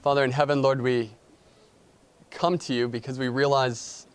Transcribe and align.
Father 0.00 0.22
in 0.22 0.30
heaven, 0.30 0.62
Lord, 0.62 0.80
we 0.80 1.10
come 2.30 2.56
to 2.58 2.72
you 2.72 2.86
because 2.86 3.18
we 3.18 3.26
realize 3.26 4.06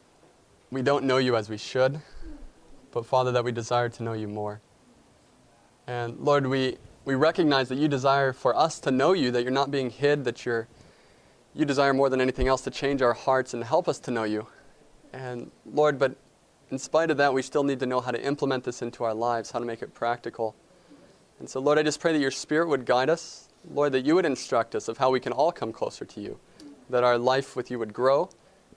we 0.72 0.82
don't 0.82 1.04
know 1.04 1.18
you 1.18 1.36
as 1.36 1.50
we 1.50 1.58
should, 1.58 2.00
but 2.92 3.06
Father, 3.06 3.34
that 3.34 3.44
we 3.44 3.52
desire 3.52 3.90
to 3.90 4.04
know 4.04 4.14
you 4.14 4.30
more. 4.30 4.62
And 5.86 6.18
Lord, 6.22 6.48
we, 6.48 6.78
we 7.04 7.16
recognize 7.16 7.68
that 7.68 7.78
you 7.78 7.90
desire 7.90 8.32
for 8.32 8.56
us 8.56 8.80
to 8.80 8.92
know 8.92 9.12
you, 9.12 9.30
that 9.32 9.44
you're 9.44 9.52
not 9.52 9.72
being 9.72 9.90
hid, 9.90 10.24
that 10.24 10.46
you're, 10.46 10.70
you 11.54 11.66
desire 11.66 11.94
more 11.94 12.10
than 12.10 12.22
anything 12.22 12.48
else 12.48 12.62
to 12.62 12.72
change 12.72 13.02
our 13.02 13.14
hearts 13.14 13.54
and 13.54 13.62
help 13.62 13.90
us 13.90 14.00
to 14.00 14.12
know 14.12 14.24
you. 14.24 14.48
And 15.12 15.52
Lord, 15.66 16.00
but 16.00 16.16
in 16.72 16.80
spite 16.80 17.12
of 17.12 17.18
that, 17.18 17.34
we 17.34 17.42
still 17.42 17.66
need 17.66 17.82
to 17.82 17.86
know 17.86 18.00
how 18.00 18.12
to 18.12 18.24
implement 18.26 18.64
this 18.64 18.82
into 18.82 19.04
our 19.04 19.14
lives, 19.14 19.52
how 19.52 19.60
to 19.60 19.66
make 19.66 19.82
it 19.82 19.94
practical. 19.94 20.56
And 21.40 21.50
so, 21.50 21.60
Lord, 21.60 21.78
I 21.78 21.84
just 21.84 22.00
pray 22.00 22.14
that 22.14 22.20
your 22.20 22.32
Spirit 22.32 22.70
would 22.70 22.86
guide 22.86 23.10
us. 23.10 23.50
Lord, 23.72 23.94
that 23.94 24.06
you 24.06 24.16
would 24.16 24.26
instruct 24.26 24.76
us 24.76 24.88
of 24.88 24.98
how 24.98 25.10
we 25.10 25.20
can 25.20 25.32
all 25.32 25.52
come 25.52 25.72
closer 25.72 26.06
to 26.06 26.22
you, 26.22 26.40
that 26.90 27.04
our 27.04 27.18
life 27.18 27.56
with 27.56 27.72
you 27.72 27.80
would 27.80 27.94
grow, 27.94 28.30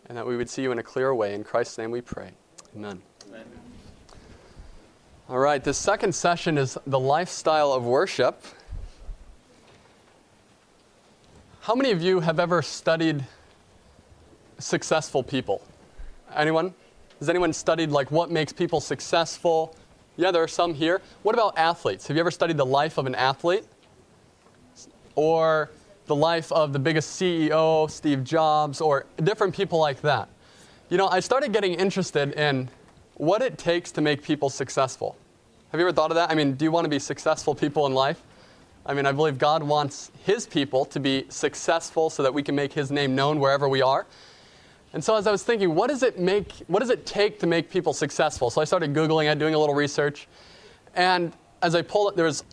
and 0.09 0.17
that 0.17 0.27
we 0.27 0.37
would 0.37 0.49
see 0.49 0.63
you 0.63 0.73
in 0.73 0.79
a 0.79 0.83
clear 0.83 1.15
way. 1.15 1.35
In 1.35 1.43
Christ's 1.43 1.79
name 1.79 1.91
we 1.91 2.01
pray. 2.01 2.31
Amen. 2.77 3.03
Amen. 3.29 3.45
All 5.29 5.39
right, 5.39 5.63
this 5.63 5.77
second 5.77 6.15
session 6.15 6.57
is 6.57 6.79
the 6.87 7.01
lifestyle 7.01 7.73
of 7.73 7.85
worship. 7.85 8.45
How 11.63 11.75
many 11.75 11.91
of 11.91 12.01
you 12.01 12.21
have 12.21 12.39
ever 12.39 12.63
studied 12.63 13.25
successful 14.61 15.25
people? 15.25 15.63
Anyone? 16.33 16.73
Has 17.19 17.29
anyone 17.29 17.53
studied 17.53 17.91
like 17.91 18.13
what 18.13 18.31
makes 18.31 18.53
people 18.53 18.81
successful? 18.81 19.75
Yeah, 20.17 20.31
there 20.31 20.45
are 20.45 20.49
some 20.49 20.75
here. 20.75 21.03
What 21.25 21.35
about 21.35 21.59
athletes? 21.59 22.07
Have 22.07 22.17
you 22.17 22.21
ever 22.21 22.31
studied 22.31 22.57
the 22.57 22.67
life 22.67 22.99
of 22.99 23.07
an 23.07 23.17
athlete? 23.17 23.65
Or 25.17 25.71
the 26.07 26.15
life 26.15 26.53
of 26.53 26.73
the 26.73 26.79
biggest 26.79 27.21
CEO, 27.21 27.91
Steve 27.91 28.23
Jobs, 28.23 28.81
or 28.81 29.07
different 29.25 29.55
people 29.55 29.81
like 29.81 30.01
that? 30.03 30.29
You 30.89 30.99
know, 30.99 31.09
I 31.09 31.19
started 31.19 31.53
getting 31.53 31.75
interested 31.75 32.33
in 32.35 32.71
what 33.15 33.43
it 33.43 33.59
takes 33.59 33.91
to 33.93 34.01
make 34.01 34.23
people 34.23 34.49
successful. 34.49 35.17
Have 35.73 35.81
you 35.81 35.87
ever 35.87 35.93
thought 35.93 36.13
of 36.13 36.15
that? 36.15 36.31
I 36.31 36.35
mean, 36.35 36.55
do 36.55 36.65
you 36.65 36.71
want 36.71 36.85
to 36.85 36.89
be 36.89 37.01
successful 37.01 37.55
people 37.55 37.87
in 37.87 37.93
life? 37.93 38.23
I 38.85 38.95
mean, 38.95 39.05
I 39.05 39.11
believe 39.11 39.37
God 39.37 39.63
wants 39.63 40.13
His 40.25 40.47
people 40.47 40.85
to 40.87 41.01
be 41.01 41.27
successful 41.29 42.09
so 42.09 42.23
that 42.23 42.33
we 42.33 42.43
can 42.43 42.55
make 42.55 42.73
His 42.73 42.93
name 42.93 43.17
known 43.17 43.41
wherever 43.41 43.69
we 43.69 43.83
are. 43.83 44.07
And 44.93 45.03
so 45.03 45.17
as 45.17 45.27
I 45.27 45.33
was 45.33 45.43
thinking, 45.43 45.75
what 45.75 45.91
does 45.91 46.03
it 46.03 46.21
make, 46.21 46.53
what 46.69 46.81
does 46.81 46.91
it 46.91 47.05
take 47.05 47.41
to 47.41 47.47
make 47.47 47.69
people 47.69 47.93
successful? 47.93 48.49
So 48.49 48.61
I 48.61 48.65
started 48.65 48.95
Googling 48.95 49.31
it, 49.31 49.39
doing 49.39 49.55
a 49.55 49.59
little 49.59 49.75
research. 49.75 50.29
And 50.95 51.33
as 51.63 51.75
I 51.75 51.83
pulled 51.83 52.13
it, 52.13 52.17
there 52.17 52.25
was 52.25 52.45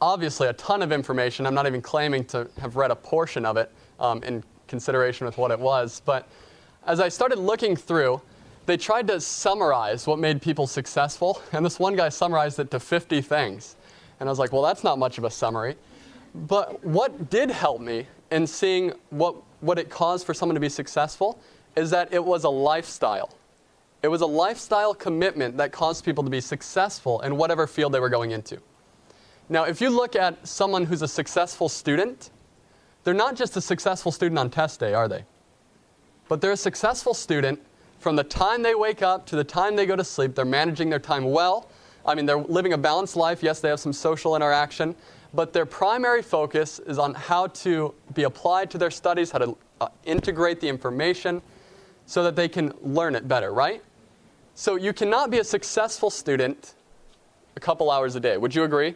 obviously 0.00 0.48
a 0.48 0.52
ton 0.54 0.82
of 0.82 0.92
information. 0.92 1.46
I'm 1.46 1.54
not 1.54 1.66
even 1.66 1.82
claiming 1.82 2.24
to 2.26 2.48
have 2.60 2.76
read 2.76 2.90
a 2.90 2.96
portion 2.96 3.44
of 3.44 3.56
it 3.56 3.70
um, 3.98 4.22
in 4.22 4.42
consideration 4.66 5.26
with 5.26 5.36
what 5.38 5.50
it 5.50 5.58
was. 5.58 6.00
But 6.04 6.26
as 6.86 7.00
I 7.00 7.08
started 7.08 7.38
looking 7.38 7.76
through, 7.76 8.20
they 8.66 8.76
tried 8.76 9.08
to 9.08 9.20
summarize 9.20 10.06
what 10.06 10.18
made 10.18 10.40
people 10.40 10.66
successful. 10.66 11.42
And 11.52 11.64
this 11.64 11.78
one 11.78 11.96
guy 11.96 12.08
summarized 12.08 12.58
it 12.58 12.70
to 12.70 12.80
50 12.80 13.20
things. 13.20 13.76
And 14.20 14.28
I 14.28 14.32
was 14.32 14.38
like, 14.38 14.52
well, 14.52 14.62
that's 14.62 14.84
not 14.84 14.98
much 14.98 15.18
of 15.18 15.24
a 15.24 15.30
summary. 15.30 15.76
But 16.34 16.84
what 16.84 17.30
did 17.30 17.50
help 17.50 17.80
me 17.80 18.06
in 18.30 18.46
seeing 18.46 18.92
what, 19.10 19.34
what 19.60 19.78
it 19.78 19.90
caused 19.90 20.24
for 20.24 20.34
someone 20.34 20.54
to 20.54 20.60
be 20.60 20.68
successful 20.68 21.40
is 21.74 21.90
that 21.90 22.12
it 22.12 22.24
was 22.24 22.44
a 22.44 22.48
lifestyle. 22.48 23.30
It 24.02 24.08
was 24.08 24.20
a 24.20 24.26
lifestyle 24.26 24.94
commitment 24.94 25.56
that 25.56 25.72
caused 25.72 26.04
people 26.04 26.24
to 26.24 26.30
be 26.30 26.40
successful 26.40 27.20
in 27.20 27.36
whatever 27.36 27.66
field 27.66 27.92
they 27.92 28.00
were 28.00 28.08
going 28.08 28.30
into. 28.30 28.60
Now, 29.50 29.64
if 29.64 29.80
you 29.80 29.90
look 29.90 30.14
at 30.14 30.46
someone 30.46 30.84
who's 30.84 31.02
a 31.02 31.08
successful 31.08 31.68
student, 31.68 32.30
they're 33.02 33.12
not 33.12 33.34
just 33.34 33.56
a 33.56 33.60
successful 33.60 34.12
student 34.12 34.38
on 34.38 34.48
test 34.48 34.78
day, 34.78 34.94
are 34.94 35.08
they? 35.08 35.24
But 36.28 36.40
they're 36.40 36.52
a 36.52 36.56
successful 36.56 37.14
student 37.14 37.60
from 37.98 38.14
the 38.14 38.22
time 38.22 38.62
they 38.62 38.76
wake 38.76 39.02
up 39.02 39.26
to 39.26 39.36
the 39.36 39.42
time 39.42 39.74
they 39.74 39.86
go 39.86 39.96
to 39.96 40.04
sleep. 40.04 40.36
They're 40.36 40.44
managing 40.44 40.88
their 40.88 41.00
time 41.00 41.24
well. 41.24 41.68
I 42.06 42.14
mean, 42.14 42.26
they're 42.26 42.38
living 42.38 42.74
a 42.74 42.78
balanced 42.78 43.16
life. 43.16 43.42
Yes, 43.42 43.58
they 43.58 43.68
have 43.68 43.80
some 43.80 43.92
social 43.92 44.36
interaction, 44.36 44.94
but 45.34 45.52
their 45.52 45.66
primary 45.66 46.22
focus 46.22 46.78
is 46.78 47.00
on 47.00 47.12
how 47.14 47.48
to 47.48 47.92
be 48.14 48.22
applied 48.22 48.70
to 48.70 48.78
their 48.78 48.90
studies, 48.92 49.32
how 49.32 49.38
to 49.38 49.58
uh, 49.80 49.88
integrate 50.04 50.60
the 50.60 50.68
information, 50.68 51.42
so 52.06 52.22
that 52.22 52.36
they 52.36 52.48
can 52.48 52.72
learn 52.82 53.16
it 53.16 53.26
better, 53.26 53.52
right? 53.52 53.82
So 54.54 54.76
you 54.76 54.92
cannot 54.92 55.30
be 55.30 55.38
a 55.38 55.44
successful 55.44 56.08
student 56.08 56.74
a 57.56 57.60
couple 57.60 57.90
hours 57.90 58.14
a 58.14 58.20
day. 58.20 58.36
Would 58.36 58.54
you 58.54 58.62
agree? 58.62 58.94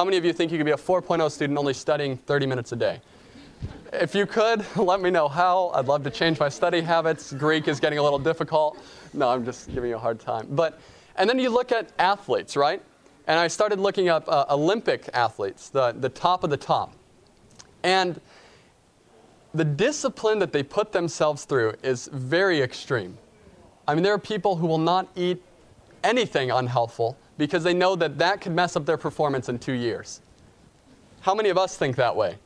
How 0.00 0.04
many 0.06 0.16
of 0.16 0.24
you 0.24 0.32
think 0.32 0.50
you 0.50 0.56
could 0.56 0.64
be 0.64 0.72
a 0.72 0.76
4.0 0.76 1.30
student 1.30 1.58
only 1.58 1.74
studying 1.74 2.16
30 2.16 2.46
minutes 2.46 2.72
a 2.72 2.76
day? 2.76 3.02
If 3.92 4.14
you 4.14 4.24
could, 4.24 4.64
let 4.76 5.02
me 5.02 5.10
know 5.10 5.28
how. 5.28 5.72
I'd 5.74 5.88
love 5.88 6.04
to 6.04 6.10
change 6.10 6.40
my 6.40 6.48
study 6.48 6.80
habits. 6.80 7.34
Greek 7.34 7.68
is 7.68 7.78
getting 7.80 7.98
a 7.98 8.02
little 8.02 8.18
difficult. 8.18 8.78
No, 9.12 9.28
I'm 9.28 9.44
just 9.44 9.70
giving 9.74 9.90
you 9.90 9.96
a 9.96 9.98
hard 9.98 10.18
time. 10.18 10.46
But 10.52 10.80
and 11.16 11.28
then 11.28 11.38
you 11.38 11.50
look 11.50 11.70
at 11.70 11.92
athletes, 11.98 12.56
right? 12.56 12.82
And 13.26 13.38
I 13.38 13.46
started 13.46 13.78
looking 13.78 14.08
up 14.08 14.26
uh, 14.26 14.46
Olympic 14.48 15.10
athletes, 15.12 15.68
the, 15.68 15.92
the 15.92 16.08
top 16.08 16.44
of 16.44 16.48
the 16.48 16.56
top. 16.56 16.94
And 17.82 18.18
the 19.52 19.66
discipline 19.66 20.38
that 20.38 20.50
they 20.50 20.62
put 20.62 20.92
themselves 20.92 21.44
through 21.44 21.74
is 21.82 22.08
very 22.10 22.62
extreme. 22.62 23.18
I 23.86 23.94
mean, 23.94 24.02
there 24.02 24.14
are 24.14 24.18
people 24.18 24.56
who 24.56 24.66
will 24.66 24.78
not 24.78 25.08
eat 25.14 25.42
anything 26.02 26.50
unhealthful 26.50 27.18
because 27.40 27.64
they 27.64 27.72
know 27.72 27.96
that 27.96 28.18
that 28.18 28.42
could 28.42 28.52
mess 28.52 28.76
up 28.76 28.84
their 28.84 28.98
performance 28.98 29.48
in 29.48 29.58
two 29.58 29.72
years. 29.72 30.20
How 31.22 31.34
many 31.34 31.48
of 31.48 31.56
us 31.56 31.76
think 31.76 31.96
that 31.96 32.14
way? 32.14 32.36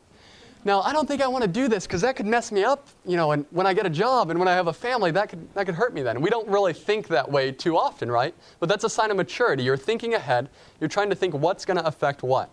Now, 0.65 0.81
I 0.83 0.93
don't 0.93 1.07
think 1.07 1.21
I 1.21 1.27
want 1.27 1.43
to 1.43 1.49
do 1.49 1.69
this 1.69 1.85
because 1.87 2.01
that 2.03 2.15
could 2.17 2.27
mess 2.27 2.53
me 2.53 2.63
up, 2.63 2.89
you 3.05 3.17
know, 3.17 3.33
and 3.33 3.45
when 3.51 3.67
I 3.67 3.75
get 3.75 3.87
a 3.87 3.91
job 3.91 4.31
and 4.31 4.39
when 4.39 4.49
I 4.49 4.53
have 4.53 4.69
a 4.69 4.73
family, 4.73 5.11
that 5.11 5.29
could, 5.29 5.53
that 5.55 5.67
could 5.67 5.75
hurt 5.75 5.93
me 5.93 6.03
then. 6.03 6.21
We 6.21 6.31
don't 6.31 6.49
really 6.49 6.73
think 6.73 7.09
that 7.09 7.31
way 7.31 7.51
too 7.51 7.77
often, 7.77 8.11
right? 8.11 8.35
But 8.61 8.69
that's 8.69 8.85
a 8.85 8.89
sign 8.89 9.11
of 9.11 9.17
maturity. 9.17 9.65
You're 9.65 9.77
thinking 9.77 10.15
ahead, 10.15 10.49
you're 10.81 10.89
trying 10.89 11.11
to 11.11 11.17
think 11.17 11.35
what's 11.35 11.65
going 11.65 11.77
to 11.77 11.87
affect 11.87 12.23
what. 12.23 12.49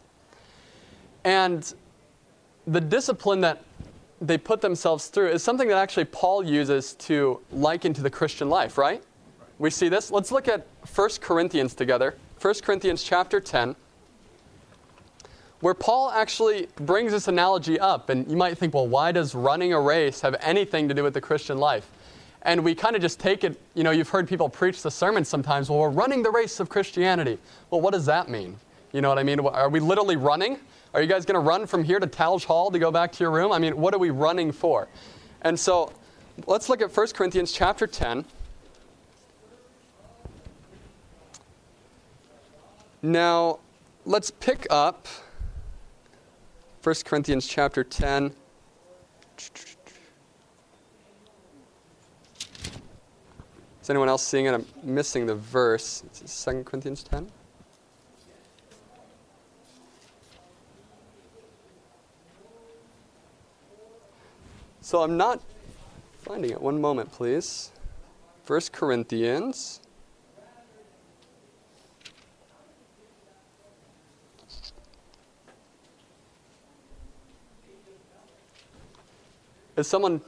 And 1.24 1.72
the 2.66 2.82
discipline 2.82 3.42
that 3.42 3.64
they 4.20 4.38
put 4.38 4.62
themselves 4.62 5.08
through 5.08 5.30
is 5.30 5.44
something 5.44 5.68
that 5.68 5.78
actually 5.78 6.06
Paul 6.06 6.44
uses 6.44 6.94
to 6.96 7.40
liken 7.52 7.94
to 7.94 8.02
the 8.02 8.10
Christian 8.10 8.50
life, 8.50 8.78
right? 8.78 9.04
We 9.58 9.70
see 9.70 9.90
this. 9.90 10.10
Let's 10.12 10.32
look 10.32 10.48
at 10.48 10.66
1 10.96 11.10
Corinthians 11.22 11.76
together. 11.76 12.16
1 12.42 12.56
Corinthians 12.64 13.04
chapter 13.04 13.40
10, 13.40 13.76
where 15.60 15.76
Paul 15.76 16.10
actually 16.10 16.68
brings 16.76 17.12
this 17.12 17.28
analogy 17.28 17.80
up. 17.80 18.10
And 18.10 18.30
you 18.30 18.36
might 18.36 18.58
think, 18.58 18.74
well, 18.74 18.88
why 18.88 19.12
does 19.12 19.36
running 19.36 19.74
a 19.74 19.80
race 19.80 20.22
have 20.22 20.36
anything 20.42 20.88
to 20.88 20.96
do 20.96 21.04
with 21.04 21.14
the 21.14 21.22
Christian 21.22 21.60
life? 21.60 21.88
And 22.42 22.64
we 22.64 22.74
kind 22.74 22.96
of 22.96 23.02
just 23.04 23.20
take 23.20 23.44
it, 23.44 23.62
you 23.76 23.84
know, 23.84 23.92
you've 23.92 24.10
heard 24.10 24.28
people 24.28 24.50
preach 24.50 24.82
the 24.82 24.90
sermon 24.90 25.24
sometimes, 25.24 25.70
well, 25.70 25.78
we're 25.78 25.90
running 25.90 26.24
the 26.24 26.32
race 26.32 26.60
of 26.60 26.68
Christianity. 26.68 27.38
Well, 27.70 27.80
what 27.80 27.94
does 27.94 28.08
that 28.08 28.28
mean? 28.28 28.58
You 28.92 29.02
know 29.02 29.10
what 29.10 29.20
I 29.20 29.24
mean? 29.24 29.40
Are 29.40 29.70
we 29.70 29.80
literally 29.80 30.16
running? 30.16 30.58
Are 30.96 31.02
you 31.02 31.08
guys 31.08 31.26
going 31.26 31.36
to 31.36 31.48
run 31.48 31.68
from 31.68 31.84
here 31.84 32.00
to 32.00 32.08
Talge 32.08 32.46
Hall 32.46 32.72
to 32.72 32.80
go 32.80 32.90
back 32.90 33.12
to 33.12 33.24
your 33.24 33.30
room? 33.30 33.52
I 33.52 33.60
mean, 33.60 33.78
what 33.78 33.94
are 33.94 34.00
we 34.00 34.10
running 34.10 34.52
for? 34.52 34.88
And 35.44 35.60
so 35.60 35.94
let's 36.48 36.70
look 36.70 36.82
at 36.82 36.96
1 36.96 37.08
Corinthians 37.10 37.52
chapter 37.52 37.86
10. 37.86 38.26
Now, 43.04 43.58
let's 44.06 44.30
pick 44.30 44.68
up 44.70 45.08
1 46.84 46.96
Corinthians 47.04 47.48
chapter 47.48 47.84
10. 47.84 48.32
Is 53.82 53.90
anyone 53.90 54.08
else 54.08 54.24
seeing 54.24 54.46
it? 54.46 54.54
I'm 54.54 54.68
missing 54.84 55.26
the 55.26 55.34
verse. 55.34 56.04
It's 56.06 56.46
2 56.46 56.64
Corinthians 56.64 57.02
10. 57.02 57.32
So 64.82 65.02
I'm 65.02 65.18
not 65.18 65.42
finding 66.20 66.52
it. 66.52 66.62
One 66.62 66.80
moment, 66.80 67.12
please. 67.12 67.72
First 68.44 68.72
Corinthians. 68.72 69.82
Is 79.82 79.88
someone 79.88 80.22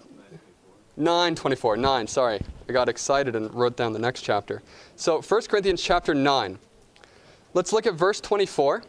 924 0.98 1.78
9 1.78 2.08
sorry 2.08 2.40
i 2.68 2.72
got 2.72 2.90
excited 2.90 3.36
and 3.36 3.52
wrote 3.54 3.76
down 3.76 3.94
the 3.94 4.00
next 4.00 4.22
chapter 4.22 4.62
so 4.96 5.22
1 5.22 5.42
corinthians 5.44 5.82
chapter 5.82 6.14
9 6.14 6.60
let's 7.54 7.74
look 7.74 7.88
at 7.88 7.96
verse 7.96 8.22
24 8.22 8.78
it 8.78 8.86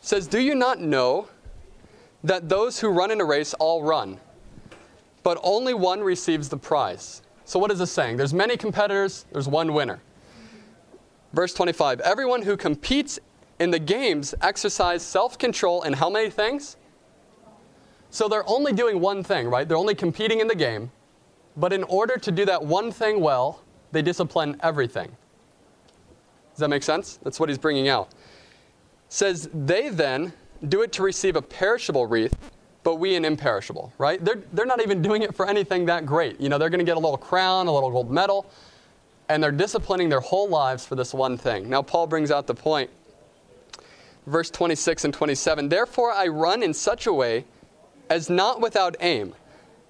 says 0.00 0.26
do 0.26 0.40
you 0.40 0.54
not 0.54 0.80
know 0.80 1.28
that 2.24 2.48
those 2.48 2.80
who 2.80 2.88
run 2.88 3.10
in 3.10 3.20
a 3.20 3.24
race 3.24 3.54
all 3.54 3.82
run, 3.82 4.18
but 5.22 5.38
only 5.42 5.74
one 5.74 6.00
receives 6.00 6.48
the 6.48 6.56
prize. 6.56 7.22
So, 7.44 7.58
what 7.58 7.70
is 7.70 7.78
this 7.78 7.90
saying? 7.90 8.16
There's 8.16 8.34
many 8.34 8.56
competitors, 8.56 9.26
there's 9.32 9.48
one 9.48 9.72
winner. 9.72 10.00
Verse 11.32 11.54
25 11.54 12.00
Everyone 12.00 12.42
who 12.42 12.56
competes 12.56 13.18
in 13.58 13.70
the 13.70 13.78
games 13.78 14.34
exercise 14.40 15.02
self 15.02 15.38
control 15.38 15.82
in 15.82 15.92
how 15.94 16.08
many 16.08 16.30
things? 16.30 16.76
So 18.12 18.28
they're 18.28 18.46
only 18.46 18.74
doing 18.74 19.00
one 19.00 19.24
thing, 19.24 19.48
right? 19.48 19.66
They're 19.66 19.78
only 19.78 19.94
competing 19.94 20.40
in 20.40 20.46
the 20.46 20.54
game. 20.54 20.90
But 21.56 21.72
in 21.72 21.82
order 21.84 22.18
to 22.18 22.30
do 22.30 22.44
that 22.44 22.62
one 22.62 22.92
thing 22.92 23.20
well, 23.20 23.62
they 23.90 24.02
discipline 24.02 24.58
everything. 24.62 25.08
Does 26.50 26.58
that 26.58 26.68
make 26.68 26.82
sense? 26.82 27.18
That's 27.22 27.40
what 27.40 27.48
he's 27.48 27.56
bringing 27.56 27.88
out. 27.88 28.10
says, 29.08 29.48
They 29.54 29.88
then 29.88 30.34
do 30.68 30.82
it 30.82 30.92
to 30.92 31.02
receive 31.02 31.36
a 31.36 31.42
perishable 31.42 32.06
wreath, 32.06 32.36
but 32.82 32.96
we 32.96 33.16
an 33.16 33.24
imperishable, 33.24 33.94
right? 33.96 34.22
They're, 34.22 34.42
they're 34.52 34.66
not 34.66 34.82
even 34.82 35.00
doing 35.00 35.22
it 35.22 35.34
for 35.34 35.48
anything 35.48 35.86
that 35.86 36.04
great. 36.04 36.38
You 36.38 36.50
know, 36.50 36.58
they're 36.58 36.70
going 36.70 36.80
to 36.80 36.84
get 36.84 36.98
a 36.98 37.00
little 37.00 37.16
crown, 37.16 37.66
a 37.66 37.72
little 37.72 37.90
gold 37.90 38.10
medal, 38.10 38.50
and 39.30 39.42
they're 39.42 39.50
disciplining 39.52 40.10
their 40.10 40.20
whole 40.20 40.50
lives 40.50 40.84
for 40.84 40.96
this 40.96 41.14
one 41.14 41.38
thing. 41.38 41.70
Now, 41.70 41.80
Paul 41.80 42.06
brings 42.06 42.30
out 42.30 42.46
the 42.46 42.54
point. 42.54 42.90
Verse 44.26 44.50
26 44.50 45.06
and 45.06 45.14
27 45.14 45.70
Therefore, 45.70 46.12
I 46.12 46.26
run 46.26 46.62
in 46.62 46.74
such 46.74 47.06
a 47.06 47.12
way 47.12 47.46
as 48.12 48.28
not 48.28 48.60
without 48.60 48.94
aim. 49.00 49.34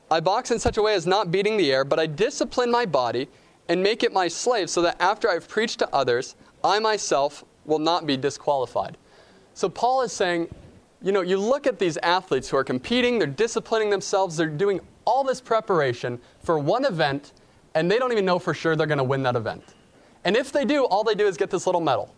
I 0.09 0.21
box 0.21 0.53
in 0.53 0.61
such 0.61 0.77
a 0.77 0.83
way 0.83 0.95
as 0.95 1.09
not 1.09 1.33
beating 1.33 1.57
the 1.57 1.73
air, 1.73 1.85
but 1.85 1.99
I 1.99 2.07
discipline 2.07 2.71
my 2.71 2.87
body 2.87 3.29
and 3.69 3.83
make 3.83 4.05
it 4.05 4.13
my 4.13 4.29
slave, 4.29 4.71
so 4.71 4.81
that 4.83 4.97
after 5.03 5.29
I've 5.29 5.49
preached 5.49 5.81
to 5.81 5.93
others, 5.93 6.37
I 6.63 6.79
myself 6.79 7.45
will 7.65 7.81
not 7.81 8.07
be 8.07 8.17
disqualified. 8.17 8.97
So 9.55 9.69
Paul 9.69 10.03
is 10.03 10.13
saying, 10.13 10.55
you 11.03 11.11
know, 11.11 11.23
you 11.23 11.37
look 11.37 11.67
at 11.67 11.81
these 11.81 11.97
athletes 11.97 12.49
who 12.49 12.57
are 12.57 12.63
competing, 12.63 13.19
they're 13.19 13.27
disciplining 13.27 13.91
themselves, 13.91 14.37
they're 14.37 14.47
doing 14.47 14.81
all 15.05 15.25
this 15.25 15.41
preparation 15.41 16.21
for 16.45 16.61
one 16.61 16.85
event, 16.85 17.33
and 17.75 17.91
they 17.91 17.99
don't 17.99 18.13
even 18.13 18.25
know 18.25 18.39
for 18.39 18.55
sure 18.55 18.77
they're 18.77 18.87
going 18.87 18.99
to 18.99 19.05
win 19.05 19.25
that 19.25 19.35
event. 19.35 19.65
And 20.25 20.37
if 20.37 20.53
they 20.53 20.65
do, 20.65 20.85
all 20.85 21.03
they 21.03 21.17
do 21.17 21.27
is 21.27 21.37
get 21.37 21.51
this 21.51 21.67
little 21.67 21.81
medal. 21.81 22.15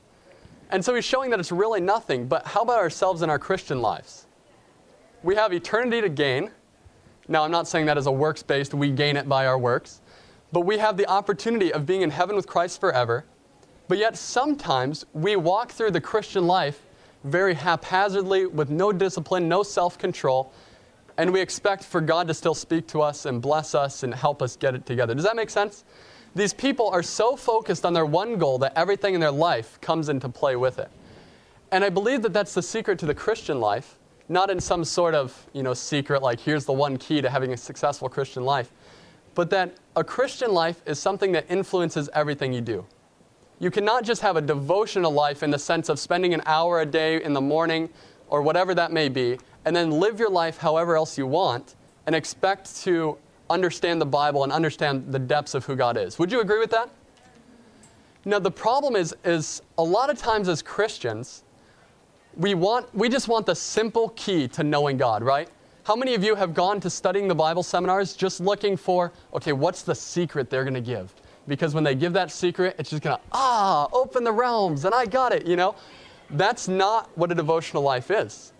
And 0.69 0.85
so 0.85 0.95
he's 0.95 1.07
showing 1.07 1.31
that 1.31 1.41
it's 1.41 1.53
really 1.53 1.81
nothing, 1.81 2.27
but 2.27 2.47
how 2.47 2.61
about 2.61 2.79
ourselves 2.79 3.23
in 3.23 3.31
our 3.31 3.39
Christian 3.39 3.81
lives? 3.81 4.24
We 5.25 5.35
have 5.37 5.55
eternity 5.55 6.03
to 6.03 6.11
gain. 6.11 6.51
Now, 7.29 7.45
I'm 7.45 7.51
not 7.51 7.67
saying 7.67 7.87
that 7.87 7.97
as 7.97 8.07
a 8.07 8.13
works 8.13 8.43
based, 8.43 8.75
we 8.75 8.91
gain 8.91 9.17
it 9.17 9.27
by 9.27 9.47
our 9.47 9.57
works, 9.59 10.03
but 10.53 10.61
we 10.61 10.77
have 10.77 10.99
the 10.99 11.07
opportunity 11.09 11.73
of 11.73 11.87
being 11.87 12.03
in 12.03 12.11
heaven 12.11 12.37
with 12.37 12.47
Christ 12.47 12.79
forever. 12.79 13.25
But 13.89 13.97
yet, 13.97 14.19
sometimes 14.19 15.07
we 15.15 15.37
walk 15.37 15.73
through 15.73 15.93
the 15.93 16.01
Christian 16.01 16.47
life 16.47 16.83
very 17.25 17.55
haphazardly 17.55 18.45
with 18.45 18.69
no 18.69 18.93
discipline, 18.93 19.49
no 19.49 19.63
self 19.63 19.97
control, 19.97 20.53
and 21.17 21.33
we 21.33 21.41
expect 21.41 21.85
for 21.85 22.03
God 22.03 22.29
to 22.29 22.35
still 22.35 22.55
speak 22.55 22.87
to 22.89 23.01
us 23.01 23.25
and 23.25 23.41
bless 23.41 23.75
us 23.75 24.03
and 24.03 24.13
help 24.13 24.43
us 24.43 24.57
get 24.57 24.75
it 24.75 24.85
together. 24.85 25.15
Does 25.15 25.25
that 25.25 25.37
make 25.37 25.49
sense? 25.49 25.85
These 26.35 26.53
people 26.53 26.91
are 26.91 27.03
so 27.03 27.35
focused 27.35 27.87
on 27.87 27.95
their 27.95 28.05
one 28.05 28.37
goal 28.37 28.59
that 28.59 28.75
everything 28.77 29.15
in 29.15 29.23
their 29.23 29.31
life 29.31 29.81
comes 29.81 30.11
into 30.11 30.29
play 30.29 30.55
with 30.55 30.79
it. 30.79 30.91
And 31.73 31.83
I 31.83 31.89
believe 31.89 32.21
that 32.23 32.35
that's 32.35 32.53
the 32.53 32.63
secret 32.63 32.99
to 32.99 33.07
the 33.07 33.15
Christian 33.15 33.59
life, 33.59 33.99
not 34.29 34.51
in 34.51 34.61
some 34.61 34.85
sort 34.85 35.15
of, 35.15 35.47
you 35.53 35.63
know, 35.63 35.75
secret 35.75 36.23
like 36.23 36.41
here's 36.41 36.65
the 36.65 36.73
one 36.73 36.97
key 36.97 37.21
to 37.21 37.29
having 37.29 37.53
a 37.53 37.57
successful 37.57 38.09
Christian 38.09 38.45
life, 38.45 38.71
but 39.35 39.51
that 39.51 39.75
a 39.97 40.05
Christian 40.05 40.53
life 40.53 40.81
is 40.87 40.99
something 40.99 41.33
that 41.33 41.47
influences 41.49 42.09
everything 42.15 42.53
you 42.53 42.61
do. 42.61 42.87
You 43.61 43.71
cannot 43.71 44.05
just 44.05 44.23
have 44.23 44.37
a 44.37 44.41
devotional 44.41 45.13
life 45.13 45.43
in 45.43 45.51
the 45.51 45.59
sense 45.59 45.89
of 45.89 45.99
spending 45.99 46.35
an 46.35 46.43
hour 46.47 46.81
a 46.81 46.87
day 46.87 47.23
in 47.23 47.33
the 47.33 47.41
morning 47.41 47.89
or 48.29 48.43
whatever 48.43 48.75
that 48.75 48.93
may 48.93 49.09
be, 49.09 49.39
and 49.65 49.75
then 49.75 49.91
live 49.91 50.19
your 50.19 50.31
life 50.31 50.59
however 50.59 50.97
else 50.97 51.17
you 51.17 51.27
want 51.27 51.77
and 52.07 52.15
expect 52.15 52.77
to 52.83 53.17
understand 53.51 54.01
the 54.01 54.07
Bible 54.07 54.43
and 54.43 54.53
understand 54.53 55.13
the 55.13 55.19
depths 55.19 55.55
of 55.55 55.65
who 55.65 55.77
God 55.77 55.97
is. 55.97 56.19
Would 56.19 56.33
you 56.33 56.41
agree 56.41 56.59
with 56.59 56.71
that? 56.71 56.91
Now 58.25 58.39
the 58.39 58.51
problem 58.51 58.97
is 58.97 59.15
is 59.25 59.63
a 59.77 59.85
lot 59.85 60.09
of 60.11 60.19
times 60.19 60.49
as 60.49 60.63
Christians, 60.63 61.45
we 62.37 62.55
want 62.55 62.93
we 62.95 63.09
just 63.09 63.29
want 63.29 63.47
the 63.47 63.55
simple 63.55 64.11
key 64.11 64.49
to 64.49 64.65
knowing 64.65 64.97
God, 64.97 65.23
right? 65.23 65.49
How 65.85 65.97
many 65.97 66.15
of 66.15 66.25
you 66.25 66.35
have 66.35 66.55
gone 66.55 66.81
to 66.81 66.91
studying 66.91 67.29
the 67.29 67.35
Bible 67.35 67.63
seminars 67.63 68.15
just 68.15 68.41
looking 68.41 68.77
for, 68.77 69.13
okay, 69.35 69.53
what's 69.53 69.83
the 69.83 69.95
secret 69.95 70.49
they're 70.49 70.65
going 70.65 70.75
to 70.75 70.81
give? 70.81 71.15
because 71.47 71.75
when 71.75 71.85
they 71.85 71.95
give 71.95 72.13
that 72.15 72.31
secret, 72.31 72.77
it's 72.79 72.91
just 72.91 73.03
going 73.03 73.17
to, 73.17 73.23
ah, 73.33 73.89
open 73.93 74.25
the 74.25 74.33
realms, 74.33 74.85
and 74.85 74.95
I 74.95 75.07
got 75.07 75.33
it, 75.33 75.47
you 75.47 75.57
know? 75.57 75.75
That's 76.31 76.69
not 76.69 77.17
what 77.17 77.31
a 77.31 77.35
devotional 77.35 77.83
life 77.83 78.11
is. 78.11 78.53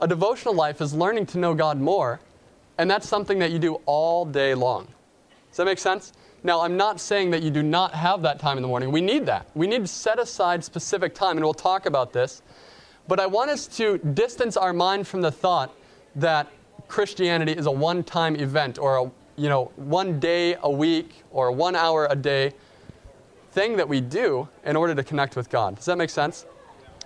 A 0.00 0.08
devotional 0.08 0.54
life 0.54 0.80
is 0.80 0.92
learning 0.92 1.26
to 1.26 1.38
know 1.38 1.54
God 1.54 1.78
more, 1.80 2.20
and 2.78 2.90
that's 2.90 3.08
something 3.08 3.38
that 3.38 3.50
you 3.50 3.58
do 3.58 3.80
all 3.86 4.24
day 4.24 4.54
long. 4.54 4.86
Does 5.48 5.58
that 5.58 5.66
make 5.66 5.78
sense? 5.78 6.12
Now, 6.42 6.62
I'm 6.62 6.76
not 6.76 7.00
saying 7.00 7.30
that 7.32 7.42
you 7.42 7.50
do 7.50 7.62
not 7.62 7.94
have 7.94 8.22
that 8.22 8.38
time 8.38 8.56
in 8.56 8.62
the 8.62 8.68
morning. 8.68 8.90
We 8.90 9.02
need 9.02 9.26
that. 9.26 9.46
We 9.54 9.66
need 9.66 9.82
to 9.82 9.86
set 9.86 10.18
aside 10.18 10.64
specific 10.64 11.14
time, 11.14 11.36
and 11.36 11.44
we'll 11.44 11.52
talk 11.52 11.86
about 11.86 12.12
this. 12.12 12.42
But 13.10 13.18
I 13.18 13.26
want 13.26 13.50
us 13.50 13.66
to 13.78 13.98
distance 13.98 14.56
our 14.56 14.72
mind 14.72 15.04
from 15.04 15.20
the 15.20 15.32
thought 15.32 15.74
that 16.14 16.46
Christianity 16.86 17.50
is 17.50 17.66
a 17.66 17.70
one 17.72 18.04
time 18.04 18.36
event 18.36 18.78
or 18.78 18.98
a 18.98 19.10
you 19.34 19.48
know, 19.48 19.72
one 19.74 20.20
day 20.20 20.56
a 20.62 20.70
week 20.70 21.24
or 21.32 21.50
one 21.50 21.74
hour 21.74 22.06
a 22.08 22.14
day 22.14 22.52
thing 23.50 23.76
that 23.78 23.88
we 23.88 24.00
do 24.00 24.48
in 24.64 24.76
order 24.76 24.94
to 24.94 25.02
connect 25.02 25.34
with 25.34 25.50
God. 25.50 25.74
Does 25.74 25.86
that 25.86 25.98
make 25.98 26.08
sense? 26.08 26.46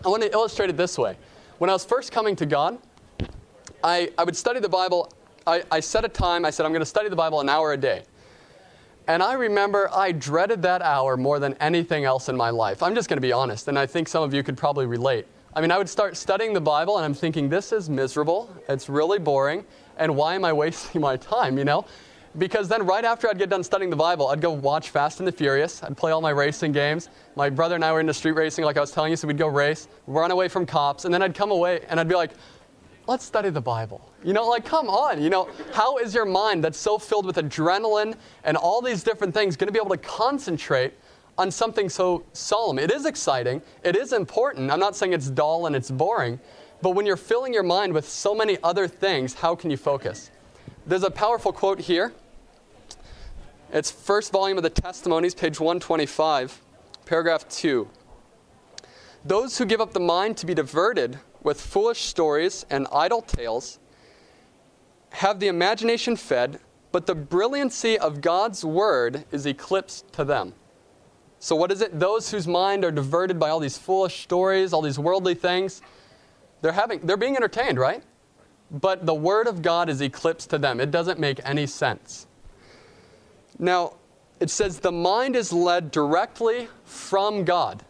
I 0.04 0.08
want 0.08 0.22
to 0.24 0.30
illustrate 0.30 0.68
it 0.68 0.76
this 0.76 0.98
way. 0.98 1.16
When 1.56 1.70
I 1.70 1.72
was 1.72 1.86
first 1.86 2.12
coming 2.12 2.36
to 2.36 2.44
God, 2.44 2.76
I, 3.82 4.12
I 4.18 4.24
would 4.24 4.36
study 4.36 4.60
the 4.60 4.68
Bible. 4.68 5.10
I, 5.46 5.62
I 5.72 5.80
set 5.80 6.04
a 6.04 6.08
time, 6.10 6.44
I 6.44 6.50
said, 6.50 6.66
I'm 6.66 6.72
going 6.72 6.80
to 6.80 6.86
study 6.86 7.08
the 7.08 7.16
Bible 7.16 7.40
an 7.40 7.48
hour 7.48 7.72
a 7.72 7.78
day. 7.78 8.02
And 9.08 9.22
I 9.22 9.32
remember 9.32 9.88
I 9.90 10.12
dreaded 10.12 10.60
that 10.62 10.82
hour 10.82 11.16
more 11.16 11.38
than 11.38 11.54
anything 11.60 12.04
else 12.04 12.28
in 12.28 12.36
my 12.36 12.50
life. 12.50 12.82
I'm 12.82 12.94
just 12.94 13.08
going 13.08 13.16
to 13.16 13.22
be 13.22 13.32
honest, 13.32 13.68
and 13.68 13.78
I 13.78 13.86
think 13.86 14.06
some 14.08 14.22
of 14.22 14.34
you 14.34 14.42
could 14.42 14.58
probably 14.58 14.84
relate. 14.84 15.26
I 15.56 15.60
mean, 15.60 15.70
I 15.70 15.78
would 15.78 15.88
start 15.88 16.16
studying 16.16 16.52
the 16.52 16.60
Bible, 16.60 16.96
and 16.96 17.04
I'm 17.04 17.14
thinking, 17.14 17.48
this 17.48 17.72
is 17.72 17.88
miserable. 17.88 18.54
It's 18.68 18.88
really 18.88 19.18
boring. 19.18 19.64
And 19.96 20.16
why 20.16 20.34
am 20.34 20.44
I 20.44 20.52
wasting 20.52 21.00
my 21.08 21.16
time, 21.16 21.58
you 21.58 21.64
know? 21.64 21.86
because 22.38 22.68
then 22.68 22.84
right 22.84 23.04
after 23.04 23.28
I'd 23.28 23.38
get 23.38 23.50
done 23.50 23.62
studying 23.62 23.90
the 23.90 23.96
Bible, 23.96 24.28
I'd 24.28 24.40
go 24.40 24.50
watch 24.50 24.90
Fast 24.90 25.20
and 25.20 25.28
the 25.28 25.32
Furious. 25.32 25.82
I'd 25.82 25.96
play 25.96 26.12
all 26.12 26.20
my 26.20 26.30
racing 26.30 26.72
games. 26.72 27.08
My 27.36 27.48
brother 27.48 27.74
and 27.74 27.84
I 27.84 27.92
were 27.92 28.00
into 28.00 28.14
street 28.14 28.32
racing, 28.32 28.64
like 28.64 28.76
I 28.76 28.80
was 28.80 28.90
telling 28.90 29.10
you, 29.10 29.16
so 29.16 29.28
we'd 29.28 29.38
go 29.38 29.46
race, 29.46 29.88
run 30.06 30.30
away 30.30 30.48
from 30.48 30.66
cops, 30.66 31.04
and 31.04 31.14
then 31.14 31.22
I'd 31.22 31.34
come 31.34 31.50
away 31.50 31.84
and 31.88 32.00
I'd 32.00 32.08
be 32.08 32.14
like, 32.14 32.32
let's 33.06 33.24
study 33.24 33.50
the 33.50 33.60
Bible. 33.60 34.10
You 34.24 34.32
know, 34.32 34.48
like, 34.48 34.64
come 34.64 34.88
on. 34.88 35.22
You 35.22 35.30
know, 35.30 35.48
how 35.72 35.98
is 35.98 36.14
your 36.14 36.24
mind 36.24 36.64
that's 36.64 36.78
so 36.78 36.98
filled 36.98 37.26
with 37.26 37.36
adrenaline 37.36 38.16
and 38.44 38.56
all 38.56 38.80
these 38.80 39.02
different 39.02 39.34
things 39.34 39.56
going 39.56 39.68
to 39.68 39.72
be 39.72 39.78
able 39.78 39.90
to 39.90 39.98
concentrate 39.98 40.94
on 41.38 41.50
something 41.50 41.88
so 41.88 42.24
solemn? 42.32 42.78
It 42.78 42.90
is 42.90 43.06
exciting, 43.06 43.62
it 43.82 43.96
is 43.96 44.12
important. 44.12 44.70
I'm 44.70 44.80
not 44.80 44.96
saying 44.96 45.12
it's 45.12 45.30
dull 45.30 45.66
and 45.66 45.74
it's 45.74 45.90
boring, 45.90 46.40
but 46.82 46.90
when 46.90 47.06
you're 47.06 47.16
filling 47.16 47.54
your 47.54 47.62
mind 47.62 47.92
with 47.92 48.08
so 48.08 48.34
many 48.34 48.58
other 48.62 48.88
things, 48.88 49.34
how 49.34 49.54
can 49.54 49.70
you 49.70 49.76
focus? 49.76 50.30
There's 50.86 51.02
a 51.02 51.10
powerful 51.10 51.52
quote 51.52 51.80
here 51.80 52.12
it's 53.74 53.90
first 53.90 54.30
volume 54.30 54.56
of 54.56 54.62
the 54.62 54.70
Testimonies, 54.70 55.34
page 55.34 55.58
125, 55.58 56.60
paragraph 57.06 57.48
2. 57.48 57.88
Those 59.24 59.58
who 59.58 59.64
give 59.64 59.80
up 59.80 59.92
the 59.92 59.98
mind 59.98 60.36
to 60.36 60.46
be 60.46 60.54
diverted 60.54 61.18
with 61.42 61.60
foolish 61.60 62.02
stories 62.02 62.64
and 62.70 62.86
idle 62.92 63.20
tales 63.20 63.80
have 65.10 65.40
the 65.40 65.48
imagination 65.48 66.14
fed, 66.14 66.60
but 66.92 67.06
the 67.06 67.16
brilliancy 67.16 67.98
of 67.98 68.20
God's 68.20 68.64
word 68.64 69.24
is 69.32 69.44
eclipsed 69.44 70.12
to 70.12 70.24
them. 70.24 70.54
So, 71.44 71.54
what 71.54 71.70
is 71.70 71.82
it? 71.82 72.00
Those 72.00 72.30
whose 72.30 72.48
mind 72.48 72.86
are 72.86 72.90
diverted 72.90 73.38
by 73.38 73.50
all 73.50 73.60
these 73.60 73.76
foolish 73.76 74.22
stories, 74.22 74.72
all 74.72 74.80
these 74.80 74.98
worldly 74.98 75.34
things, 75.34 75.82
they're, 76.62 76.72
having, 76.72 77.00
they're 77.00 77.18
being 77.18 77.36
entertained, 77.36 77.78
right? 77.78 78.02
But 78.70 79.04
the 79.04 79.12
word 79.12 79.46
of 79.46 79.60
God 79.60 79.90
is 79.90 80.00
eclipsed 80.00 80.48
to 80.48 80.58
them. 80.58 80.80
It 80.80 80.90
doesn't 80.90 81.20
make 81.20 81.40
any 81.44 81.66
sense. 81.66 82.28
Now, 83.58 83.96
it 84.40 84.48
says 84.48 84.80
the 84.80 84.90
mind 84.90 85.36
is 85.36 85.52
led 85.52 85.90
directly 85.90 86.68
from 86.86 87.44
God, 87.44 87.84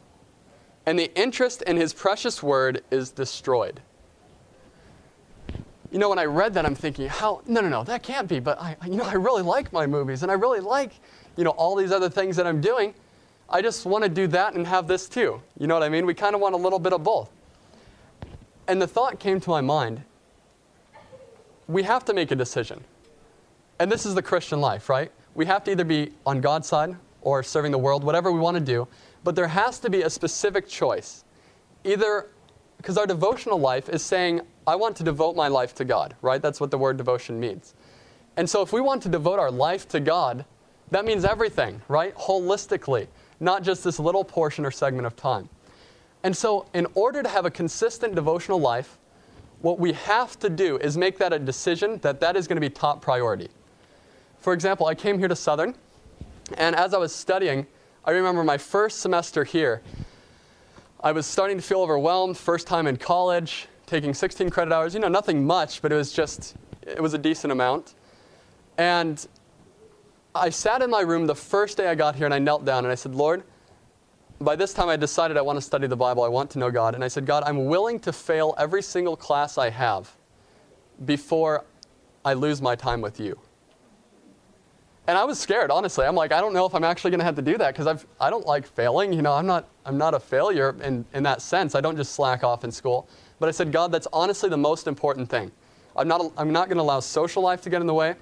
and 0.84 0.98
the 0.98 1.16
interest 1.16 1.62
in 1.62 1.76
his 1.76 1.94
precious 1.94 2.42
word 2.42 2.82
is 2.90 3.12
destroyed. 3.12 3.80
You 5.92 6.00
know, 6.00 6.08
when 6.08 6.18
I 6.18 6.24
read 6.24 6.54
that, 6.54 6.66
I'm 6.66 6.74
thinking, 6.74 7.06
how? 7.06 7.40
No, 7.46 7.60
no, 7.60 7.68
no, 7.68 7.84
that 7.84 8.02
can't 8.02 8.28
be. 8.28 8.40
But 8.40 8.60
I, 8.60 8.74
you 8.84 8.96
know, 8.96 9.04
I 9.04 9.14
really 9.14 9.42
like 9.42 9.72
my 9.72 9.86
movies, 9.86 10.24
and 10.24 10.32
I 10.32 10.34
really 10.34 10.58
like, 10.58 10.90
you 11.36 11.44
know, 11.44 11.50
all 11.50 11.76
these 11.76 11.92
other 11.92 12.10
things 12.10 12.34
that 12.34 12.48
I'm 12.48 12.60
doing. 12.60 12.94
I 13.48 13.62
just 13.62 13.86
want 13.86 14.04
to 14.04 14.10
do 14.10 14.26
that 14.28 14.54
and 14.54 14.66
have 14.66 14.86
this 14.86 15.08
too. 15.08 15.40
You 15.58 15.66
know 15.66 15.74
what 15.74 15.82
I 15.82 15.88
mean? 15.88 16.06
We 16.06 16.14
kind 16.14 16.34
of 16.34 16.40
want 16.40 16.54
a 16.54 16.58
little 16.58 16.78
bit 16.78 16.92
of 16.92 17.02
both. 17.04 17.30
And 18.66 18.80
the 18.80 18.86
thought 18.86 19.18
came 19.18 19.40
to 19.40 19.50
my 19.50 19.60
mind 19.60 20.02
we 21.66 21.82
have 21.82 22.04
to 22.04 22.12
make 22.12 22.30
a 22.30 22.34
decision. 22.34 22.84
And 23.78 23.90
this 23.90 24.04
is 24.04 24.14
the 24.14 24.20
Christian 24.20 24.60
life, 24.60 24.90
right? 24.90 25.10
we 25.34 25.46
have 25.46 25.64
to 25.64 25.70
either 25.70 25.84
be 25.84 26.12
on 26.24 26.40
God's 26.40 26.68
side 26.68 26.96
or 27.20 27.42
serving 27.42 27.72
the 27.72 27.78
world, 27.78 28.04
whatever 28.04 28.30
we 28.30 28.38
want 28.38 28.56
to 28.56 28.62
do, 28.62 28.86
but 29.24 29.34
there 29.34 29.48
has 29.48 29.78
to 29.80 29.90
be 29.90 30.02
a 30.02 30.10
specific 30.10 30.68
choice. 30.68 31.24
Either 31.84 32.28
because 32.76 32.98
our 32.98 33.06
devotional 33.06 33.58
life 33.58 33.88
is 33.88 34.02
saying, 34.02 34.40
I 34.66 34.76
want 34.76 34.96
to 34.96 35.02
devote 35.04 35.36
my 35.36 35.48
life 35.48 35.74
to 35.76 35.84
God, 35.84 36.14
right? 36.22 36.40
That's 36.40 36.60
what 36.60 36.70
the 36.70 36.78
word 36.78 36.96
devotion 36.96 37.40
means. 37.40 37.74
And 38.36 38.48
so 38.48 38.62
if 38.62 38.72
we 38.72 38.80
want 38.80 39.02
to 39.04 39.08
devote 39.08 39.38
our 39.38 39.50
life 39.50 39.88
to 39.88 40.00
God, 40.00 40.44
that 40.90 41.04
means 41.04 41.24
everything, 41.24 41.80
right? 41.88 42.14
Holistically, 42.16 43.06
not 43.40 43.62
just 43.62 43.84
this 43.84 43.98
little 43.98 44.24
portion 44.24 44.64
or 44.64 44.70
segment 44.70 45.06
of 45.06 45.16
time. 45.16 45.48
And 46.22 46.36
so, 46.36 46.66
in 46.72 46.86
order 46.94 47.22
to 47.22 47.28
have 47.28 47.44
a 47.44 47.50
consistent 47.50 48.14
devotional 48.14 48.58
life, 48.58 48.98
what 49.60 49.78
we 49.78 49.92
have 49.92 50.38
to 50.40 50.50
do 50.50 50.78
is 50.78 50.96
make 50.96 51.18
that 51.18 51.32
a 51.32 51.38
decision 51.38 51.98
that 51.98 52.20
that 52.20 52.36
is 52.36 52.46
going 52.46 52.56
to 52.56 52.60
be 52.60 52.70
top 52.70 53.00
priority. 53.02 53.48
For 54.38 54.52
example, 54.52 54.86
I 54.86 54.94
came 54.94 55.18
here 55.18 55.28
to 55.28 55.36
Southern, 55.36 55.74
and 56.58 56.76
as 56.76 56.94
I 56.94 56.98
was 56.98 57.14
studying, 57.14 57.66
I 58.04 58.10
remember 58.10 58.44
my 58.44 58.58
first 58.58 59.00
semester 59.00 59.44
here. 59.44 59.82
I 61.02 61.12
was 61.12 61.26
starting 61.26 61.56
to 61.56 61.62
feel 61.62 61.80
overwhelmed, 61.80 62.36
first 62.36 62.66
time 62.66 62.86
in 62.86 62.96
college, 62.96 63.68
taking 63.86 64.12
16 64.14 64.50
credit 64.50 64.72
hours. 64.72 64.94
You 64.94 65.00
know, 65.00 65.08
nothing 65.08 65.46
much, 65.46 65.80
but 65.82 65.92
it 65.92 65.96
was 65.96 66.12
just, 66.12 66.54
it 66.82 67.02
was 67.02 67.14
a 67.14 67.18
decent 67.18 67.52
amount. 67.52 67.94
And 68.76 69.26
I 70.34 70.50
sat 70.50 70.82
in 70.82 70.90
my 70.90 71.02
room 71.02 71.26
the 71.26 71.34
first 71.34 71.76
day 71.76 71.86
I 71.86 71.94
got 71.94 72.16
here 72.16 72.24
and 72.24 72.34
I 72.34 72.40
knelt 72.40 72.64
down 72.64 72.84
and 72.84 72.90
I 72.90 72.96
said, 72.96 73.14
Lord, 73.14 73.44
by 74.40 74.56
this 74.56 74.74
time 74.74 74.88
I 74.88 74.96
decided 74.96 75.36
I 75.36 75.42
want 75.42 75.56
to 75.58 75.62
study 75.62 75.86
the 75.86 75.96
Bible, 75.96 76.24
I 76.24 76.28
want 76.28 76.50
to 76.50 76.58
know 76.58 76.70
God. 76.70 76.96
And 76.96 77.04
I 77.04 77.08
said, 77.08 77.24
God, 77.24 77.44
I'm 77.46 77.66
willing 77.66 78.00
to 78.00 78.12
fail 78.12 78.54
every 78.58 78.82
single 78.82 79.16
class 79.16 79.58
I 79.58 79.70
have 79.70 80.16
before 81.04 81.64
I 82.24 82.34
lose 82.34 82.60
my 82.60 82.74
time 82.74 83.00
with 83.00 83.20
you. 83.20 83.38
And 85.06 85.18
I 85.18 85.24
was 85.24 85.38
scared, 85.38 85.70
honestly. 85.70 86.06
I'm 86.06 86.14
like, 86.14 86.32
I 86.32 86.40
don't 86.40 86.54
know 86.54 86.64
if 86.64 86.74
I'm 86.74 86.82
actually 86.82 87.10
going 87.10 87.20
to 87.20 87.24
have 87.24 87.36
to 87.36 87.42
do 87.42 87.58
that 87.58 87.76
because 87.76 88.04
I 88.20 88.30
don't 88.30 88.46
like 88.46 88.66
failing. 88.66 89.12
You 89.12 89.22
know, 89.22 89.34
I'm 89.34 89.46
not, 89.46 89.68
I'm 89.84 89.98
not 89.98 90.14
a 90.14 90.20
failure 90.20 90.74
in, 90.82 91.04
in 91.12 91.22
that 91.24 91.42
sense. 91.42 91.74
I 91.74 91.80
don't 91.80 91.96
just 91.96 92.14
slack 92.14 92.42
off 92.42 92.64
in 92.64 92.72
school. 92.72 93.08
But 93.38 93.48
I 93.48 93.52
said, 93.52 93.70
God, 93.70 93.92
that's 93.92 94.08
honestly 94.12 94.48
the 94.48 94.56
most 94.56 94.86
important 94.86 95.28
thing. 95.28 95.52
I'm 95.94 96.08
not, 96.08 96.32
I'm 96.36 96.52
not 96.52 96.68
going 96.68 96.78
to 96.78 96.82
allow 96.82 97.00
social 97.00 97.42
life 97.42 97.60
to 97.62 97.70
get 97.70 97.82
in 97.82 97.86
the 97.86 97.94
way. 97.94 98.14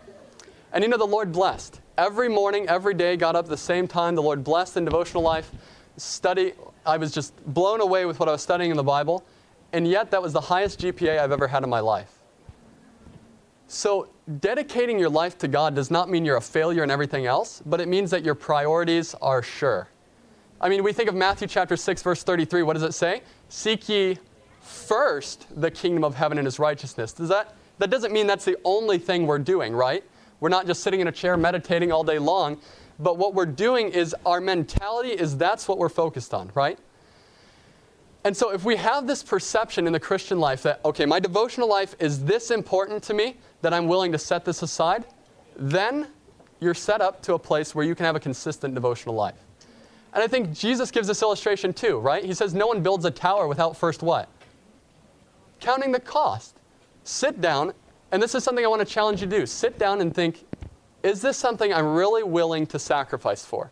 And 0.73 0.83
you 0.83 0.90
know, 0.90 0.99
the 0.99 1.07
Lord 1.07 1.31
blessed. 1.31 1.81
Every 2.02 2.28
morning, 2.28 2.66
every 2.66 2.94
day, 2.94 3.16
got 3.16 3.37
up 3.37 3.44
at 3.44 3.49
the 3.49 3.56
same 3.56 3.87
time. 3.87 4.16
The 4.16 4.23
Lord 4.23 4.42
blessed 4.42 4.76
in 4.76 4.85
devotional 4.85 5.23
life. 5.23 5.52
Study, 5.99 6.52
I 6.85 6.97
was 6.97 7.12
just 7.12 7.32
blown 7.54 7.80
away 7.80 8.06
with 8.06 8.18
what 8.18 8.28
I 8.28 8.32
was 8.32 8.42
studying 8.42 8.73
in 8.73 8.76
the 8.76 8.82
Bible. 8.82 9.25
And 9.73 9.87
yet, 9.87 10.11
that 10.11 10.21
was 10.21 10.32
the 10.32 10.40
highest 10.40 10.80
GPA 10.80 11.21
I've 11.21 11.30
ever 11.30 11.47
had 11.47 11.62
in 11.62 11.71
my 11.71 11.78
life. 11.78 12.11
So, 13.68 14.09
dedicating 14.40 14.99
your 14.99 15.11
life 15.11 15.38
to 15.38 15.47
God 15.47 15.76
does 15.76 15.92
not 15.92 16.11
mean 16.11 16.25
you're 16.25 16.38
a 16.38 16.40
failure 16.40 16.82
in 16.82 16.90
everything 16.90 17.26
else, 17.26 17.62
but 17.66 17.80
it 17.80 17.87
means 17.87 18.11
that 18.11 18.25
your 18.25 18.35
priorities 18.35 19.14
are 19.23 19.40
sure. 19.40 19.87
I 20.61 20.68
mean, 20.68 20.82
we 20.82 20.92
think 20.92 21.09
of 21.09 21.14
Matthew 21.14 21.47
chapter 21.47 21.76
6, 21.76 22.02
verse 22.02 22.25
33. 22.25 22.64
What 22.64 22.73
does 22.73 22.82
it 22.82 22.94
say? 22.94 23.23
Seek 23.49 23.88
ye 23.88 24.18
first 24.61 25.47
the 25.54 25.71
kingdom 25.71 26.02
of 26.02 26.16
heaven 26.16 26.37
and 26.37 26.49
his 26.49 26.59
righteousness. 26.59 27.12
Does 27.12 27.28
that, 27.28 27.54
that 27.78 27.90
doesn't 27.90 28.12
mean 28.12 28.26
that's 28.26 28.44
the 28.44 28.59
only 28.64 28.99
thing 28.99 29.25
we're 29.28 29.38
doing, 29.38 29.73
right? 29.73 30.02
We're 30.42 30.49
not 30.49 30.66
just 30.66 30.82
sitting 30.82 30.99
in 30.99 31.06
a 31.06 31.12
chair 31.12 31.37
meditating 31.37 31.92
all 31.92 32.02
day 32.02 32.18
long, 32.18 32.58
but 32.99 33.16
what 33.16 33.32
we're 33.32 33.46
doing 33.46 33.90
is 33.90 34.12
our 34.26 34.40
mentality 34.40 35.11
is 35.11 35.37
that's 35.37 35.68
what 35.68 35.78
we're 35.78 35.88
focused 35.88 36.34
on, 36.34 36.50
right? 36.56 36.80
And 38.25 38.37
so 38.37 38.50
if 38.50 38.64
we 38.64 38.75
have 38.75 39.06
this 39.06 39.22
perception 39.22 39.87
in 39.87 39.92
the 39.92 40.00
Christian 40.00 40.40
life 40.40 40.64
that, 40.64 40.80
okay, 40.84 41.06
my 41.06 41.20
devotional 41.20 41.68
life 41.68 41.94
is 42.00 42.25
this 42.25 42.50
important 42.50 43.04
to 43.04 43.14
me, 43.14 43.37
that 43.61 43.72
I'm 43.72 43.87
willing 43.87 44.11
to 44.11 44.18
set 44.18 44.44
this 44.44 44.62
aside, 44.62 45.04
then 45.54 46.08
you're 46.58 46.75
set 46.75 47.00
up 47.00 47.22
to 47.22 47.34
a 47.34 47.38
place 47.38 47.72
where 47.72 47.84
you 47.84 47.94
can 47.94 48.04
have 48.04 48.16
a 48.16 48.20
consistent 48.20 48.75
devotional 48.75 49.14
life. 49.14 49.38
And 50.12 50.25
I 50.25 50.26
think 50.26 50.52
Jesus 50.52 50.90
gives 50.90 51.06
this 51.06 51.22
illustration 51.22 51.72
too, 51.72 52.00
right? 52.00 52.25
He 52.25 52.34
says, 52.34 52.52
No 52.52 52.66
one 52.66 52.82
builds 52.82 53.04
a 53.04 53.12
tower 53.12 53.46
without 53.46 53.76
first 53.76 54.02
what? 54.02 54.28
Counting 55.61 55.92
the 55.92 56.00
cost. 56.00 56.56
Sit 57.04 57.40
down, 57.40 57.75
and 58.12 58.23
this 58.23 58.35
is 58.35 58.45
something 58.45 58.64
I 58.64 58.69
want 58.69 58.87
to 58.87 58.95
challenge 58.95 59.23
you 59.23 59.26
to 59.26 59.38
do. 59.38 59.47
Sit 59.47 59.78
down 59.78 60.02
and 60.02 60.14
think, 60.14 60.45
is 61.02 61.23
this 61.23 61.37
something 61.37 61.73
I'm 61.73 61.95
really 61.95 62.23
willing 62.23 62.66
to 62.69 62.78
sacrifice 62.78 63.45
for? 63.45 63.71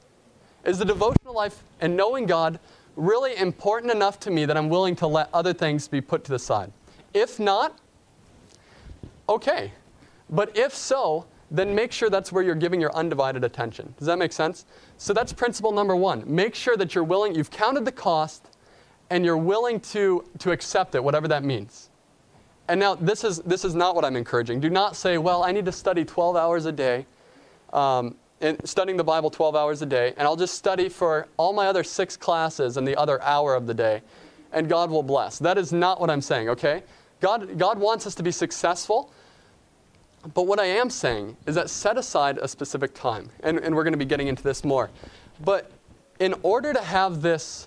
Is 0.64 0.78
the 0.78 0.84
devotional 0.84 1.34
life 1.34 1.62
and 1.80 1.96
knowing 1.96 2.26
God 2.26 2.58
really 2.96 3.36
important 3.36 3.92
enough 3.92 4.18
to 4.20 4.30
me 4.30 4.46
that 4.46 4.56
I'm 4.56 4.68
willing 4.68 4.96
to 4.96 5.06
let 5.06 5.28
other 5.32 5.52
things 5.52 5.86
be 5.86 6.00
put 6.00 6.24
to 6.24 6.32
the 6.32 6.38
side? 6.38 6.72
If 7.12 7.38
not, 7.38 7.78
okay, 9.28 9.72
but 10.30 10.56
if 10.56 10.74
so, 10.74 11.26
then 11.50 11.74
make 11.74 11.92
sure 11.92 12.08
that's 12.08 12.32
where 12.32 12.42
you're 12.42 12.54
giving 12.54 12.80
your 12.80 12.94
undivided 12.94 13.44
attention. 13.44 13.92
Does 13.98 14.06
that 14.06 14.18
make 14.18 14.32
sense? 14.32 14.64
So 14.96 15.12
that's 15.12 15.32
principle 15.32 15.72
number 15.72 15.96
one. 15.96 16.22
Make 16.26 16.54
sure 16.54 16.76
that 16.76 16.94
you're 16.94 17.04
willing, 17.04 17.34
you've 17.34 17.50
counted 17.50 17.84
the 17.84 17.92
cost, 17.92 18.46
and 19.10 19.24
you're 19.24 19.36
willing 19.36 19.80
to, 19.80 20.24
to 20.38 20.52
accept 20.52 20.94
it, 20.94 21.02
whatever 21.02 21.28
that 21.28 21.44
means. 21.44 21.89
And 22.70 22.78
now, 22.78 22.94
this 22.94 23.24
is, 23.24 23.40
this 23.40 23.64
is 23.64 23.74
not 23.74 23.96
what 23.96 24.04
I'm 24.04 24.14
encouraging. 24.14 24.60
Do 24.60 24.70
not 24.70 24.94
say, 24.94 25.18
well, 25.18 25.42
I 25.42 25.50
need 25.50 25.64
to 25.64 25.72
study 25.72 26.04
12 26.04 26.36
hours 26.36 26.66
a 26.66 26.72
day, 26.72 27.04
um, 27.72 28.14
studying 28.62 28.96
the 28.96 29.02
Bible 29.02 29.28
12 29.28 29.56
hours 29.56 29.82
a 29.82 29.86
day, 29.86 30.14
and 30.16 30.20
I'll 30.20 30.36
just 30.36 30.54
study 30.54 30.88
for 30.88 31.26
all 31.36 31.52
my 31.52 31.66
other 31.66 31.82
six 31.82 32.16
classes 32.16 32.76
and 32.76 32.86
the 32.86 32.94
other 32.94 33.20
hour 33.22 33.56
of 33.56 33.66
the 33.66 33.74
day, 33.74 34.02
and 34.52 34.68
God 34.68 34.88
will 34.88 35.02
bless. 35.02 35.36
That 35.40 35.58
is 35.58 35.72
not 35.72 36.00
what 36.00 36.10
I'm 36.10 36.20
saying, 36.20 36.48
okay? 36.48 36.84
God, 37.20 37.58
God 37.58 37.76
wants 37.80 38.06
us 38.06 38.14
to 38.14 38.22
be 38.22 38.30
successful, 38.30 39.12
but 40.32 40.46
what 40.46 40.60
I 40.60 40.66
am 40.66 40.90
saying 40.90 41.36
is 41.46 41.56
that 41.56 41.70
set 41.70 41.98
aside 41.98 42.38
a 42.38 42.46
specific 42.46 42.94
time, 42.94 43.30
and, 43.42 43.58
and 43.58 43.74
we're 43.74 43.82
going 43.82 43.94
to 43.94 43.98
be 43.98 44.04
getting 44.04 44.28
into 44.28 44.44
this 44.44 44.62
more. 44.62 44.90
But 45.44 45.72
in 46.20 46.36
order 46.44 46.72
to 46.72 46.80
have 46.80 47.20
this, 47.20 47.66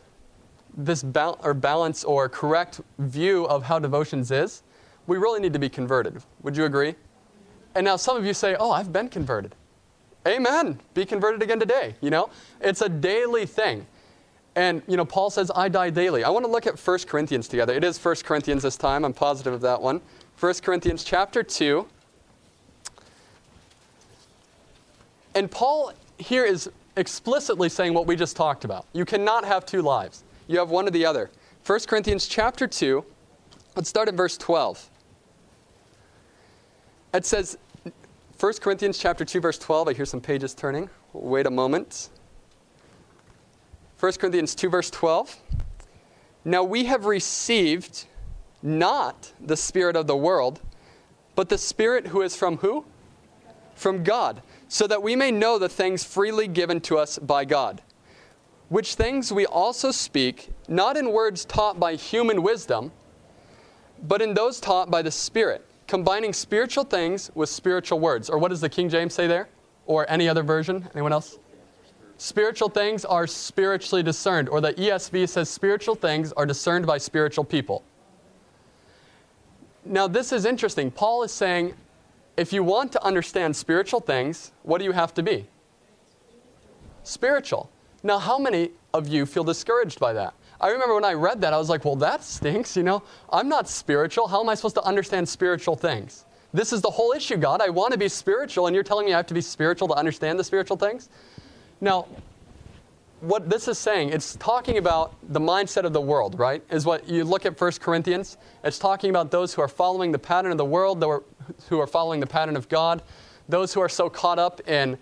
this 0.77 1.03
ba- 1.03 1.36
or 1.43 1.53
balance 1.53 2.05
or 2.05 2.29
correct 2.29 2.79
view 3.00 3.43
of 3.48 3.63
how 3.63 3.79
devotions 3.79 4.31
is, 4.31 4.63
we 5.07 5.17
really 5.17 5.39
need 5.39 5.53
to 5.53 5.60
be 5.60 5.69
converted. 5.69 6.22
Would 6.43 6.55
you 6.55 6.65
agree? 6.65 6.95
And 7.75 7.86
now 7.86 7.95
some 7.95 8.17
of 8.17 8.25
you 8.25 8.33
say, 8.33 8.55
oh, 8.60 8.72
I've 8.72 8.93
been 8.93 9.10
converted. 9.10 9.55
Amen. 10.27 10.79
Be 10.93 11.05
converted 11.05 11.41
again 11.41 11.60
today. 11.60 11.95
You 12.01 12.10
know, 12.10 12.29
it's 12.62 12.81
a 12.81 12.89
daily 12.89 13.45
thing. 13.45 13.86
And, 14.55 14.83
you 14.88 14.98
know, 14.98 15.05
Paul 15.05 15.29
says, 15.29 15.51
I 15.55 15.67
die 15.67 15.89
daily. 15.89 16.24
I 16.24 16.29
want 16.29 16.45
to 16.45 16.51
look 16.51 16.67
at 16.67 16.79
1 16.79 17.00
Corinthians 17.07 17.48
together. 17.48 17.74
It 17.74 17.83
is 17.83 18.03
1 18.03 18.15
Corinthians 18.24 18.63
this 18.63 18.77
time. 18.77 19.03
I'm 19.03 19.13
positive 19.13 19.51
of 19.51 19.62
that 19.62 19.81
one. 19.81 20.00
1 20.39 20.53
Corinthians 20.62 21.03
chapter 21.03 21.41
2. 21.41 21.88
And 25.36 25.50
Paul 25.50 25.93
here 26.19 26.45
is 26.45 26.69
explicitly 26.95 27.67
saying 27.67 27.93
what 27.95 28.05
we 28.05 28.15
just 28.15 28.36
talked 28.36 28.63
about. 28.63 28.86
You 28.93 29.05
cannot 29.05 29.43
have 29.45 29.65
two 29.65 29.81
lives. 29.81 30.24
You 30.48 30.60
have 30.60 30.69
one 30.69 30.88
or 30.88 30.91
the 30.91 31.05
other. 31.05 31.31
1 31.65 31.79
Corinthians 31.88 32.27
chapter 32.27 32.67
2, 32.67 33.03
let's 33.75 33.89
start 33.89 34.07
at 34.07 34.13
verse 34.13 34.38
12. 34.38 34.89
It 37.13 37.25
says, 37.25 37.58
1 38.39 38.53
Corinthians 38.62 38.98
chapter 38.98 39.24
2, 39.24 39.39
verse 39.39 39.60
12. 39.60 39.88
I 39.89 39.93
hear 39.93 40.05
some 40.05 40.22
pages 40.22 40.53
turning. 40.53 40.89
Wait 41.13 41.46
a 41.46 41.51
moment. 41.51 42.10
1 44.00 44.13
Corinthians 44.13 44.55
2, 44.55 44.70
verse 44.70 44.89
12. 44.89 45.38
Now 46.46 46.63
we 46.63 46.86
have 46.86 47.05
received 47.05 48.05
not 48.62 49.32
the 49.39 49.55
Spirit 49.55 49.96
of 49.96 50.08
the 50.08 50.17
world, 50.17 50.62
but 51.36 51.50
the 51.50 51.58
Spirit 51.58 52.08
who 52.08 52.22
is 52.22 52.36
from 52.36 52.58
who? 52.58 52.86
From 53.75 54.03
God 54.03 54.41
so 54.74 54.88
that 54.88 55.03
we 55.03 55.15
may 55.15 55.29
know 55.29 55.60
the 55.60 55.70
things 55.70 56.03
freely 56.03 56.48
given 56.48 56.82
to 56.82 56.98
us 56.98 57.20
by 57.20 57.46
God. 57.46 57.79
Which 58.70 58.96
things 58.96 59.32
we 59.32 59.46
also 59.46 59.91
speak, 59.91 60.50
not 60.67 60.98
in 60.98 61.12
words 61.12 61.46
taught 61.46 61.79
by 61.79 61.93
human 61.93 62.41
wisdom, 62.41 62.91
but 64.01 64.20
in 64.20 64.34
those 64.34 64.60
taught 64.60 64.89
by 64.89 65.03
the 65.03 65.12
Spirit, 65.12 65.63
combining 65.88 66.34
spiritual 66.34 66.84
things 66.84 67.32
with 67.36 67.50
spiritual 67.50 68.00
words. 68.00 68.30
Or 68.30 68.38
what 68.38 68.50
does 68.50 68.62
the 68.62 68.70
King 68.70 68.90
James 68.90 69.13
say 69.13 69.28
there? 69.28 69.50
Or 69.86 70.10
any 70.10 70.30
other 70.30 70.44
version? 70.44 70.88
Anyone 70.94 71.13
else? 71.13 71.40
Spiritual 72.18 72.70
things 72.70 73.04
are 73.06 73.28
spiritually 73.28 74.04
discerned. 74.04 74.50
Or 74.50 74.62
the 74.62 74.74
ESV 74.74 75.28
says 75.28 75.50
spiritual 75.50 75.96
things 75.96 76.32
are 76.34 76.46
discerned 76.46 76.86
by 76.86 76.98
spiritual 76.98 77.44
people. 77.44 77.84
Now, 79.86 80.08
this 80.08 80.32
is 80.32 80.46
interesting. 80.46 80.92
Paul 80.92 81.24
is 81.24 81.32
saying 81.32 81.74
if 82.38 82.54
you 82.54 82.63
want 82.63 82.92
to 82.94 83.04
understand 83.04 83.56
spiritual 83.56 84.00
things, 84.00 84.52
what 84.63 84.80
do 84.80 84.86
you 84.86 84.92
have 84.92 85.13
to 85.16 85.24
be? 85.24 85.46
Spiritual. 87.04 87.70
Now, 88.02 88.18
how 88.18 88.40
many 88.40 88.72
of 88.94 89.08
you 89.08 89.25
feel 89.25 89.44
discouraged 89.44 90.00
by 90.00 90.13
that? 90.13 90.34
I 90.63 90.70
remember 90.70 90.96
when 90.96 91.03
I 91.03 91.12
read 91.12 91.41
that, 91.41 91.51
I 91.51 91.58
was 91.58 91.67
like, 91.67 91.84
well, 91.84 91.98
that 91.98 92.24
stinks, 92.24 92.77
you 92.77 92.84
know? 92.84 93.03
I'm 93.29 93.50
not 93.50 93.67
spiritual. 93.67 94.29
How 94.29 94.39
am 94.39 94.48
I 94.48 94.55
supposed 94.55 94.75
to 94.75 94.84
understand 94.84 95.27
spiritual 95.27 95.75
things? 95.75 96.24
This 96.53 96.72
is 96.72 96.79
the 96.79 96.89
whole 96.89 97.12
issue, 97.12 97.36
God. 97.36 97.60
I 97.62 97.67
want 97.67 97.91
to 97.91 98.00
be 98.00 98.08
spiritual, 98.08 98.67
and 98.67 98.74
you're 98.74 98.82
telling 98.82 99.05
me 99.05 99.13
I 99.13 99.17
have 99.17 99.27
to 99.27 99.34
be 99.34 99.41
spiritual 99.41 99.89
to 99.89 99.93
understand 99.93 100.39
the 100.39 100.43
spiritual 100.46 100.77
things? 100.77 101.10
Now, 101.82 102.08
what 103.20 103.50
this 103.50 103.67
is 103.67 103.77
saying, 103.77 104.12
it's 104.12 104.38
talking 104.38 104.77
about 104.77 105.15
the 105.34 105.39
mindset 105.41 105.84
of 105.84 105.91
the 105.91 106.00
world, 106.00 106.39
right? 106.39 106.63
Is 106.70 106.86
what 106.86 107.10
you 107.10 107.25
look 107.25 107.46
at 107.46 107.60
1 107.60 107.72
Corinthians. 107.82 108.38
It's 108.63 108.79
talking 108.79 109.10
about 109.10 109.32
those 109.32 109.53
who 109.53 109.62
are 109.62 109.67
following 109.67 110.13
the 110.13 110.20
pattern 110.20 110.53
of 110.53 110.58
the 110.58 110.63
world, 110.63 111.03
who 111.67 111.79
are 111.82 111.88
following 111.88 112.22
the 112.22 112.27
pattern 112.27 112.55
of 112.55 112.70
God, 112.70 113.03
those 113.50 113.74
who 113.74 113.82
are 113.82 113.89
so 113.89 114.10
caught 114.10 114.39
up 114.39 114.65
in, 114.70 114.98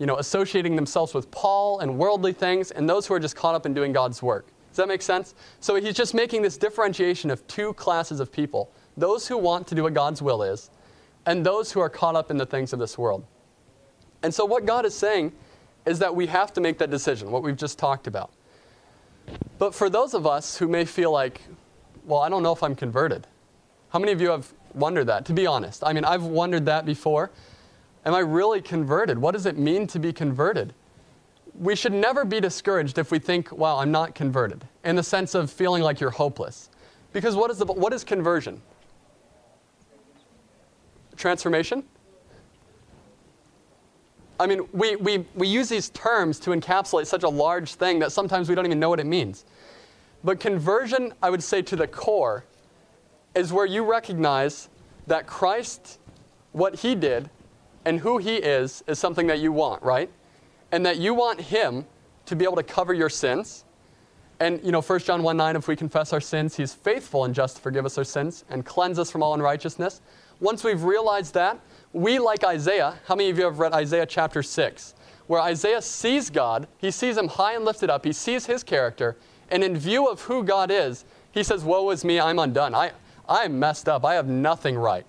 you 0.00 0.06
know, 0.06 0.16
associating 0.16 0.74
themselves 0.74 1.14
with 1.14 1.30
Paul 1.30 1.78
and 1.78 1.98
worldly 1.98 2.32
things, 2.32 2.72
and 2.72 2.90
those 2.90 3.06
who 3.06 3.14
are 3.14 3.20
just 3.20 3.36
caught 3.36 3.54
up 3.54 3.64
in 3.64 3.74
doing 3.74 3.92
God's 3.92 4.20
work. 4.20 4.46
Does 4.74 4.78
that 4.78 4.88
make 4.88 5.02
sense? 5.02 5.36
So 5.60 5.76
he's 5.76 5.94
just 5.94 6.14
making 6.14 6.42
this 6.42 6.56
differentiation 6.58 7.30
of 7.30 7.46
two 7.46 7.74
classes 7.74 8.18
of 8.18 8.32
people 8.32 8.72
those 8.96 9.28
who 9.28 9.38
want 9.38 9.68
to 9.68 9.76
do 9.76 9.84
what 9.84 9.94
God's 9.94 10.20
will 10.20 10.42
is, 10.42 10.68
and 11.26 11.46
those 11.46 11.70
who 11.70 11.78
are 11.78 11.88
caught 11.88 12.16
up 12.16 12.28
in 12.28 12.36
the 12.36 12.46
things 12.46 12.72
of 12.72 12.80
this 12.80 12.98
world. 12.98 13.24
And 14.24 14.34
so 14.34 14.44
what 14.44 14.66
God 14.66 14.84
is 14.84 14.92
saying 14.92 15.32
is 15.86 16.00
that 16.00 16.16
we 16.16 16.26
have 16.26 16.52
to 16.54 16.60
make 16.60 16.78
that 16.78 16.90
decision, 16.90 17.30
what 17.30 17.44
we've 17.44 17.56
just 17.56 17.78
talked 17.78 18.08
about. 18.08 18.32
But 19.58 19.76
for 19.76 19.88
those 19.88 20.12
of 20.12 20.26
us 20.26 20.56
who 20.56 20.66
may 20.66 20.84
feel 20.84 21.12
like, 21.12 21.40
well, 22.04 22.20
I 22.20 22.28
don't 22.28 22.42
know 22.42 22.52
if 22.52 22.64
I'm 22.64 22.74
converted, 22.74 23.28
How 23.90 24.00
many 24.00 24.10
of 24.10 24.20
you 24.20 24.30
have 24.30 24.52
wondered 24.74 25.04
that, 25.04 25.24
to 25.26 25.32
be 25.32 25.46
honest? 25.46 25.84
I 25.86 25.92
mean, 25.92 26.04
I've 26.04 26.24
wondered 26.24 26.66
that 26.66 26.84
before. 26.84 27.30
Am 28.04 28.12
I 28.12 28.18
really 28.18 28.60
converted? 28.60 29.18
What 29.18 29.34
does 29.34 29.46
it 29.46 29.56
mean 29.56 29.86
to 29.86 30.00
be 30.00 30.12
converted? 30.12 30.74
We 31.58 31.76
should 31.76 31.92
never 31.92 32.24
be 32.24 32.40
discouraged 32.40 32.98
if 32.98 33.10
we 33.10 33.18
think, 33.18 33.52
wow, 33.52 33.78
I'm 33.78 33.92
not 33.92 34.14
converted, 34.14 34.66
in 34.84 34.96
the 34.96 35.02
sense 35.02 35.34
of 35.34 35.50
feeling 35.50 35.82
like 35.82 36.00
you're 36.00 36.10
hopeless. 36.10 36.70
Because 37.12 37.36
what 37.36 37.50
is, 37.50 37.58
the, 37.58 37.66
what 37.66 37.92
is 37.92 38.02
conversion? 38.02 38.60
Transformation? 41.16 41.84
I 44.40 44.46
mean, 44.46 44.66
we, 44.72 44.96
we, 44.96 45.24
we 45.36 45.46
use 45.46 45.68
these 45.68 45.90
terms 45.90 46.40
to 46.40 46.50
encapsulate 46.50 47.06
such 47.06 47.22
a 47.22 47.28
large 47.28 47.74
thing 47.74 48.00
that 48.00 48.10
sometimes 48.10 48.48
we 48.48 48.56
don't 48.56 48.66
even 48.66 48.80
know 48.80 48.88
what 48.88 48.98
it 48.98 49.06
means. 49.06 49.44
But 50.24 50.40
conversion, 50.40 51.12
I 51.22 51.30
would 51.30 51.42
say 51.42 51.62
to 51.62 51.76
the 51.76 51.86
core, 51.86 52.44
is 53.34 53.52
where 53.52 53.66
you 53.66 53.84
recognize 53.84 54.68
that 55.06 55.26
Christ, 55.26 56.00
what 56.52 56.76
he 56.76 56.94
did, 56.94 57.30
and 57.84 58.00
who 58.00 58.18
he 58.18 58.36
is, 58.36 58.82
is 58.86 58.98
something 58.98 59.26
that 59.28 59.38
you 59.38 59.52
want, 59.52 59.82
right? 59.82 60.10
And 60.72 60.84
that 60.84 60.98
you 60.98 61.14
want 61.14 61.40
him 61.40 61.86
to 62.26 62.36
be 62.36 62.44
able 62.44 62.56
to 62.56 62.62
cover 62.62 62.94
your 62.94 63.08
sins. 63.08 63.64
And, 64.40 64.60
you 64.64 64.72
know, 64.72 64.82
1 64.82 64.98
John 65.00 65.22
1 65.22 65.36
9, 65.36 65.56
if 65.56 65.68
we 65.68 65.76
confess 65.76 66.12
our 66.12 66.20
sins, 66.20 66.56
he's 66.56 66.74
faithful 66.74 67.24
and 67.24 67.34
just 67.34 67.56
to 67.56 67.62
forgive 67.62 67.86
us 67.86 67.96
our 67.98 68.04
sins 68.04 68.44
and 68.50 68.64
cleanse 68.64 68.98
us 68.98 69.10
from 69.10 69.22
all 69.22 69.34
unrighteousness. 69.34 70.00
Once 70.40 70.64
we've 70.64 70.82
realized 70.82 71.34
that, 71.34 71.58
we, 71.92 72.18
like 72.18 72.42
Isaiah, 72.42 72.98
how 73.06 73.14
many 73.14 73.30
of 73.30 73.38
you 73.38 73.44
have 73.44 73.60
read 73.60 73.72
Isaiah 73.72 74.06
chapter 74.06 74.42
6? 74.42 74.94
Where 75.26 75.40
Isaiah 75.40 75.80
sees 75.80 76.28
God, 76.28 76.66
he 76.76 76.90
sees 76.90 77.16
him 77.16 77.28
high 77.28 77.54
and 77.54 77.64
lifted 77.64 77.88
up, 77.88 78.04
he 78.04 78.12
sees 78.12 78.46
his 78.46 78.62
character, 78.62 79.16
and 79.48 79.62
in 79.62 79.76
view 79.76 80.08
of 80.08 80.22
who 80.22 80.42
God 80.42 80.70
is, 80.70 81.04
he 81.32 81.42
says, 81.42 81.64
Woe 81.64 81.90
is 81.90 82.04
me, 82.04 82.20
I'm 82.20 82.38
undone. 82.38 82.74
I, 82.74 82.92
I'm 83.28 83.58
messed 83.58 83.88
up. 83.88 84.04
I 84.04 84.14
have 84.14 84.28
nothing 84.28 84.76
right. 84.76 85.06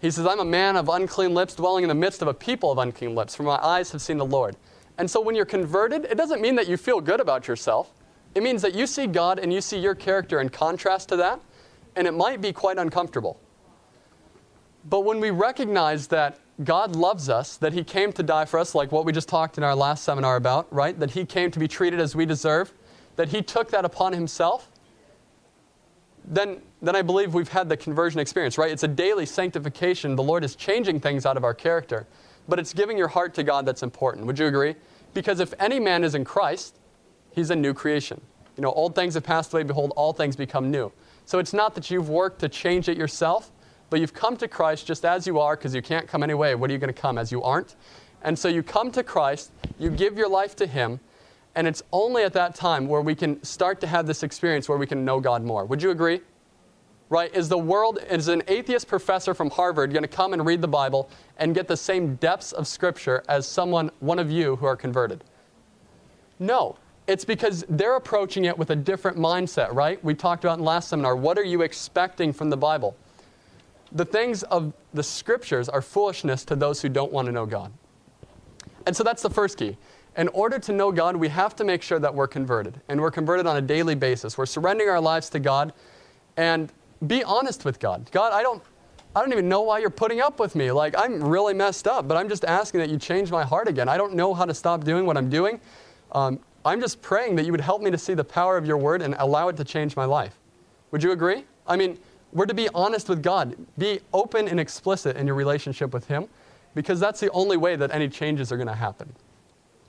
He 0.00 0.10
says, 0.10 0.26
I'm 0.26 0.40
a 0.40 0.44
man 0.44 0.76
of 0.76 0.88
unclean 0.88 1.34
lips, 1.34 1.54
dwelling 1.54 1.84
in 1.84 1.88
the 1.88 1.94
midst 1.94 2.22
of 2.22 2.28
a 2.28 2.34
people 2.34 2.72
of 2.72 2.78
unclean 2.78 3.14
lips, 3.14 3.34
for 3.34 3.44
my 3.44 3.56
eyes 3.56 3.92
have 3.92 4.02
seen 4.02 4.18
the 4.18 4.26
Lord. 4.26 4.56
And 4.98 5.10
so 5.10 5.20
when 5.20 5.34
you're 5.34 5.44
converted, 5.44 6.04
it 6.04 6.16
doesn't 6.16 6.40
mean 6.40 6.54
that 6.56 6.68
you 6.68 6.76
feel 6.76 7.00
good 7.00 7.20
about 7.20 7.48
yourself. 7.48 7.92
It 8.34 8.42
means 8.42 8.62
that 8.62 8.74
you 8.74 8.86
see 8.86 9.06
God 9.06 9.38
and 9.38 9.52
you 9.52 9.60
see 9.60 9.78
your 9.78 9.94
character 9.94 10.40
in 10.40 10.48
contrast 10.48 11.08
to 11.10 11.16
that, 11.16 11.40
and 11.96 12.06
it 12.06 12.12
might 12.12 12.40
be 12.40 12.52
quite 12.52 12.78
uncomfortable. 12.78 13.38
But 14.88 15.00
when 15.00 15.20
we 15.20 15.30
recognize 15.30 16.06
that 16.08 16.38
God 16.64 16.96
loves 16.96 17.28
us, 17.28 17.56
that 17.58 17.72
He 17.72 17.84
came 17.84 18.12
to 18.12 18.22
die 18.22 18.44
for 18.44 18.58
us, 18.58 18.74
like 18.74 18.92
what 18.92 19.04
we 19.04 19.12
just 19.12 19.28
talked 19.28 19.58
in 19.58 19.64
our 19.64 19.74
last 19.74 20.04
seminar 20.04 20.36
about, 20.36 20.72
right? 20.72 20.98
That 20.98 21.10
He 21.10 21.24
came 21.24 21.50
to 21.50 21.58
be 21.58 21.68
treated 21.68 22.00
as 22.00 22.14
we 22.14 22.26
deserve, 22.26 22.72
that 23.16 23.28
He 23.28 23.42
took 23.42 23.70
that 23.70 23.84
upon 23.84 24.12
Himself, 24.12 24.70
then, 26.24 26.62
then 26.80 26.94
I 26.94 27.02
believe 27.02 27.34
we've 27.34 27.48
had 27.48 27.68
the 27.68 27.76
conversion 27.76 28.20
experience, 28.20 28.56
right? 28.56 28.70
It's 28.70 28.84
a 28.84 28.88
daily 28.88 29.26
sanctification. 29.26 30.14
The 30.14 30.22
Lord 30.22 30.44
is 30.44 30.54
changing 30.54 31.00
things 31.00 31.26
out 31.26 31.36
of 31.36 31.44
our 31.44 31.54
character, 31.54 32.06
but 32.48 32.58
it's 32.58 32.72
giving 32.72 32.98
your 32.98 33.08
heart 33.08 33.34
to 33.34 33.42
God 33.42 33.66
that's 33.66 33.82
important. 33.82 34.26
Would 34.26 34.38
you 34.38 34.46
agree? 34.46 34.74
Because 35.14 35.40
if 35.40 35.52
any 35.58 35.78
man 35.78 36.04
is 36.04 36.14
in 36.14 36.24
Christ, 36.24 36.78
he's 37.32 37.50
a 37.50 37.56
new 37.56 37.74
creation. 37.74 38.20
You 38.56 38.62
know, 38.62 38.72
old 38.72 38.94
things 38.94 39.14
have 39.14 39.24
passed 39.24 39.52
away, 39.52 39.62
behold, 39.62 39.92
all 39.96 40.12
things 40.12 40.36
become 40.36 40.70
new. 40.70 40.92
So 41.24 41.38
it's 41.38 41.52
not 41.52 41.74
that 41.74 41.90
you've 41.90 42.08
worked 42.08 42.40
to 42.40 42.48
change 42.48 42.88
it 42.88 42.96
yourself, 42.96 43.50
but 43.90 44.00
you've 44.00 44.14
come 44.14 44.36
to 44.38 44.48
Christ 44.48 44.86
just 44.86 45.04
as 45.04 45.26
you 45.26 45.38
are 45.38 45.56
because 45.56 45.74
you 45.74 45.82
can't 45.82 46.08
come 46.08 46.22
anyway. 46.22 46.54
What 46.54 46.70
are 46.70 46.72
you 46.72 46.78
going 46.78 46.92
to 46.92 47.00
come 47.00 47.18
as 47.18 47.30
you 47.30 47.42
aren't? 47.42 47.76
And 48.22 48.38
so 48.38 48.48
you 48.48 48.62
come 48.62 48.90
to 48.92 49.02
Christ, 49.02 49.52
you 49.78 49.90
give 49.90 50.16
your 50.16 50.28
life 50.28 50.56
to 50.56 50.66
Him, 50.66 51.00
and 51.54 51.66
it's 51.66 51.82
only 51.92 52.22
at 52.22 52.32
that 52.32 52.54
time 52.54 52.88
where 52.88 53.00
we 53.00 53.14
can 53.14 53.42
start 53.42 53.80
to 53.82 53.86
have 53.86 54.06
this 54.06 54.22
experience 54.22 54.68
where 54.68 54.78
we 54.78 54.86
can 54.86 55.04
know 55.04 55.20
God 55.20 55.44
more. 55.44 55.64
Would 55.64 55.82
you 55.82 55.90
agree? 55.90 56.20
Right? 57.12 57.34
Is 57.34 57.46
the 57.46 57.58
world, 57.58 57.98
is 58.10 58.28
an 58.28 58.42
atheist 58.48 58.88
professor 58.88 59.34
from 59.34 59.50
Harvard 59.50 59.92
going 59.92 60.02
to 60.02 60.08
come 60.08 60.32
and 60.32 60.46
read 60.46 60.62
the 60.62 60.68
Bible 60.68 61.10
and 61.36 61.54
get 61.54 61.68
the 61.68 61.76
same 61.76 62.14
depths 62.14 62.52
of 62.52 62.66
Scripture 62.66 63.22
as 63.28 63.46
someone, 63.46 63.90
one 64.00 64.18
of 64.18 64.30
you, 64.30 64.56
who 64.56 64.64
are 64.64 64.76
converted? 64.76 65.22
No. 66.38 66.78
It's 67.06 67.26
because 67.26 67.66
they're 67.68 67.96
approaching 67.96 68.46
it 68.46 68.56
with 68.56 68.70
a 68.70 68.76
different 68.76 69.18
mindset, 69.18 69.74
right? 69.74 70.02
We 70.02 70.14
talked 70.14 70.42
about 70.44 70.58
in 70.58 70.64
last 70.64 70.88
seminar. 70.88 71.14
What 71.14 71.36
are 71.36 71.44
you 71.44 71.60
expecting 71.60 72.32
from 72.32 72.48
the 72.48 72.56
Bible? 72.56 72.96
The 73.92 74.06
things 74.06 74.42
of 74.44 74.72
the 74.94 75.02
Scriptures 75.02 75.68
are 75.68 75.82
foolishness 75.82 76.46
to 76.46 76.56
those 76.56 76.80
who 76.80 76.88
don't 76.88 77.12
want 77.12 77.26
to 77.26 77.32
know 77.32 77.44
God. 77.44 77.74
And 78.86 78.96
so 78.96 79.04
that's 79.04 79.20
the 79.20 79.28
first 79.28 79.58
key 79.58 79.76
in 80.16 80.28
order 80.28 80.58
to 80.60 80.72
know 80.72 80.90
God, 80.90 81.16
we 81.16 81.28
have 81.28 81.54
to 81.56 81.64
make 81.64 81.82
sure 81.82 81.98
that 81.98 82.14
we're 82.14 82.26
converted. 82.26 82.80
And 82.88 83.02
we're 83.02 83.10
converted 83.10 83.46
on 83.46 83.58
a 83.58 83.62
daily 83.62 83.94
basis. 83.94 84.38
We're 84.38 84.46
surrendering 84.46 84.88
our 84.88 85.00
lives 85.00 85.28
to 85.30 85.38
God 85.38 85.74
and 86.38 86.72
be 87.06 87.24
honest 87.24 87.64
with 87.64 87.78
God. 87.80 88.08
God, 88.12 88.32
I 88.32 88.42
don't, 88.42 88.62
I 89.14 89.20
don't 89.20 89.32
even 89.32 89.48
know 89.48 89.62
why 89.62 89.78
you're 89.78 89.90
putting 89.90 90.20
up 90.20 90.38
with 90.38 90.54
me. 90.54 90.70
Like, 90.70 90.94
I'm 90.96 91.22
really 91.22 91.54
messed 91.54 91.86
up, 91.86 92.08
but 92.08 92.16
I'm 92.16 92.28
just 92.28 92.44
asking 92.44 92.80
that 92.80 92.90
you 92.90 92.98
change 92.98 93.30
my 93.30 93.42
heart 93.44 93.68
again. 93.68 93.88
I 93.88 93.96
don't 93.96 94.14
know 94.14 94.32
how 94.34 94.44
to 94.44 94.54
stop 94.54 94.84
doing 94.84 95.06
what 95.06 95.16
I'm 95.16 95.28
doing. 95.28 95.60
Um, 96.12 96.40
I'm 96.64 96.80
just 96.80 97.02
praying 97.02 97.36
that 97.36 97.44
you 97.44 97.52
would 97.52 97.60
help 97.60 97.82
me 97.82 97.90
to 97.90 97.98
see 97.98 98.14
the 98.14 98.24
power 98.24 98.56
of 98.56 98.66
your 98.66 98.76
word 98.76 99.02
and 99.02 99.14
allow 99.18 99.48
it 99.48 99.56
to 99.56 99.64
change 99.64 99.96
my 99.96 100.04
life. 100.04 100.38
Would 100.92 101.02
you 101.02 101.12
agree? 101.12 101.44
I 101.66 101.76
mean, 101.76 101.98
we're 102.32 102.46
to 102.46 102.54
be 102.54 102.68
honest 102.74 103.08
with 103.08 103.22
God, 103.22 103.56
be 103.78 104.00
open 104.12 104.48
and 104.48 104.58
explicit 104.58 105.16
in 105.16 105.26
your 105.26 105.36
relationship 105.36 105.92
with 105.92 106.06
Him, 106.06 106.28
because 106.74 107.00
that's 107.00 107.20
the 107.20 107.30
only 107.32 107.56
way 107.56 107.76
that 107.76 107.90
any 107.92 108.08
changes 108.08 108.50
are 108.52 108.56
going 108.56 108.68
to 108.68 108.74
happen. 108.74 109.12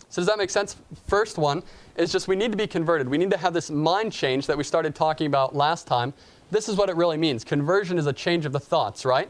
So, 0.10 0.22
does 0.22 0.28
that 0.28 0.38
make 0.38 0.50
sense? 0.50 0.76
First 1.08 1.38
one 1.38 1.64
is 1.96 2.12
just 2.12 2.28
we 2.28 2.36
need 2.36 2.52
to 2.52 2.58
be 2.58 2.68
converted. 2.68 3.08
We 3.08 3.18
need 3.18 3.32
to 3.32 3.38
have 3.38 3.54
this 3.54 3.72
mind 3.72 4.12
change 4.12 4.46
that 4.48 4.58
we 4.58 4.64
started 4.64 4.94
talking 4.94 5.28
about 5.28 5.56
last 5.56 5.88
time. 5.88 6.14
This 6.54 6.70
is 6.70 6.76
what 6.76 6.88
it 6.88 6.96
really 6.96 7.18
means. 7.18 7.44
Conversion 7.44 7.98
is 7.98 8.06
a 8.06 8.14
change 8.14 8.46
of 8.46 8.52
the 8.52 8.60
thoughts, 8.60 9.06
right? 9.06 9.28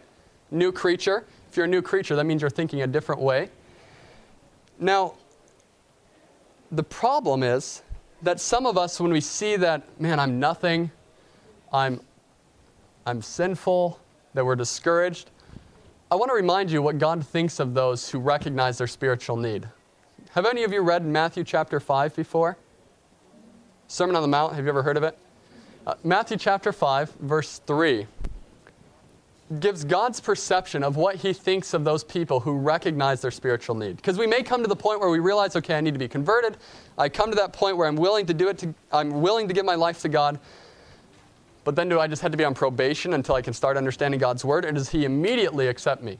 New 0.52 0.74
creature. 0.74 1.26
If 1.50 1.56
you're 1.56 1.66
a 1.66 1.70
new 1.70 1.82
creature, 1.82 2.18
that 2.18 2.26
means 2.26 2.42
you're 2.42 2.50
thinking 2.50 2.82
a 2.82 2.88
different 2.88 3.22
way. 3.22 3.50
Now, 4.78 5.14
the 6.70 6.84
problem 6.84 7.42
is 7.42 7.82
that 8.24 8.42
some 8.42 8.66
of 8.66 8.78
us, 8.78 9.00
when 9.00 9.14
we 9.14 9.22
see 9.22 9.56
that, 9.56 10.02
man, 10.02 10.20
I'm 10.20 10.38
nothing, 10.38 10.92
I'm, 11.72 12.02
I'm 13.06 13.22
sinful, 13.22 14.02
that 14.34 14.46
we're 14.46 14.58
discouraged, 14.58 15.30
I 16.12 16.16
want 16.16 16.30
to 16.30 16.36
remind 16.36 16.72
you 16.72 16.82
what 16.82 16.98
God 16.98 17.26
thinks 17.26 17.62
of 17.62 17.74
those 17.74 18.10
who 18.10 18.20
recognize 18.20 18.78
their 18.78 18.88
spiritual 18.88 19.38
need. 19.38 19.66
Have 20.32 20.46
any 20.46 20.66
of 20.66 20.74
you 20.74 20.82
read 20.82 21.06
Matthew 21.06 21.46
chapter 21.46 21.80
5 21.80 22.18
before? 22.18 22.58
Sermon 23.88 24.18
on 24.18 24.24
the 24.24 24.28
Mount, 24.28 24.56
have 24.56 24.66
you 24.66 24.70
ever 24.70 24.84
heard 24.84 24.98
of 24.98 25.04
it? 25.04 25.18
Uh, 25.86 25.96
Matthew 26.04 26.38
chapter 26.38 26.72
5, 26.72 27.12
verse 27.20 27.60
3 27.68 28.08
gives 29.60 29.84
God's 29.84 30.22
perception 30.22 30.82
of 30.82 30.96
what 30.96 31.18
he 31.18 31.34
thinks 31.34 31.74
of 31.74 31.84
those 31.84 32.04
people 32.04 32.40
who 32.40 32.54
recognize 32.54 33.22
their 33.22 33.32
spiritual 33.32 33.76
need. 33.76 33.98
Because 33.98 34.18
we 34.18 34.26
may 34.26 34.42
come 34.42 34.64
to 34.64 34.70
the 34.70 34.76
point 34.76 35.02
where 35.02 35.10
we 35.10 35.20
realize, 35.20 35.56
okay, 35.58 35.76
I 35.76 35.82
need 35.82 35.94
to 35.94 36.00
be 36.00 36.08
converted. 36.08 36.58
I 36.98 37.10
come 37.10 37.30
to 37.30 37.36
that 37.36 37.52
point 37.52 37.76
where 37.76 37.88
I'm 37.88 37.98
willing 37.98 38.26
to 38.28 38.34
do 38.34 38.48
it, 38.48 38.58
to, 38.60 38.74
I'm 38.92 39.22
willing 39.22 39.48
to 39.50 39.54
give 39.54 39.66
my 39.66 39.76
life 39.76 40.02
to 40.04 40.10
God. 40.10 40.40
But 41.66 41.76
then 41.76 41.90
do 41.90 42.00
I 42.00 42.08
just 42.08 42.22
have 42.22 42.32
to 42.32 42.38
be 42.38 42.46
on 42.46 42.54
probation 42.54 43.14
until 43.14 43.36
I 43.36 43.42
can 43.42 43.54
start 43.54 43.76
understanding 43.76 44.20
God's 44.20 44.46
word? 44.46 44.64
Or 44.64 44.72
does 44.72 44.90
he 44.90 45.04
immediately 45.04 45.68
accept 45.68 46.02
me? 46.02 46.18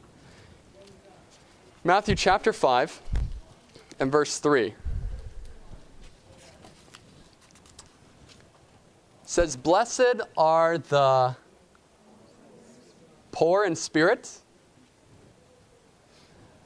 Matthew 1.82 2.14
chapter 2.14 2.52
5, 2.52 3.00
and 4.00 4.12
verse 4.12 4.38
3. 4.38 4.74
Says, 9.34 9.56
Blessed 9.56 10.20
are 10.36 10.78
the 10.78 11.34
poor 13.32 13.64
in 13.64 13.74
spirit. 13.74 14.30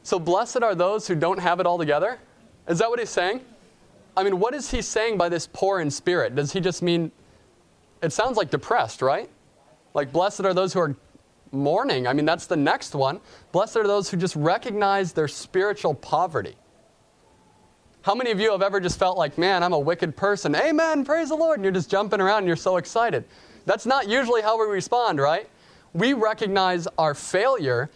So, 0.03 0.19
blessed 0.19 0.63
are 0.63 0.75
those 0.75 1.09
who 1.09 1.15
don't 1.15 1.39
have 1.39 1.61
it 1.61 1.67
all 1.67 1.79
together? 1.79 2.19
Is 2.69 2.79
that 2.81 2.91
what 2.91 2.99
he's 2.99 3.09
saying? 3.09 3.41
I 4.17 4.23
mean, 4.23 4.39
what 4.39 4.53
is 4.53 4.71
he 4.71 4.83
saying 4.83 5.17
by 5.17 5.31
this 5.31 5.49
poor 5.51 5.81
in 5.81 5.91
spirit? 5.91 6.35
Does 6.35 6.53
he 6.53 6.61
just 6.61 6.83
mean, 6.83 7.11
it 8.03 8.13
sounds 8.13 8.37
like 8.37 8.51
depressed, 8.51 9.01
right? 9.01 9.31
Like, 9.95 10.13
blessed 10.13 10.41
are 10.41 10.53
those 10.53 10.75
who 10.75 10.81
are 10.81 10.95
mourning. 11.53 12.07
I 12.07 12.13
mean, 12.13 12.27
that's 12.27 12.47
the 12.47 12.57
next 12.57 12.95
one. 12.95 13.21
Blessed 13.51 13.79
are 13.79 13.87
those 13.87 14.11
who 14.11 14.19
just 14.19 14.37
recognize 14.37 15.15
their 15.15 15.29
spiritual 15.29 15.95
poverty. 15.95 16.57
How 18.03 18.15
many 18.15 18.31
of 18.31 18.41
you 18.41 18.53
have 18.53 18.63
ever 18.63 18.81
just 18.81 18.99
felt 18.99 19.19
like, 19.19 19.37
man, 19.39 19.63
I'm 19.63 19.73
a 19.73 19.79
wicked 19.79 20.17
person? 20.17 20.55
Amen, 20.55 21.05
praise 21.05 21.29
the 21.29 21.35
Lord. 21.35 21.59
And 21.59 21.65
you're 21.65 21.73
just 21.73 21.91
jumping 21.91 22.21
around 22.21 22.39
and 22.39 22.47
you're 22.47 22.57
so 22.57 22.77
excited. 22.77 23.25
That's 23.67 23.87
not 23.87 24.09
usually 24.09 24.41
how 24.41 24.59
we 24.59 24.73
respond, 24.73 25.19
right? 25.21 25.49
We 25.93 26.13
recognize 26.13 26.87
our 26.97 27.15
failure 27.15 27.91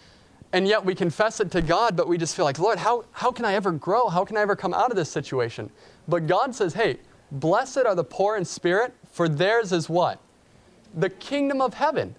and 0.52 0.68
yet 0.68 0.84
we 0.84 0.94
confess 0.94 1.40
it 1.40 1.50
to 1.52 1.62
God, 1.62 1.96
but 1.96 2.08
we 2.08 2.18
just 2.18 2.36
feel 2.36 2.44
like, 2.44 2.58
Lord, 2.58 2.78
how, 2.78 3.04
how 3.12 3.32
can 3.32 3.44
I 3.44 3.54
ever 3.54 3.72
grow? 3.72 4.08
How 4.08 4.24
can 4.24 4.36
I 4.36 4.42
ever 4.42 4.54
come 4.54 4.74
out 4.74 4.90
of 4.90 4.96
this 4.96 5.10
situation? 5.10 5.70
But 6.08 6.26
God 6.26 6.54
says, 6.54 6.74
hey, 6.74 6.98
blessed 7.30 7.78
are 7.78 7.94
the 7.94 8.04
poor 8.04 8.36
in 8.36 8.44
spirit, 8.44 8.92
for 9.10 9.28
theirs 9.28 9.72
is 9.72 9.88
what? 9.88 10.20
The 10.94 11.08
kingdom 11.08 11.62
of 11.62 11.74
heaven. 11.74 12.14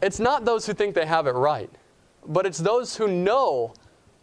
It's 0.00 0.20
not 0.20 0.44
those 0.44 0.66
who 0.66 0.74
think 0.74 0.94
they 0.94 1.06
have 1.06 1.26
it 1.26 1.32
right, 1.32 1.70
but 2.26 2.46
it's 2.46 2.58
those 2.58 2.96
who 2.96 3.08
know 3.08 3.74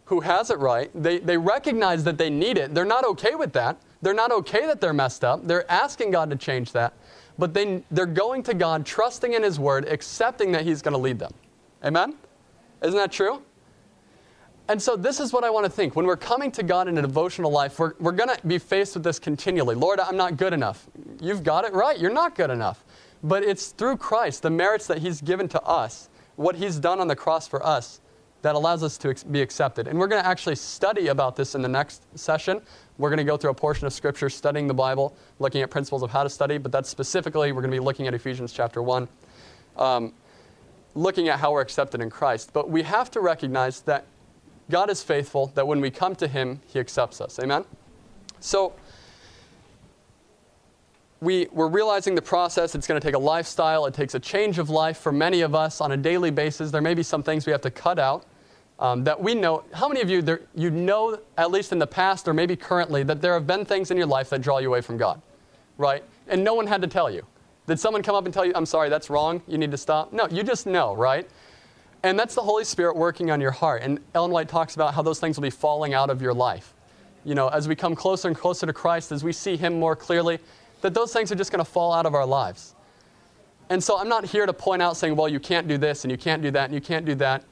who 0.06 0.20
has 0.20 0.50
it 0.50 0.58
right. 0.58 0.90
They, 0.94 1.18
they 1.18 1.36
recognize 1.38 2.04
that 2.04 2.18
they 2.18 2.30
need 2.30 2.58
it. 2.58 2.74
They're 2.74 2.84
not 2.84 3.04
okay 3.04 3.34
with 3.34 3.52
that. 3.54 3.78
They're 4.02 4.14
not 4.14 4.32
okay 4.32 4.66
that 4.66 4.80
they're 4.80 4.92
messed 4.92 5.24
up. 5.24 5.46
They're 5.46 5.70
asking 5.70 6.10
God 6.10 6.30
to 6.30 6.36
change 6.36 6.72
that. 6.72 6.92
but 7.38 7.54
they, 7.54 7.82
they're 7.90 8.06
going 8.06 8.42
to 8.44 8.54
God, 8.54 8.86
trusting 8.86 9.32
in 9.32 9.42
His 9.42 9.58
Word, 9.58 9.88
accepting 9.88 10.52
that 10.52 10.64
He's 10.64 10.82
going 10.82 10.92
to 10.92 10.98
lead 10.98 11.18
them. 11.18 11.32
Amen? 11.84 12.14
Isn't 12.82 12.96
that 12.96 13.12
true? 13.12 13.42
And 14.68 14.80
so, 14.80 14.96
this 14.96 15.20
is 15.20 15.32
what 15.32 15.44
I 15.44 15.50
want 15.50 15.64
to 15.64 15.70
think. 15.70 15.94
When 15.94 16.06
we're 16.06 16.16
coming 16.16 16.50
to 16.52 16.62
God 16.62 16.88
in 16.88 16.96
a 16.96 17.02
devotional 17.02 17.50
life, 17.50 17.78
we're, 17.78 17.92
we're 17.98 18.12
going 18.12 18.34
to 18.34 18.46
be 18.46 18.58
faced 18.58 18.94
with 18.94 19.04
this 19.04 19.18
continually. 19.18 19.74
Lord, 19.74 20.00
I'm 20.00 20.16
not 20.16 20.36
good 20.36 20.54
enough. 20.54 20.86
You've 21.20 21.42
got 21.42 21.64
it 21.64 21.74
right. 21.74 21.98
You're 21.98 22.12
not 22.12 22.34
good 22.34 22.50
enough. 22.50 22.84
But 23.22 23.42
it's 23.42 23.68
through 23.68 23.98
Christ, 23.98 24.42
the 24.42 24.50
merits 24.50 24.86
that 24.86 24.98
He's 24.98 25.20
given 25.20 25.48
to 25.48 25.62
us, 25.62 26.08
what 26.36 26.56
He's 26.56 26.78
done 26.78 27.00
on 27.00 27.08
the 27.08 27.16
cross 27.16 27.46
for 27.46 27.64
us, 27.64 28.00
that 28.44 28.54
allows 28.54 28.82
us 28.82 28.98
to 28.98 29.14
be 29.30 29.40
accepted. 29.40 29.88
And 29.88 29.98
we're 29.98 30.06
going 30.06 30.22
to 30.22 30.28
actually 30.28 30.56
study 30.56 31.06
about 31.06 31.34
this 31.34 31.54
in 31.54 31.62
the 31.62 31.68
next 31.68 32.02
session. 32.14 32.60
We're 32.98 33.08
going 33.08 33.16
to 33.16 33.24
go 33.24 33.38
through 33.38 33.52
a 33.52 33.54
portion 33.54 33.86
of 33.86 33.92
Scripture 33.94 34.28
studying 34.28 34.66
the 34.66 34.74
Bible, 34.74 35.16
looking 35.38 35.62
at 35.62 35.70
principles 35.70 36.02
of 36.02 36.10
how 36.10 36.22
to 36.22 36.28
study, 36.28 36.58
but 36.58 36.70
that's 36.70 36.90
specifically, 36.90 37.52
we're 37.52 37.62
going 37.62 37.70
to 37.70 37.76
be 37.76 37.82
looking 37.82 38.06
at 38.06 38.12
Ephesians 38.12 38.52
chapter 38.52 38.82
1, 38.82 39.08
um, 39.78 40.12
looking 40.94 41.28
at 41.28 41.40
how 41.40 41.52
we're 41.52 41.62
accepted 41.62 42.02
in 42.02 42.10
Christ. 42.10 42.50
But 42.52 42.68
we 42.68 42.82
have 42.82 43.10
to 43.12 43.20
recognize 43.20 43.80
that 43.80 44.04
God 44.70 44.90
is 44.90 45.02
faithful, 45.02 45.46
that 45.54 45.66
when 45.66 45.80
we 45.80 45.90
come 45.90 46.14
to 46.16 46.28
Him, 46.28 46.60
He 46.66 46.78
accepts 46.78 47.22
us. 47.22 47.38
Amen? 47.38 47.64
So, 48.40 48.74
we, 51.22 51.48
we're 51.50 51.68
realizing 51.68 52.14
the 52.14 52.20
process. 52.20 52.74
It's 52.74 52.86
going 52.86 53.00
to 53.00 53.06
take 53.06 53.14
a 53.14 53.18
lifestyle. 53.18 53.86
It 53.86 53.94
takes 53.94 54.14
a 54.14 54.20
change 54.20 54.58
of 54.58 54.68
life 54.68 54.98
for 54.98 55.12
many 55.12 55.40
of 55.40 55.54
us 55.54 55.80
on 55.80 55.92
a 55.92 55.96
daily 55.96 56.30
basis. 56.30 56.70
There 56.70 56.82
may 56.82 56.92
be 56.92 57.02
some 57.02 57.22
things 57.22 57.46
we 57.46 57.52
have 57.52 57.62
to 57.62 57.70
cut 57.70 57.98
out 57.98 58.26
um, 58.78 59.04
that 59.04 59.20
we 59.20 59.34
know. 59.34 59.64
How 59.72 59.88
many 59.88 60.00
of 60.00 60.10
you, 60.10 60.22
there, 60.22 60.40
you 60.54 60.70
know, 60.70 61.18
at 61.38 61.50
least 61.50 61.72
in 61.72 61.78
the 61.78 61.86
past 61.86 62.26
or 62.28 62.34
maybe 62.34 62.56
currently, 62.56 63.02
that 63.04 63.20
there 63.20 63.34
have 63.34 63.46
been 63.46 63.64
things 63.64 63.90
in 63.90 63.96
your 63.96 64.06
life 64.06 64.30
that 64.30 64.42
draw 64.42 64.58
you 64.58 64.68
away 64.68 64.80
from 64.80 64.96
God, 64.96 65.20
right? 65.78 66.02
And 66.28 66.42
no 66.42 66.54
one 66.54 66.66
had 66.66 66.82
to 66.82 66.88
tell 66.88 67.10
you. 67.10 67.24
Did 67.66 67.80
someone 67.80 68.02
come 68.02 68.14
up 68.14 68.24
and 68.24 68.34
tell 68.34 68.44
you, 68.44 68.52
I'm 68.54 68.66
sorry, 68.66 68.88
that's 68.90 69.08
wrong, 69.08 69.40
you 69.46 69.56
need 69.56 69.70
to 69.70 69.78
stop? 69.78 70.12
No, 70.12 70.28
you 70.28 70.42
just 70.42 70.66
know, 70.66 70.94
right? 70.94 71.28
And 72.02 72.18
that's 72.18 72.34
the 72.34 72.42
Holy 72.42 72.64
Spirit 72.64 72.96
working 72.96 73.30
on 73.30 73.40
your 73.40 73.52
heart. 73.52 73.80
And 73.82 73.98
Ellen 74.14 74.30
White 74.30 74.48
talks 74.48 74.74
about 74.74 74.92
how 74.92 75.00
those 75.00 75.18
things 75.18 75.38
will 75.38 75.44
be 75.44 75.50
falling 75.50 75.94
out 75.94 76.10
of 76.10 76.20
your 76.20 76.34
life. 76.34 76.74
You 77.24 77.34
know, 77.34 77.48
as 77.48 77.66
we 77.66 77.74
come 77.74 77.96
closer 77.96 78.28
and 78.28 78.36
closer 78.36 78.66
to 78.66 78.72
Christ, 78.74 79.10
as 79.10 79.24
we 79.24 79.32
see 79.32 79.56
Him 79.56 79.80
more 79.80 79.96
clearly, 79.96 80.38
that 80.82 80.92
those 80.92 81.14
things 81.14 81.32
are 81.32 81.34
just 81.34 81.50
going 81.50 81.64
to 81.64 81.70
fall 81.70 81.94
out 81.94 82.04
of 82.04 82.14
our 82.14 82.26
lives. 82.26 82.74
And 83.70 83.82
so 83.82 83.98
I'm 83.98 84.10
not 84.10 84.26
here 84.26 84.44
to 84.44 84.52
point 84.52 84.82
out 84.82 84.98
saying, 84.98 85.16
well, 85.16 85.28
you 85.30 85.40
can't 85.40 85.66
do 85.66 85.78
this 85.78 86.04
and 86.04 86.10
you 86.10 86.18
can't 86.18 86.42
do 86.42 86.50
that 86.50 86.66
and 86.66 86.74
you 86.74 86.82
can't 86.82 87.06
do 87.06 87.14
that 87.14 87.42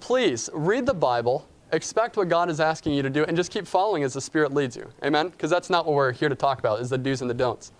please 0.00 0.50
read 0.52 0.86
the 0.86 0.94
Bible, 0.94 1.48
expect 1.72 2.16
what 2.16 2.28
God 2.28 2.50
is 2.50 2.60
asking 2.60 2.94
you 2.94 3.02
to 3.02 3.10
do, 3.10 3.24
and 3.24 3.36
just 3.36 3.50
keep 3.50 3.66
following 3.66 4.02
as 4.02 4.14
the 4.14 4.20
Spirit 4.20 4.52
leads 4.52 4.76
you. 4.76 4.88
Amen? 5.04 5.28
Because 5.28 5.50
that's 5.50 5.70
not 5.70 5.86
what 5.86 5.94
we're 5.94 6.12
here 6.12 6.28
to 6.28 6.34
talk 6.34 6.58
about, 6.58 6.80
is 6.80 6.90
the 6.90 6.98
do's 6.98 7.20
and 7.20 7.30
the 7.30 7.34
don'ts. 7.34 7.72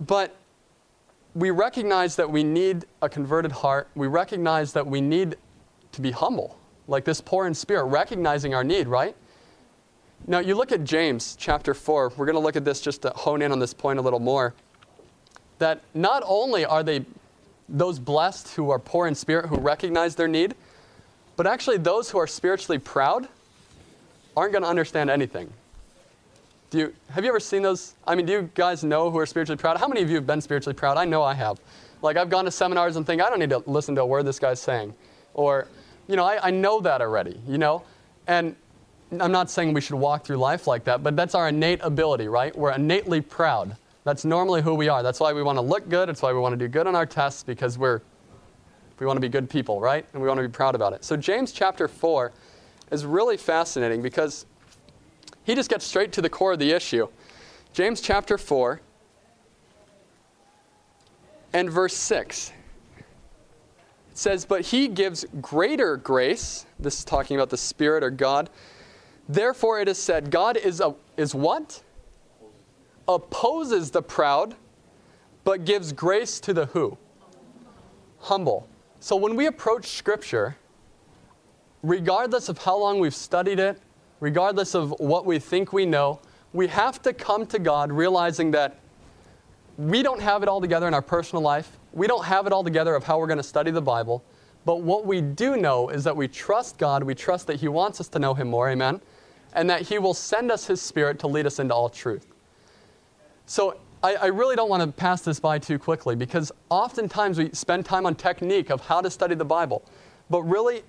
But 0.00 0.34
we 1.34 1.50
recognize 1.50 2.16
that 2.16 2.30
we 2.30 2.42
need 2.42 2.86
a 3.02 3.08
converted 3.08 3.52
heart. 3.52 3.88
We 3.94 4.06
recognize 4.06 4.72
that 4.72 4.86
we 4.86 5.00
need 5.00 5.36
to 5.92 6.00
be 6.00 6.10
humble, 6.10 6.58
like 6.86 7.04
this 7.04 7.20
poor 7.20 7.46
in 7.46 7.54
spirit, 7.54 7.84
recognizing 7.84 8.54
our 8.54 8.64
need, 8.64 8.88
right? 8.88 9.14
Now, 10.26 10.40
you 10.40 10.54
look 10.54 10.72
at 10.72 10.84
James 10.84 11.36
chapter 11.38 11.74
4. 11.74 12.12
We're 12.16 12.26
going 12.26 12.34
to 12.34 12.40
look 12.40 12.56
at 12.56 12.64
this 12.64 12.80
just 12.80 13.02
to 13.02 13.10
hone 13.10 13.40
in 13.40 13.52
on 13.52 13.58
this 13.58 13.72
point 13.72 13.98
a 13.98 14.02
little 14.02 14.18
more. 14.20 14.54
That 15.58 15.80
not 15.94 16.22
only 16.26 16.64
are 16.64 16.82
they 16.82 17.04
those 17.68 17.98
blessed 17.98 18.48
who 18.54 18.70
are 18.70 18.78
poor 18.78 19.06
in 19.06 19.14
spirit, 19.14 19.46
who 19.46 19.56
recognize 19.56 20.14
their 20.14 20.28
need, 20.28 20.54
but 21.38 21.46
actually, 21.46 21.76
those 21.76 22.10
who 22.10 22.18
are 22.18 22.26
spiritually 22.26 22.80
proud 22.80 23.28
aren't 24.36 24.50
going 24.50 24.64
to 24.64 24.68
understand 24.68 25.08
anything. 25.08 25.48
Do 26.70 26.78
you, 26.78 26.94
have 27.10 27.22
you 27.22 27.30
ever 27.30 27.38
seen 27.38 27.62
those? 27.62 27.94
I 28.04 28.16
mean, 28.16 28.26
do 28.26 28.32
you 28.32 28.50
guys 28.56 28.82
know 28.82 29.08
who 29.08 29.18
are 29.18 29.24
spiritually 29.24 29.56
proud? 29.56 29.76
How 29.76 29.86
many 29.86 30.02
of 30.02 30.10
you 30.10 30.16
have 30.16 30.26
been 30.26 30.40
spiritually 30.40 30.74
proud? 30.74 30.96
I 30.96 31.04
know 31.04 31.22
I 31.22 31.34
have. 31.34 31.60
Like, 32.02 32.16
I've 32.16 32.28
gone 32.28 32.44
to 32.46 32.50
seminars 32.50 32.96
and 32.96 33.06
think, 33.06 33.22
I 33.22 33.30
don't 33.30 33.38
need 33.38 33.50
to 33.50 33.62
listen 33.66 33.94
to 33.94 34.00
a 34.00 34.06
word 34.06 34.26
this 34.26 34.40
guy's 34.40 34.58
saying. 34.58 34.92
Or, 35.32 35.68
you 36.08 36.16
know, 36.16 36.24
I, 36.24 36.48
I 36.48 36.50
know 36.50 36.80
that 36.80 37.00
already, 37.00 37.40
you 37.46 37.56
know? 37.56 37.84
And 38.26 38.56
I'm 39.20 39.30
not 39.30 39.48
saying 39.48 39.72
we 39.72 39.80
should 39.80 39.94
walk 39.94 40.24
through 40.24 40.38
life 40.38 40.66
like 40.66 40.82
that, 40.84 41.04
but 41.04 41.14
that's 41.14 41.36
our 41.36 41.50
innate 41.50 41.78
ability, 41.84 42.26
right? 42.26 42.54
We're 42.56 42.72
innately 42.72 43.20
proud. 43.20 43.76
That's 44.02 44.24
normally 44.24 44.60
who 44.60 44.74
we 44.74 44.88
are. 44.88 45.04
That's 45.04 45.20
why 45.20 45.32
we 45.32 45.44
want 45.44 45.56
to 45.58 45.62
look 45.62 45.88
good. 45.88 46.08
That's 46.08 46.20
why 46.20 46.32
we 46.32 46.40
want 46.40 46.54
to 46.54 46.56
do 46.56 46.66
good 46.66 46.88
on 46.88 46.96
our 46.96 47.06
tests 47.06 47.44
because 47.44 47.78
we're 47.78 48.00
we 48.98 49.06
want 49.06 49.16
to 49.16 49.20
be 49.20 49.28
good 49.28 49.48
people, 49.48 49.80
right? 49.80 50.04
And 50.12 50.22
we 50.22 50.28
want 50.28 50.38
to 50.38 50.46
be 50.46 50.52
proud 50.52 50.74
about 50.74 50.92
it. 50.92 51.04
So, 51.04 51.16
James 51.16 51.52
chapter 51.52 51.88
4 51.88 52.32
is 52.90 53.04
really 53.04 53.36
fascinating 53.36 54.02
because 54.02 54.46
he 55.44 55.54
just 55.54 55.70
gets 55.70 55.84
straight 55.84 56.12
to 56.12 56.22
the 56.22 56.28
core 56.28 56.52
of 56.52 56.58
the 56.58 56.72
issue. 56.72 57.08
James 57.72 58.00
chapter 58.00 58.36
4 58.36 58.80
and 61.52 61.70
verse 61.70 61.94
6. 61.94 62.52
It 62.98 63.04
says, 64.18 64.44
But 64.44 64.62
he 64.62 64.88
gives 64.88 65.24
greater 65.40 65.96
grace. 65.96 66.66
This 66.78 66.98
is 66.98 67.04
talking 67.04 67.36
about 67.36 67.50
the 67.50 67.56
Spirit 67.56 68.02
or 68.02 68.10
God. 68.10 68.50
Therefore, 69.28 69.80
it 69.80 69.88
is 69.88 69.98
said, 69.98 70.30
God 70.30 70.56
is, 70.56 70.80
a, 70.80 70.94
is 71.16 71.34
what? 71.34 71.82
Opposes 73.06 73.90
the 73.90 74.02
proud, 74.02 74.54
but 75.44 75.64
gives 75.64 75.92
grace 75.92 76.40
to 76.40 76.52
the 76.52 76.66
who? 76.66 76.96
Humble. 78.20 78.68
So 79.00 79.16
when 79.16 79.36
we 79.36 79.46
approach 79.46 79.86
Scripture, 79.86 80.56
regardless 81.82 82.48
of 82.48 82.58
how 82.58 82.76
long 82.76 82.98
we've 82.98 83.14
studied 83.14 83.58
it, 83.58 83.80
regardless 84.20 84.74
of 84.74 84.90
what 84.98 85.24
we 85.24 85.38
think 85.38 85.72
we 85.72 85.86
know, 85.86 86.20
we 86.52 86.66
have 86.66 87.00
to 87.02 87.12
come 87.12 87.46
to 87.46 87.58
God 87.58 87.92
realizing 87.92 88.50
that 88.52 88.80
we 89.76 90.02
don't 90.02 90.20
have 90.20 90.42
it 90.42 90.48
all 90.48 90.60
together 90.60 90.88
in 90.88 90.94
our 90.94 91.02
personal 91.02 91.42
life. 91.42 91.78
We 91.92 92.08
don't 92.08 92.24
have 92.24 92.46
it 92.46 92.52
all 92.52 92.64
together 92.64 92.94
of 92.94 93.04
how 93.04 93.18
we're 93.18 93.28
going 93.28 93.38
to 93.38 93.44
study 93.44 93.70
the 93.70 93.82
Bible. 93.82 94.24
But 94.64 94.82
what 94.82 95.06
we 95.06 95.20
do 95.20 95.56
know 95.56 95.88
is 95.88 96.02
that 96.04 96.16
we 96.16 96.26
trust 96.26 96.78
God. 96.78 97.04
We 97.04 97.14
trust 97.14 97.46
that 97.46 97.56
He 97.56 97.68
wants 97.68 98.00
us 98.00 98.08
to 98.08 98.18
know 98.18 98.34
Him 98.34 98.48
more. 98.48 98.68
Amen. 98.68 99.00
And 99.54 99.70
that 99.70 99.82
He 99.82 99.98
will 99.98 100.14
send 100.14 100.50
us 100.50 100.66
His 100.66 100.82
Spirit 100.82 101.20
to 101.20 101.28
lead 101.28 101.46
us 101.46 101.60
into 101.60 101.74
all 101.74 101.88
truth. 101.88 102.26
So 103.46 103.78
I, 104.02 104.14
I, 104.14 104.26
really 104.26 104.54
don't 104.54 104.68
want 104.68 104.82
to 104.82 104.92
pass 104.92 105.22
this 105.22 105.40
by 105.40 105.58
too 105.58 105.78
quickly 105.78 106.14
because 106.14 106.52
oftentimes 106.68 107.36
we 107.38 107.50
spend 107.50 107.84
time 107.84 108.06
on 108.06 108.14
technique 108.14 108.70
of 108.70 108.80
how 108.80 109.00
to 109.00 109.10
study 109.10 109.34
the 109.34 109.44
Bible. 109.44 109.82
But 110.30 110.42
really, 110.42 110.82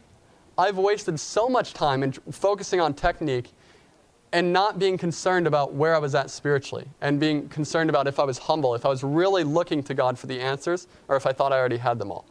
I've 0.58 0.78
wasted 0.78 1.20
so 1.20 1.50
much 1.50 1.74
time 1.74 2.04
in 2.04 2.12
focusing 2.12 2.80
on 2.80 2.94
technique 2.94 3.52
and 4.32 4.54
not 4.54 4.78
being 4.78 4.96
concerned 4.96 5.48
about 5.48 5.74
where 5.74 5.96
I 5.96 5.98
was 5.98 6.14
at 6.14 6.30
spiritually 6.30 6.88
and 7.02 7.20
being 7.20 7.50
concerned 7.50 7.90
about 7.90 8.08
if 8.08 8.20
I 8.20 8.26
was 8.26 8.38
humble, 8.38 8.76
if 8.76 8.86
I 8.86 8.90
was 8.90 9.04
really 9.04 9.44
looking 9.44 9.82
to 9.84 9.96
God 9.96 10.20
for 10.20 10.28
the 10.28 10.40
answers, 10.40 10.88
or 11.08 11.16
if 11.16 11.26
I 11.26 11.32
thought 11.34 11.52
I 11.52 11.58
already 11.58 11.78
had 11.78 11.98
them 11.98 12.12
all. 12.12 12.26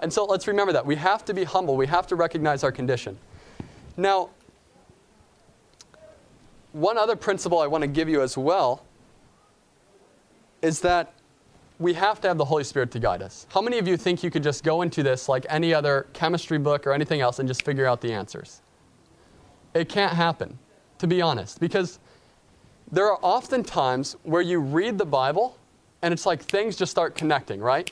And 0.00 0.12
so 0.12 0.24
let's 0.24 0.48
remember 0.48 0.72
that. 0.72 0.84
We 0.84 0.96
have 0.96 1.24
to 1.26 1.34
be 1.34 1.44
humble, 1.44 1.76
we 1.76 1.86
have 1.86 2.08
to 2.08 2.16
recognize 2.16 2.64
our 2.64 2.72
condition. 2.72 3.16
Now, 3.96 4.30
one 6.72 6.98
other 6.98 7.14
principle 7.14 7.60
I 7.60 7.68
want 7.68 7.82
to 7.82 7.88
give 7.88 8.08
you 8.08 8.20
as 8.20 8.36
well 8.36 8.84
is 10.62 10.80
that 10.80 11.14
we 11.78 11.92
have 11.94 12.20
to 12.20 12.28
have 12.28 12.38
the 12.38 12.44
Holy 12.44 12.64
Spirit 12.64 12.90
to 12.92 12.98
guide 12.98 13.22
us. 13.22 13.46
How 13.50 13.60
many 13.60 13.78
of 13.78 13.88
you 13.88 13.96
think 13.96 14.22
you 14.22 14.30
could 14.30 14.42
just 14.42 14.62
go 14.62 14.82
into 14.82 15.02
this 15.02 15.28
like 15.28 15.44
any 15.48 15.74
other 15.74 16.06
chemistry 16.12 16.58
book 16.58 16.86
or 16.86 16.92
anything 16.92 17.20
else 17.20 17.40
and 17.40 17.48
just 17.48 17.64
figure 17.64 17.86
out 17.86 18.00
the 18.00 18.12
answers? 18.12 18.62
It 19.74 19.88
can't 19.88 20.12
happen, 20.12 20.58
to 20.98 21.06
be 21.06 21.20
honest, 21.20 21.58
because 21.58 21.98
there 22.92 23.10
are 23.10 23.18
often 23.22 23.64
times 23.64 24.16
where 24.22 24.42
you 24.42 24.60
read 24.60 24.98
the 24.98 25.06
Bible 25.06 25.58
and 26.02 26.12
it's 26.12 26.26
like 26.26 26.42
things 26.42 26.76
just 26.76 26.90
start 26.90 27.14
connecting, 27.14 27.60
right? 27.60 27.90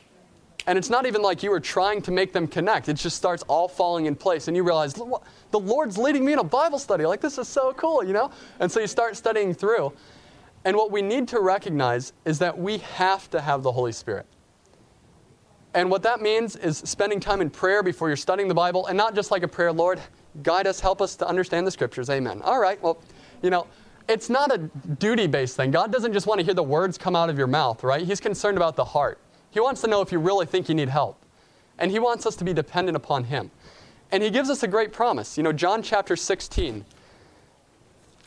And 0.66 0.76
it's 0.76 0.90
not 0.90 1.06
even 1.06 1.22
like 1.22 1.42
you 1.42 1.50
were 1.50 1.58
trying 1.58 2.02
to 2.02 2.10
make 2.10 2.32
them 2.32 2.46
connect. 2.46 2.88
It 2.88 2.94
just 2.94 3.16
starts 3.16 3.42
all 3.44 3.66
falling 3.66 4.06
in 4.06 4.14
place. 4.14 4.46
And 4.46 4.56
you 4.56 4.62
realize, 4.62 4.92
the 4.92 5.58
Lord's 5.58 5.96
leading 5.96 6.22
me 6.24 6.34
in 6.34 6.38
a 6.38 6.44
Bible 6.44 6.78
study. 6.78 7.06
Like, 7.06 7.22
this 7.22 7.38
is 7.38 7.48
so 7.48 7.72
cool, 7.72 8.04
you 8.04 8.12
know? 8.12 8.30
And 8.60 8.70
so 8.70 8.78
you 8.78 8.86
start 8.86 9.16
studying 9.16 9.54
through. 9.54 9.92
And 10.64 10.76
what 10.76 10.90
we 10.90 11.02
need 11.02 11.28
to 11.28 11.40
recognize 11.40 12.12
is 12.24 12.38
that 12.40 12.58
we 12.58 12.78
have 12.78 13.30
to 13.30 13.40
have 13.40 13.62
the 13.62 13.72
Holy 13.72 13.92
Spirit. 13.92 14.26
And 15.72 15.90
what 15.90 16.02
that 16.02 16.20
means 16.20 16.56
is 16.56 16.78
spending 16.78 17.20
time 17.20 17.40
in 17.40 17.48
prayer 17.48 17.82
before 17.82 18.08
you're 18.08 18.16
studying 18.16 18.48
the 18.48 18.54
Bible, 18.54 18.86
and 18.86 18.96
not 18.96 19.14
just 19.14 19.30
like 19.30 19.42
a 19.42 19.48
prayer, 19.48 19.72
Lord, 19.72 20.00
guide 20.42 20.66
us, 20.66 20.80
help 20.80 21.00
us 21.00 21.16
to 21.16 21.26
understand 21.26 21.66
the 21.66 21.70
scriptures. 21.70 22.10
Amen. 22.10 22.42
All 22.42 22.58
right, 22.58 22.80
well, 22.82 23.00
you 23.42 23.50
know, 23.50 23.66
it's 24.08 24.28
not 24.28 24.52
a 24.52 24.58
duty 24.98 25.28
based 25.28 25.56
thing. 25.56 25.70
God 25.70 25.92
doesn't 25.92 26.12
just 26.12 26.26
want 26.26 26.40
to 26.40 26.44
hear 26.44 26.54
the 26.54 26.62
words 26.62 26.98
come 26.98 27.14
out 27.14 27.30
of 27.30 27.38
your 27.38 27.46
mouth, 27.46 27.84
right? 27.84 28.04
He's 28.04 28.20
concerned 28.20 28.56
about 28.56 28.74
the 28.74 28.84
heart. 28.84 29.18
He 29.50 29.60
wants 29.60 29.80
to 29.82 29.86
know 29.86 30.00
if 30.00 30.10
you 30.10 30.18
really 30.18 30.46
think 30.46 30.68
you 30.68 30.74
need 30.74 30.88
help. 30.88 31.24
And 31.78 31.90
He 31.90 31.98
wants 31.98 32.26
us 32.26 32.34
to 32.36 32.44
be 32.44 32.52
dependent 32.52 32.96
upon 32.96 33.24
Him. 33.24 33.50
And 34.10 34.22
He 34.22 34.30
gives 34.30 34.50
us 34.50 34.64
a 34.64 34.68
great 34.68 34.92
promise. 34.92 35.36
You 35.36 35.44
know, 35.44 35.52
John 35.52 35.82
chapter 35.82 36.16
16 36.16 36.84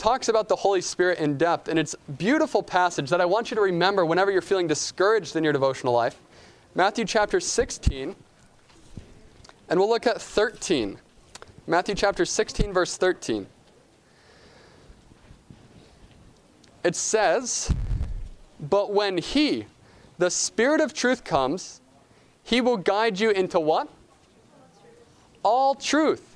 talks 0.03 0.27
about 0.27 0.49
the 0.49 0.55
Holy 0.57 0.81
Spirit 0.81 1.17
in 1.19 1.37
depth, 1.37 1.69
and 1.69 1.79
it's 1.79 1.93
a 1.93 2.11
beautiful 2.11 2.61
passage 2.61 3.09
that 3.09 3.21
I 3.21 3.25
want 3.25 3.49
you 3.49 3.55
to 3.55 3.61
remember 3.61 4.05
whenever 4.05 4.31
you're 4.31 4.41
feeling 4.41 4.67
discouraged 4.67 5.37
in 5.37 5.45
your 5.45 5.53
devotional 5.53 5.93
life. 5.93 6.19
Matthew 6.75 7.05
chapter 7.05 7.39
16, 7.39 8.13
and 9.69 9.79
we'll 9.79 9.87
look 9.87 10.05
at 10.05 10.21
13. 10.21 10.97
Matthew 11.67 11.95
chapter 11.95 12.25
16, 12.25 12.73
verse 12.73 12.97
13. 12.97 13.47
It 16.83 16.97
says, 16.97 17.73
But 18.59 18.91
when 18.91 19.17
He, 19.19 19.67
the 20.17 20.29
Spirit 20.29 20.81
of 20.81 20.93
truth 20.93 21.23
comes, 21.23 21.79
he 22.43 22.59
will 22.59 22.75
guide 22.75 23.21
you 23.21 23.29
into 23.29 23.57
what? 23.57 23.87
All 25.43 25.75
truth. 25.75 26.32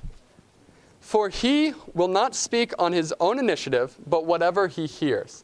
For 1.08 1.30
he 1.30 1.72
will 1.94 2.06
not 2.06 2.34
speak 2.34 2.74
on 2.78 2.92
his 2.92 3.14
own 3.18 3.38
initiative, 3.38 3.96
but 4.06 4.26
whatever 4.26 4.68
he 4.68 4.84
hears. 4.84 5.42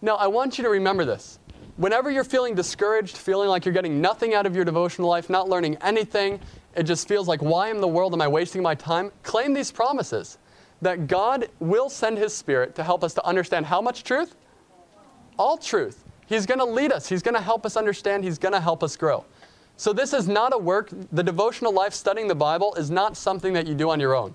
Now, 0.00 0.14
I 0.14 0.28
want 0.28 0.56
you 0.56 0.64
to 0.64 0.70
remember 0.70 1.04
this. 1.04 1.38
Whenever 1.76 2.10
you're 2.10 2.24
feeling 2.24 2.54
discouraged, 2.54 3.18
feeling 3.18 3.50
like 3.50 3.66
you're 3.66 3.74
getting 3.74 4.00
nothing 4.00 4.32
out 4.32 4.46
of 4.46 4.56
your 4.56 4.64
devotional 4.64 5.10
life, 5.10 5.28
not 5.28 5.46
learning 5.46 5.76
anything, 5.82 6.40
it 6.74 6.84
just 6.84 7.06
feels 7.06 7.28
like, 7.28 7.42
why 7.42 7.70
in 7.70 7.82
the 7.82 7.86
world 7.86 8.14
am 8.14 8.22
I 8.22 8.28
wasting 8.28 8.62
my 8.62 8.74
time? 8.74 9.12
Claim 9.22 9.52
these 9.52 9.70
promises 9.70 10.38
that 10.80 11.06
God 11.06 11.50
will 11.60 11.90
send 11.90 12.16
his 12.16 12.34
Spirit 12.34 12.74
to 12.76 12.82
help 12.82 13.04
us 13.04 13.12
to 13.12 13.26
understand 13.26 13.66
how 13.66 13.82
much 13.82 14.04
truth? 14.04 14.34
All 15.38 15.58
truth. 15.58 16.02
He's 16.24 16.46
going 16.46 16.60
to 16.60 16.64
lead 16.64 16.92
us, 16.92 17.06
He's 17.06 17.20
going 17.22 17.34
to 17.34 17.42
help 17.42 17.66
us 17.66 17.76
understand, 17.76 18.24
He's 18.24 18.38
going 18.38 18.54
to 18.54 18.60
help 18.60 18.82
us 18.82 18.96
grow. 18.96 19.26
So, 19.76 19.92
this 19.92 20.14
is 20.14 20.28
not 20.28 20.54
a 20.54 20.58
work, 20.58 20.88
the 21.12 21.22
devotional 21.22 21.74
life 21.74 21.92
studying 21.92 22.26
the 22.26 22.34
Bible 22.34 22.74
is 22.76 22.90
not 22.90 23.18
something 23.18 23.52
that 23.52 23.66
you 23.66 23.74
do 23.74 23.90
on 23.90 24.00
your 24.00 24.14
own. 24.14 24.34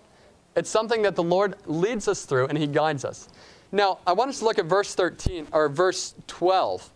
It's 0.55 0.69
something 0.69 1.01
that 1.03 1.15
the 1.15 1.23
Lord 1.23 1.55
leads 1.65 2.07
us 2.07 2.25
through 2.25 2.47
and 2.47 2.57
He 2.57 2.67
guides 2.67 3.05
us. 3.05 3.29
Now, 3.71 3.99
I 4.07 4.13
want 4.13 4.29
us 4.29 4.39
to 4.39 4.45
look 4.45 4.59
at 4.59 4.65
verse 4.65 4.95
13 4.95 5.47
or 5.51 5.69
verse 5.69 6.15
12 6.27 6.89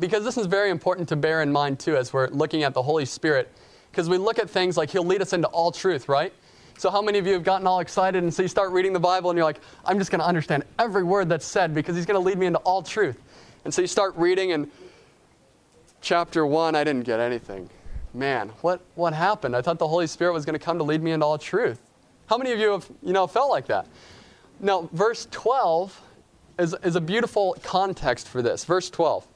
because 0.00 0.24
this 0.24 0.36
is 0.36 0.46
very 0.46 0.70
important 0.70 1.08
to 1.10 1.16
bear 1.16 1.42
in 1.42 1.52
mind 1.52 1.78
too 1.78 1.96
as 1.96 2.12
we're 2.12 2.28
looking 2.28 2.64
at 2.64 2.74
the 2.74 2.82
Holy 2.82 3.04
Spirit. 3.04 3.50
Because 3.90 4.08
we 4.08 4.18
look 4.18 4.40
at 4.40 4.50
things 4.50 4.76
like 4.76 4.90
He'll 4.90 5.04
lead 5.04 5.22
us 5.22 5.32
into 5.32 5.46
all 5.48 5.70
truth, 5.70 6.08
right? 6.08 6.32
So, 6.76 6.90
how 6.90 7.00
many 7.00 7.18
of 7.18 7.26
you 7.26 7.32
have 7.34 7.44
gotten 7.44 7.66
all 7.66 7.78
excited 7.78 8.22
and 8.22 8.34
so 8.34 8.42
you 8.42 8.48
start 8.48 8.72
reading 8.72 8.92
the 8.92 9.00
Bible 9.00 9.30
and 9.30 9.36
you're 9.36 9.44
like, 9.44 9.60
I'm 9.84 9.98
just 9.98 10.10
going 10.10 10.18
to 10.18 10.26
understand 10.26 10.64
every 10.78 11.04
word 11.04 11.28
that's 11.28 11.46
said 11.46 11.74
because 11.74 11.94
He's 11.94 12.06
going 12.06 12.20
to 12.20 12.26
lead 12.26 12.38
me 12.38 12.46
into 12.46 12.58
all 12.60 12.82
truth? 12.82 13.20
And 13.64 13.72
so 13.72 13.80
you 13.80 13.86
start 13.86 14.16
reading, 14.16 14.52
and 14.52 14.70
chapter 16.02 16.44
one, 16.44 16.74
I 16.74 16.84
didn't 16.84 17.04
get 17.04 17.20
anything. 17.20 17.70
Man, 18.12 18.50
what, 18.60 18.80
what 18.94 19.12
happened? 19.12 19.56
I 19.56 19.62
thought 19.62 19.78
the 19.78 19.88
Holy 19.88 20.06
Spirit 20.06 20.32
was 20.32 20.44
going 20.44 20.58
to 20.58 20.64
come 20.64 20.78
to 20.78 20.84
lead 20.84 21.02
me 21.02 21.12
into 21.12 21.24
all 21.24 21.38
truth. 21.38 21.80
How 22.26 22.38
many 22.38 22.52
of 22.52 22.58
you 22.58 22.70
have 22.70 22.88
you 23.02 23.12
know, 23.12 23.26
felt 23.26 23.50
like 23.50 23.66
that? 23.66 23.86
Now, 24.60 24.88
verse 24.92 25.28
12 25.30 26.00
is, 26.58 26.74
is 26.82 26.96
a 26.96 27.00
beautiful 27.00 27.56
context 27.62 28.28
for 28.28 28.42
this. 28.42 28.64
Verse 28.64 28.88
12. 28.90 29.26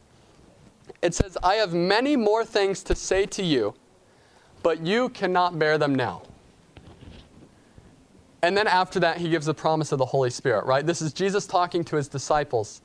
It 1.02 1.14
says, 1.14 1.36
I 1.42 1.54
have 1.56 1.74
many 1.74 2.16
more 2.16 2.44
things 2.44 2.82
to 2.84 2.94
say 2.94 3.26
to 3.26 3.42
you, 3.42 3.74
but 4.62 4.84
you 4.84 5.10
cannot 5.10 5.58
bear 5.58 5.78
them 5.78 5.94
now. 5.94 6.22
And 8.42 8.56
then 8.56 8.66
after 8.66 9.00
that, 9.00 9.18
he 9.18 9.28
gives 9.28 9.46
the 9.46 9.54
promise 9.54 9.92
of 9.92 9.98
the 9.98 10.06
Holy 10.06 10.30
Spirit, 10.30 10.64
right? 10.64 10.86
This 10.86 11.02
is 11.02 11.12
Jesus 11.12 11.46
talking 11.46 11.84
to 11.84 11.96
his 11.96 12.08
disciples. 12.08 12.82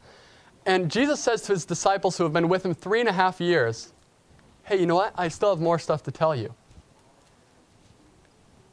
And 0.66 0.90
Jesus 0.90 1.22
says 1.22 1.44
to 1.44 1.54
his 1.54 1.66
disciples 1.66 2.18
who 2.18 2.24
have 2.24 2.34
been 2.34 2.50
with 2.50 2.66
him 2.66 2.74
three 2.74 3.00
and 3.00 3.10
a 3.10 3.14
half 3.14 3.40
years, 3.40 3.94
Hey, 4.64 4.80
you 4.80 4.86
know 4.86 4.96
what? 4.96 5.14
I 5.18 5.28
still 5.28 5.50
have 5.50 5.60
more 5.60 5.78
stuff 5.78 6.04
to 6.04 6.12
tell 6.12 6.34
you. 6.34 6.54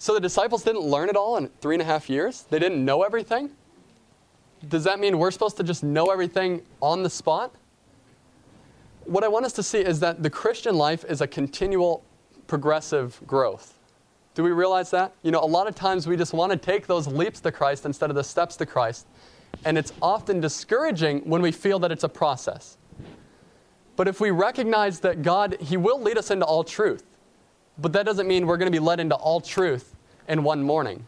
So 0.00 0.14
the 0.14 0.20
disciples 0.20 0.64
didn't 0.64 0.80
learn 0.80 1.10
it 1.10 1.14
all 1.14 1.36
in 1.36 1.48
three 1.60 1.74
and 1.74 1.82
a 1.82 1.84
half 1.84 2.08
years? 2.08 2.46
They 2.48 2.58
didn't 2.58 2.82
know 2.82 3.02
everything? 3.02 3.50
Does 4.66 4.82
that 4.84 4.98
mean 4.98 5.18
we're 5.18 5.30
supposed 5.30 5.58
to 5.58 5.62
just 5.62 5.84
know 5.84 6.06
everything 6.06 6.62
on 6.80 7.02
the 7.02 7.10
spot? 7.10 7.54
What 9.04 9.24
I 9.24 9.28
want 9.28 9.44
us 9.44 9.52
to 9.52 9.62
see 9.62 9.80
is 9.80 10.00
that 10.00 10.22
the 10.22 10.30
Christian 10.30 10.74
life 10.74 11.04
is 11.06 11.20
a 11.20 11.26
continual 11.26 12.02
progressive 12.46 13.20
growth. 13.26 13.74
Do 14.34 14.42
we 14.42 14.52
realize 14.52 14.90
that? 14.92 15.12
You 15.22 15.32
know, 15.32 15.40
a 15.40 15.44
lot 15.44 15.66
of 15.66 15.74
times 15.74 16.06
we 16.06 16.16
just 16.16 16.32
want 16.32 16.50
to 16.50 16.56
take 16.56 16.86
those 16.86 17.06
leaps 17.06 17.40
to 17.40 17.52
Christ 17.52 17.84
instead 17.84 18.08
of 18.08 18.16
the 18.16 18.24
steps 18.24 18.56
to 18.56 18.64
Christ. 18.64 19.06
And 19.66 19.76
it's 19.76 19.92
often 20.00 20.40
discouraging 20.40 21.28
when 21.28 21.42
we 21.42 21.52
feel 21.52 21.78
that 21.78 21.92
it's 21.92 22.04
a 22.04 22.08
process. 22.08 22.78
But 23.96 24.08
if 24.08 24.18
we 24.18 24.30
recognize 24.30 25.00
that 25.00 25.20
God, 25.20 25.58
He 25.60 25.76
will 25.76 26.00
lead 26.00 26.16
us 26.16 26.30
into 26.30 26.46
all 26.46 26.64
truth, 26.64 27.04
but 27.80 27.92
that 27.92 28.04
doesn't 28.04 28.26
mean 28.26 28.46
we're 28.46 28.56
going 28.56 28.70
to 28.70 28.76
be 28.76 28.84
led 28.84 29.00
into 29.00 29.14
all 29.14 29.40
truth 29.40 29.96
in 30.28 30.42
one 30.42 30.62
morning. 30.62 31.04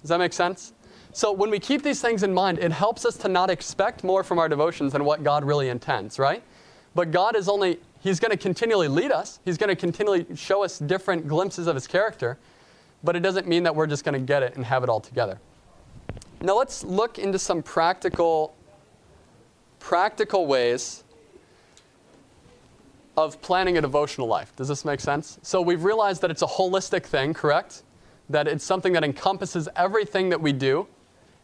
Does 0.00 0.08
that 0.08 0.18
make 0.18 0.32
sense? 0.32 0.72
So 1.12 1.32
when 1.32 1.50
we 1.50 1.58
keep 1.58 1.82
these 1.82 2.00
things 2.00 2.22
in 2.22 2.32
mind, 2.32 2.58
it 2.58 2.70
helps 2.70 3.04
us 3.04 3.16
to 3.18 3.28
not 3.28 3.50
expect 3.50 4.04
more 4.04 4.22
from 4.22 4.38
our 4.38 4.48
devotions 4.48 4.92
than 4.92 5.04
what 5.04 5.24
God 5.24 5.44
really 5.44 5.68
intends, 5.68 6.18
right? 6.18 6.42
But 6.94 7.10
God 7.10 7.34
is 7.34 7.48
only, 7.48 7.80
He's 8.00 8.20
going 8.20 8.30
to 8.30 8.36
continually 8.36 8.88
lead 8.88 9.10
us, 9.10 9.40
He's 9.44 9.58
going 9.58 9.68
to 9.68 9.76
continually 9.76 10.26
show 10.36 10.62
us 10.62 10.78
different 10.78 11.26
glimpses 11.26 11.66
of 11.66 11.74
His 11.74 11.86
character, 11.86 12.38
but 13.02 13.16
it 13.16 13.20
doesn't 13.20 13.48
mean 13.48 13.64
that 13.64 13.74
we're 13.74 13.86
just 13.86 14.04
going 14.04 14.14
to 14.14 14.24
get 14.24 14.42
it 14.42 14.54
and 14.54 14.64
have 14.64 14.84
it 14.84 14.88
all 14.88 15.00
together. 15.00 15.40
Now 16.42 16.56
let's 16.56 16.84
look 16.84 17.18
into 17.18 17.38
some 17.38 17.62
practical, 17.62 18.54
practical 19.78 20.46
ways 20.46 21.04
of 23.24 23.40
planning 23.42 23.78
a 23.78 23.80
devotional 23.80 24.26
life. 24.26 24.54
Does 24.56 24.68
this 24.68 24.84
make 24.84 25.00
sense? 25.00 25.38
So 25.42 25.60
we've 25.60 25.84
realized 25.84 26.22
that 26.22 26.30
it's 26.30 26.42
a 26.42 26.46
holistic 26.46 27.04
thing, 27.04 27.34
correct? 27.34 27.82
That 28.28 28.48
it's 28.48 28.64
something 28.64 28.92
that 28.92 29.04
encompasses 29.04 29.68
everything 29.76 30.28
that 30.30 30.40
we 30.40 30.52
do. 30.52 30.86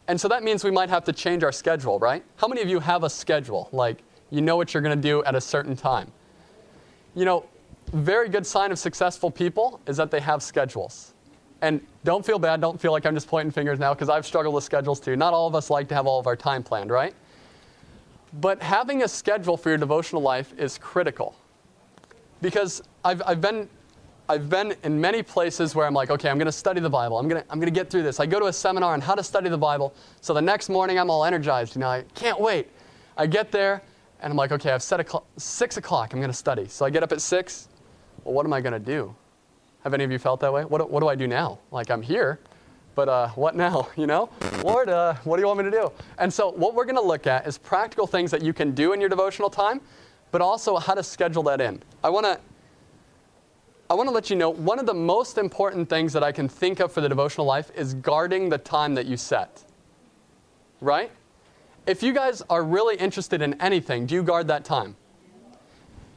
And 0.09 0.21
so 0.21 0.29
that 0.29 0.43
means 0.43 0.63
we 0.63 0.71
might 0.71 0.89
have 0.89 1.05
to 1.05 1.13
change 1.13 1.43
our 1.43 1.53
schedule, 1.53 1.99
right? 1.99 2.23
How 2.37 2.47
many 2.49 2.63
of 2.63 2.69
you 2.69 2.81
have 2.81 3.05
a 3.05 3.11
schedule? 3.11 3.69
Like, 3.73 3.99
you 4.31 4.41
know 4.41 4.57
what 4.57 4.75
you're 4.75 4.83
going 4.83 4.97
to 4.97 5.09
do 5.09 5.25
at 5.25 5.35
a 5.35 5.41
certain 5.41 5.77
time. 5.77 6.13
You 7.15 7.25
know, 7.25 7.45
very 7.93 8.29
good 8.29 8.47
sign 8.47 8.73
of 8.73 8.79
successful 8.79 9.31
people 9.31 9.81
is 9.87 9.97
that 9.97 10.11
they 10.11 10.21
have 10.21 10.43
schedules. 10.43 11.15
And 11.63 11.81
don't 12.05 12.25
feel 12.25 12.39
bad, 12.39 12.61
don't 12.61 12.81
feel 12.81 12.93
like 12.93 13.07
I'm 13.07 13.15
just 13.15 13.29
pointing 13.29 13.51
fingers 13.51 13.79
now 13.79 13.95
because 13.95 14.09
I've 14.09 14.27
struggled 14.27 14.55
with 14.55 14.65
schedules 14.65 15.01
too. 15.01 15.17
Not 15.17 15.33
all 15.33 15.47
of 15.47 15.55
us 15.55 15.71
like 15.71 15.89
to 15.89 15.95
have 15.95 16.07
all 16.07 16.21
of 16.21 16.27
our 16.27 16.37
time 16.37 16.63
planned, 16.63 16.91
right? 16.91 17.15
But 18.41 18.63
having 18.63 19.03
a 19.03 19.09
schedule 19.09 19.57
for 19.57 19.71
your 19.71 19.79
devotional 19.79 20.21
life 20.21 20.53
is 20.59 20.77
critical. 20.79 21.35
Because 22.41 22.83
I've, 23.05 23.23
I've, 23.27 23.41
been, 23.41 23.69
I've 24.29 24.51
been 24.51 24.75
in 24.83 25.01
many 25.01 25.23
places 25.23 25.75
where 25.75 25.87
I'm 25.87 25.95
like, 25.95 26.11
okay, 26.11 26.29
I'm 26.29 26.39
going 26.39 26.47
to 26.47 26.53
study 26.53 26.81
the 26.81 26.91
Bible. 26.91 27.19
I'm 27.19 27.29
going 27.29 27.43
to 27.43 27.51
I'm 27.51 27.59
going 27.59 27.73
to 27.73 27.79
get 27.79 27.91
through 27.91 28.03
this. 28.03 28.21
I 28.21 28.27
go 28.27 28.39
to 28.41 28.47
a 28.47 28.53
seminar 28.53 28.93
on 28.93 29.01
how 29.01 29.15
to 29.15 29.23
study 29.23 29.49
the 29.49 29.59
Bible. 29.59 29.95
So 30.21 30.35
the 30.35 30.43
next 30.43 30.69
morning 30.69 30.99
I'm 30.99 31.11
all 31.11 31.25
energized. 31.25 31.75
You 31.75 31.81
know, 31.81 31.89
I 31.89 32.05
can't 32.15 32.41
wait. 32.41 32.69
I 33.17 33.27
get 33.27 33.51
there 33.51 33.83
and 34.21 34.31
I'm 34.31 34.37
like, 34.37 34.53
okay, 34.53 34.71
I've 34.71 34.83
set 34.83 35.01
a 35.01 35.23
6 35.37 35.77
o'clock. 35.77 36.13
I'm 36.13 36.21
going 36.21 36.31
to 36.31 36.37
study. 36.37 36.69
So 36.69 36.85
I 36.85 36.91
get 36.91 37.03
up 37.03 37.13
at 37.13 37.21
6. 37.21 37.69
Well, 38.25 38.35
what 38.35 38.47
am 38.47 38.53
I 38.53 38.61
going 38.61 38.73
to 38.73 38.79
do? 38.79 39.15
Have 39.85 39.95
any 39.95 40.05
of 40.05 40.11
you 40.11 40.19
felt 40.19 40.41
that 40.41 40.53
way? 40.53 40.65
What, 40.65 40.91
what 40.91 41.01
do 41.01 41.09
I 41.09 41.15
do 41.15 41.29
now? 41.29 41.61
Like, 41.71 41.91
I'm 41.91 42.03
here, 42.03 42.41
but 42.97 43.09
uh, 43.09 43.29
what 43.31 43.55
now? 43.55 43.89
You 43.97 44.07
know? 44.07 44.31
Lord, 44.65 44.89
uh, 44.89 45.15
what 45.23 45.37
do 45.37 45.43
you 45.43 45.47
want 45.47 45.59
me 45.59 45.65
to 45.65 45.71
do? 45.71 45.93
And 46.19 46.33
so, 46.33 46.51
what 46.51 46.75
we're 46.75 46.87
going 46.87 46.97
to 46.97 47.03
look 47.03 47.27
at 47.27 47.47
is 47.47 47.57
practical 47.57 48.07
things 48.07 48.31
that 48.33 48.43
you 48.43 48.53
can 48.53 48.73
do 48.73 48.95
in 48.95 49.01
your 49.01 49.09
devotional 49.09 49.49
time, 49.49 49.81
but 50.31 50.41
also 50.41 50.77
how 50.77 50.95
to 50.95 51.03
schedule 51.03 51.43
that 51.45 51.61
in. 51.61 51.83
I 52.03 52.11
want 52.11 52.27
to. 52.27 52.41
I 53.89 53.95
want 53.95 54.09
to 54.09 54.13
let 54.13 54.31
you 54.31 54.37
know 54.37 54.51
one 54.51 54.81
of 54.81 54.87
the 54.87 54.95
most 54.95 55.39
important 55.39 55.89
things 55.89 56.13
that 56.13 56.25
I 56.25 56.33
can 56.33 56.49
think 56.49 56.81
of 56.81 56.91
for 56.91 57.01
the 57.01 57.09
devotional 57.09 57.47
life 57.47 57.71
is 57.77 57.95
guarding 57.95 58.49
the 58.49 58.59
time 58.59 58.97
that 58.97 59.07
you 59.07 59.17
set. 59.17 59.63
Right? 60.81 61.13
If 61.87 62.03
you 62.03 62.13
guys 62.13 62.43
are 62.51 62.65
really 62.65 62.97
interested 62.97 63.43
in 63.43 63.55
anything, 63.61 64.07
do 64.07 64.17
you 64.17 64.25
guard 64.25 64.49
that 64.49 64.65
time? 64.65 64.97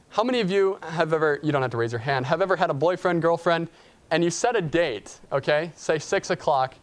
How 0.09 0.23
many 0.23 0.39
of 0.39 0.49
you 0.49 0.79
have 0.81 1.13
ever, 1.13 1.39
you 1.43 1.51
don't 1.51 1.61
have 1.61 1.69
to 1.71 1.77
raise 1.77 1.91
your 1.91 1.99
hand, 1.99 2.25
have 2.25 2.41
ever 2.41 2.55
had 2.55 2.71
a 2.71 2.73
boyfriend, 2.73 3.21
girlfriend, 3.21 3.69
and 4.09 4.23
you 4.23 4.31
set 4.31 4.55
a 4.55 4.61
date, 4.61 5.19
okay, 5.31 5.71
say 5.75 5.99
6 5.99 6.31
o'clock, 6.31 6.73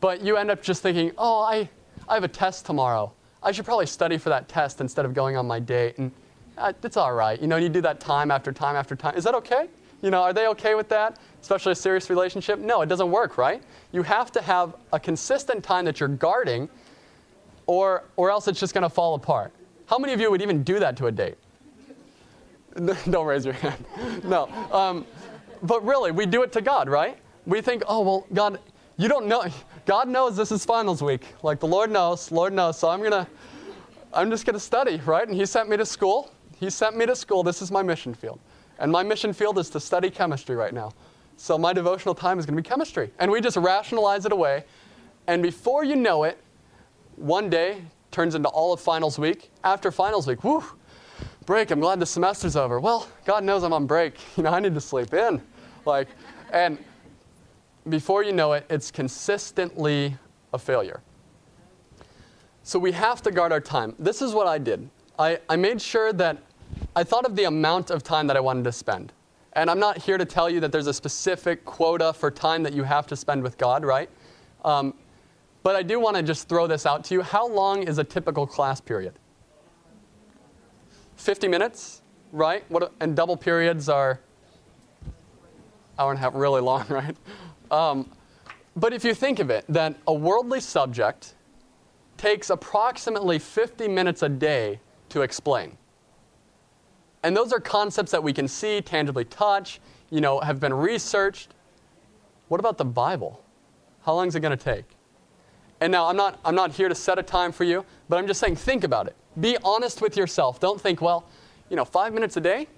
but 0.00 0.20
you 0.20 0.36
end 0.36 0.50
up 0.50 0.62
just 0.62 0.82
thinking, 0.82 1.12
oh, 1.16 1.42
I, 1.42 1.68
I 2.08 2.14
have 2.14 2.24
a 2.24 2.28
test 2.28 2.66
tomorrow. 2.66 3.12
I 3.40 3.52
should 3.52 3.64
probably 3.64 3.86
study 3.86 4.18
for 4.18 4.30
that 4.30 4.48
test 4.48 4.80
instead 4.80 5.04
of 5.04 5.14
going 5.14 5.36
on 5.36 5.46
my 5.46 5.60
date. 5.60 5.98
And 5.98 6.10
it's 6.82 6.96
all 6.96 7.12
right. 7.12 7.40
You 7.40 7.46
know, 7.46 7.56
you 7.56 7.68
do 7.68 7.80
that 7.82 8.00
time 8.00 8.30
after 8.30 8.52
time 8.52 8.76
after 8.76 8.94
time. 8.96 9.16
Is 9.16 9.24
that 9.24 9.34
okay? 9.34 9.68
You 10.02 10.10
know, 10.10 10.22
are 10.22 10.32
they 10.32 10.48
okay 10.48 10.74
with 10.74 10.88
that? 10.90 11.18
Especially 11.40 11.72
a 11.72 11.76
serious 11.76 12.10
relationship? 12.10 12.58
No, 12.58 12.82
it 12.82 12.86
doesn't 12.86 13.10
work, 13.10 13.38
right? 13.38 13.62
You 13.92 14.02
have 14.02 14.30
to 14.32 14.42
have 14.42 14.74
a 14.92 15.00
consistent 15.00 15.64
time 15.64 15.84
that 15.86 15.98
you're 15.98 16.08
guarding, 16.08 16.68
or, 17.66 18.04
or 18.16 18.30
else 18.30 18.46
it's 18.46 18.60
just 18.60 18.74
going 18.74 18.82
to 18.82 18.90
fall 18.90 19.14
apart. 19.14 19.52
How 19.86 19.98
many 19.98 20.12
of 20.12 20.20
you 20.20 20.30
would 20.30 20.42
even 20.42 20.62
do 20.62 20.78
that 20.78 20.96
to 20.98 21.06
a 21.06 21.12
date? 21.12 21.36
Don't 23.10 23.26
raise 23.26 23.44
your 23.44 23.54
hand. 23.54 23.84
No. 24.24 24.48
Um, 24.72 25.06
but 25.62 25.84
really, 25.84 26.10
we 26.10 26.26
do 26.26 26.42
it 26.42 26.52
to 26.52 26.60
God, 26.60 26.88
right? 26.88 27.16
We 27.46 27.60
think, 27.60 27.82
oh, 27.86 28.00
well, 28.02 28.26
God, 28.32 28.60
you 28.96 29.08
don't 29.08 29.26
know. 29.26 29.44
God 29.86 30.08
knows 30.08 30.36
this 30.36 30.52
is 30.52 30.64
finals 30.64 31.02
week. 31.02 31.26
Like 31.42 31.60
the 31.60 31.66
Lord 31.66 31.90
knows, 31.90 32.30
Lord 32.30 32.52
knows. 32.52 32.78
So 32.78 32.88
I'm 32.88 33.00
going 33.00 33.12
to, 33.12 33.26
I'm 34.12 34.30
just 34.30 34.46
going 34.46 34.54
to 34.54 34.60
study, 34.60 35.00
right? 35.04 35.26
And 35.26 35.36
He 35.36 35.46
sent 35.46 35.68
me 35.68 35.76
to 35.76 35.86
school. 35.86 36.32
He 36.64 36.70
sent 36.70 36.96
me 36.96 37.04
to 37.04 37.14
school. 37.14 37.42
This 37.42 37.60
is 37.60 37.70
my 37.70 37.82
mission 37.82 38.14
field. 38.14 38.40
And 38.78 38.90
my 38.90 39.02
mission 39.02 39.34
field 39.34 39.58
is 39.58 39.68
to 39.70 39.80
study 39.80 40.08
chemistry 40.08 40.56
right 40.56 40.72
now. 40.72 40.92
So 41.36 41.58
my 41.58 41.74
devotional 41.74 42.14
time 42.14 42.38
is 42.38 42.46
going 42.46 42.56
to 42.56 42.62
be 42.62 42.66
chemistry. 42.66 43.10
And 43.18 43.30
we 43.30 43.42
just 43.42 43.58
rationalize 43.58 44.24
it 44.24 44.32
away. 44.32 44.64
And 45.26 45.42
before 45.42 45.84
you 45.84 45.94
know 45.94 46.24
it, 46.24 46.38
one 47.16 47.50
day 47.50 47.82
turns 48.10 48.34
into 48.34 48.48
all 48.48 48.72
of 48.72 48.80
finals 48.80 49.18
week. 49.18 49.50
After 49.62 49.92
finals 49.92 50.26
week, 50.26 50.42
whoo, 50.42 50.64
break. 51.44 51.70
I'm 51.70 51.80
glad 51.80 52.00
the 52.00 52.06
semester's 52.06 52.56
over. 52.56 52.80
Well, 52.80 53.08
God 53.26 53.44
knows 53.44 53.62
I'm 53.62 53.74
on 53.74 53.86
break. 53.86 54.16
You 54.38 54.44
know, 54.44 54.50
I 54.50 54.60
need 54.60 54.74
to 54.74 54.80
sleep 54.80 55.12
in. 55.12 55.42
Like, 55.84 56.08
and 56.50 56.78
before 57.90 58.22
you 58.22 58.32
know 58.32 58.54
it, 58.54 58.64
it's 58.70 58.90
consistently 58.90 60.16
a 60.54 60.58
failure. 60.58 61.02
So 62.62 62.78
we 62.78 62.92
have 62.92 63.20
to 63.20 63.30
guard 63.30 63.52
our 63.52 63.60
time. 63.60 63.94
This 63.98 64.22
is 64.22 64.32
what 64.32 64.46
I 64.46 64.56
did. 64.56 64.88
I, 65.18 65.40
I 65.50 65.56
made 65.56 65.82
sure 65.82 66.10
that 66.14 66.38
I 66.96 67.04
thought 67.04 67.24
of 67.24 67.36
the 67.36 67.44
amount 67.44 67.90
of 67.90 68.02
time 68.02 68.26
that 68.26 68.36
I 68.36 68.40
wanted 68.40 68.64
to 68.64 68.72
spend. 68.72 69.12
And 69.54 69.70
I'm 69.70 69.78
not 69.78 69.98
here 69.98 70.18
to 70.18 70.24
tell 70.24 70.50
you 70.50 70.60
that 70.60 70.72
there's 70.72 70.88
a 70.88 70.94
specific 70.94 71.64
quota 71.64 72.12
for 72.12 72.30
time 72.30 72.62
that 72.64 72.72
you 72.72 72.82
have 72.82 73.06
to 73.08 73.16
spend 73.16 73.42
with 73.42 73.56
God, 73.56 73.84
right? 73.84 74.10
Um, 74.64 74.94
but 75.62 75.76
I 75.76 75.82
do 75.82 76.00
want 76.00 76.16
to 76.16 76.22
just 76.22 76.48
throw 76.48 76.66
this 76.66 76.86
out 76.86 77.04
to 77.04 77.14
you. 77.14 77.22
How 77.22 77.46
long 77.46 77.84
is 77.84 77.98
a 77.98 78.04
typical 78.04 78.46
class 78.46 78.80
period? 78.80 79.14
50 81.16 81.48
minutes, 81.48 82.02
right? 82.32 82.64
What, 82.68 82.92
and 83.00 83.14
double 83.14 83.36
periods 83.36 83.88
are 83.88 84.20
hour 85.98 86.10
and 86.10 86.18
a 86.18 86.20
half, 86.20 86.34
really 86.34 86.60
long, 86.60 86.84
right? 86.88 87.16
Um, 87.70 88.10
but 88.76 88.92
if 88.92 89.04
you 89.04 89.14
think 89.14 89.38
of 89.38 89.50
it, 89.50 89.64
that 89.68 89.94
a 90.06 90.12
worldly 90.12 90.60
subject 90.60 91.34
takes 92.16 92.50
approximately 92.50 93.38
50 93.38 93.88
minutes 93.88 94.22
a 94.22 94.28
day 94.28 94.80
to 95.10 95.22
explain. 95.22 95.76
And 97.24 97.34
those 97.34 97.54
are 97.54 97.58
concepts 97.58 98.10
that 98.12 98.22
we 98.22 98.34
can 98.34 98.46
see, 98.46 98.82
tangibly 98.82 99.24
touch, 99.24 99.80
you 100.10 100.20
know, 100.20 100.40
have 100.40 100.60
been 100.60 100.74
researched. 100.74 101.54
What 102.48 102.60
about 102.60 102.76
the 102.76 102.84
Bible? 102.84 103.42
How 104.04 104.12
long 104.12 104.28
is 104.28 104.36
it 104.36 104.40
going 104.40 104.56
to 104.56 104.62
take? 104.62 104.84
And 105.80 105.90
now 105.90 106.06
I'm 106.06 106.16
not, 106.16 106.38
I'm 106.44 106.54
not 106.54 106.72
here 106.72 106.88
to 106.90 106.94
set 106.94 107.18
a 107.18 107.22
time 107.22 107.50
for 107.50 107.64
you, 107.64 107.84
but 108.10 108.18
I'm 108.18 108.26
just 108.26 108.40
saying 108.40 108.56
think 108.56 108.84
about 108.84 109.06
it. 109.06 109.16
Be 109.40 109.56
honest 109.64 110.02
with 110.02 110.18
yourself. 110.18 110.60
Don't 110.60 110.78
think, 110.78 111.00
well, 111.00 111.24
you 111.70 111.76
know, 111.76 111.84
five 111.86 112.12
minutes 112.12 112.36
a 112.36 112.42
day, 112.42 112.68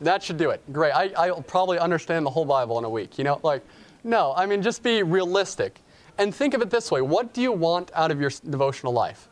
that 0.00 0.20
should 0.20 0.36
do 0.36 0.50
it. 0.50 0.60
Great. 0.72 0.90
I, 0.90 1.12
I'll 1.16 1.40
probably 1.40 1.78
understand 1.78 2.26
the 2.26 2.30
whole 2.30 2.44
Bible 2.44 2.78
in 2.78 2.84
a 2.84 2.90
week. 2.90 3.16
You 3.16 3.22
know, 3.22 3.38
like, 3.44 3.64
no, 4.02 4.34
I 4.36 4.44
mean, 4.44 4.60
just 4.60 4.82
be 4.82 5.04
realistic. 5.04 5.78
And 6.18 6.34
think 6.34 6.52
of 6.52 6.60
it 6.62 6.70
this 6.70 6.90
way 6.90 7.00
what 7.00 7.32
do 7.32 7.40
you 7.42 7.52
want 7.52 7.92
out 7.94 8.10
of 8.10 8.20
your 8.20 8.30
devotional 8.50 8.92
life? 8.92 9.28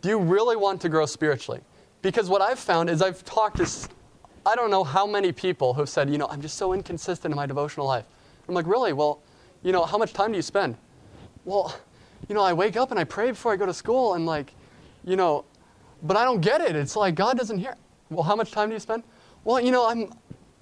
Do 0.00 0.08
you 0.08 0.18
really 0.18 0.56
want 0.56 0.80
to 0.80 0.88
grow 0.88 1.04
spiritually? 1.04 1.60
Because 2.02 2.28
what 2.28 2.40
I've 2.40 2.58
found 2.58 2.88
is 2.88 3.02
I've 3.02 3.24
talked 3.24 3.58
to, 3.58 3.68
I 4.46 4.54
don't 4.54 4.70
know 4.70 4.84
how 4.84 5.06
many 5.06 5.32
people 5.32 5.74
who've 5.74 5.88
said, 5.88 6.08
you 6.08 6.18
know, 6.18 6.26
I'm 6.28 6.40
just 6.40 6.56
so 6.56 6.72
inconsistent 6.72 7.32
in 7.32 7.36
my 7.36 7.46
devotional 7.46 7.86
life. 7.86 8.04
I'm 8.48 8.54
like, 8.54 8.66
really? 8.66 8.92
Well, 8.92 9.20
you 9.62 9.72
know, 9.72 9.84
how 9.84 9.98
much 9.98 10.12
time 10.12 10.32
do 10.32 10.36
you 10.36 10.42
spend? 10.42 10.76
Well, 11.44 11.76
you 12.28 12.34
know, 12.34 12.42
I 12.42 12.52
wake 12.52 12.76
up 12.76 12.90
and 12.90 12.98
I 12.98 13.04
pray 13.04 13.30
before 13.30 13.52
I 13.52 13.56
go 13.56 13.66
to 13.66 13.74
school 13.74 14.14
and 14.14 14.24
like, 14.24 14.52
you 15.04 15.16
know, 15.16 15.44
but 16.02 16.16
I 16.16 16.24
don't 16.24 16.40
get 16.40 16.60
it. 16.60 16.74
It's 16.74 16.96
like 16.96 17.14
God 17.14 17.36
doesn't 17.36 17.58
hear. 17.58 17.76
Well, 18.08 18.22
how 18.22 18.34
much 18.34 18.50
time 18.50 18.70
do 18.70 18.74
you 18.74 18.80
spend? 18.80 19.02
Well, 19.44 19.60
you 19.60 19.70
know, 19.70 19.88
I'm 19.88 20.12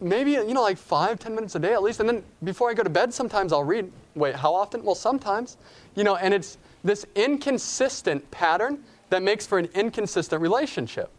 maybe, 0.01 0.33
you 0.33 0.55
know, 0.55 0.62
like 0.62 0.79
five, 0.79 1.18
ten 1.18 1.35
minutes 1.35 1.55
a 1.55 1.59
day 1.59 1.72
at 1.72 1.83
least. 1.83 2.01
And 2.01 2.09
then 2.09 2.24
before 2.42 2.70
I 2.70 2.74
go 2.74 2.83
to 2.83 2.90
bed, 2.90 3.14
sometimes 3.14 3.53
I'll 3.53 3.64
read. 3.64 3.90
Wait, 4.14 4.35
how 4.35 4.55
often? 4.55 4.83
Well, 4.85 4.94
sometimes. 4.94 5.57
You 5.94 6.05
know, 6.05 6.16
and 6.16 6.35
it's 6.35 6.59
this 6.83 7.07
inconsistent 7.14 8.29
pattern 8.31 8.83
that 9.11 9.22
makes 9.22 9.46
for 9.46 9.59
an 9.59 9.68
inconsistent 9.74 10.42
relationship. 10.42 11.11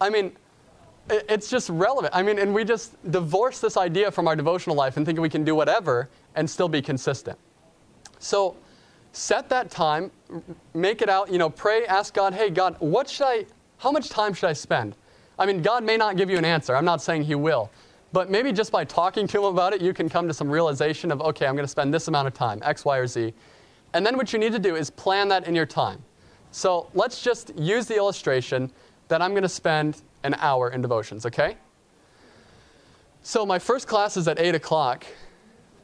I 0.00 0.10
mean, 0.10 0.32
it's 1.08 1.50
just 1.50 1.68
relevant. 1.70 2.14
I 2.14 2.22
mean, 2.22 2.38
and 2.38 2.54
we 2.54 2.64
just 2.64 2.94
divorce 3.10 3.60
this 3.60 3.76
idea 3.76 4.10
from 4.10 4.28
our 4.28 4.36
devotional 4.36 4.76
life 4.76 4.96
and 4.96 5.04
think 5.04 5.18
we 5.18 5.28
can 5.28 5.44
do 5.44 5.54
whatever 5.54 6.08
and 6.34 6.48
still 6.48 6.68
be 6.68 6.80
consistent. 6.80 7.38
So 8.18 8.56
set 9.12 9.48
that 9.48 9.70
time, 9.70 10.10
make 10.74 11.02
it 11.02 11.08
out, 11.08 11.30
you 11.30 11.38
know, 11.38 11.50
pray, 11.50 11.86
ask 11.86 12.14
God, 12.14 12.32
hey, 12.32 12.50
God, 12.50 12.76
what 12.78 13.08
should 13.08 13.26
I, 13.26 13.46
how 13.78 13.90
much 13.90 14.08
time 14.08 14.34
should 14.34 14.48
I 14.48 14.52
spend? 14.52 14.96
I 15.38 15.46
mean, 15.46 15.62
God 15.62 15.84
may 15.84 15.96
not 15.96 16.16
give 16.16 16.30
you 16.30 16.38
an 16.38 16.44
answer. 16.44 16.76
I'm 16.76 16.84
not 16.84 17.02
saying 17.02 17.24
He 17.24 17.34
will. 17.34 17.70
But 18.12 18.30
maybe 18.30 18.52
just 18.52 18.72
by 18.72 18.84
talking 18.84 19.26
to 19.28 19.38
Him 19.38 19.44
about 19.44 19.72
it, 19.72 19.80
you 19.80 19.94
can 19.94 20.08
come 20.08 20.28
to 20.28 20.34
some 20.34 20.50
realization 20.50 21.10
of, 21.10 21.20
okay, 21.22 21.46
I'm 21.46 21.54
going 21.54 21.64
to 21.64 21.68
spend 21.68 21.94
this 21.94 22.08
amount 22.08 22.28
of 22.28 22.34
time, 22.34 22.60
X, 22.62 22.84
Y, 22.84 22.98
or 22.98 23.06
Z. 23.06 23.32
And 23.94 24.04
then 24.04 24.16
what 24.16 24.32
you 24.32 24.38
need 24.38 24.52
to 24.52 24.58
do 24.58 24.76
is 24.76 24.90
plan 24.90 25.28
that 25.28 25.46
in 25.46 25.54
your 25.54 25.66
time. 25.66 26.02
So 26.52 26.88
let's 26.94 27.22
just 27.22 27.56
use 27.56 27.86
the 27.86 27.96
illustration 27.96 28.70
that 29.10 29.20
I'm 29.20 29.32
going 29.32 29.42
to 29.42 29.48
spend 29.48 30.00
an 30.22 30.34
hour 30.38 30.70
in 30.70 30.80
devotions, 30.80 31.26
okay? 31.26 31.56
So 33.22 33.44
my 33.44 33.58
first 33.58 33.86
class 33.86 34.16
is 34.16 34.28
at 34.28 34.38
8 34.38 34.54
o'clock. 34.54 35.04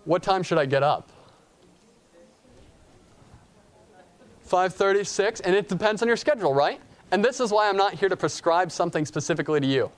What 0.05 0.23
time 0.23 0.43
should 0.43 0.59
I 0.59 0.65
get 0.65 0.83
up? 0.83 1.11
5:36 4.49 5.41
and 5.41 5.57
it 5.57 5.69
depends 5.69 6.03
on 6.03 6.09
your 6.09 6.17
schedule, 6.17 6.55
right? 6.55 6.81
And 7.11 7.25
this 7.25 7.41
is 7.41 7.51
why 7.51 7.69
I'm 7.69 7.77
not 7.77 7.95
here 7.95 8.09
to 8.09 8.17
prescribe 8.17 8.71
something 8.71 9.05
specifically 9.05 9.59
to 9.59 9.67
you. 9.67 9.91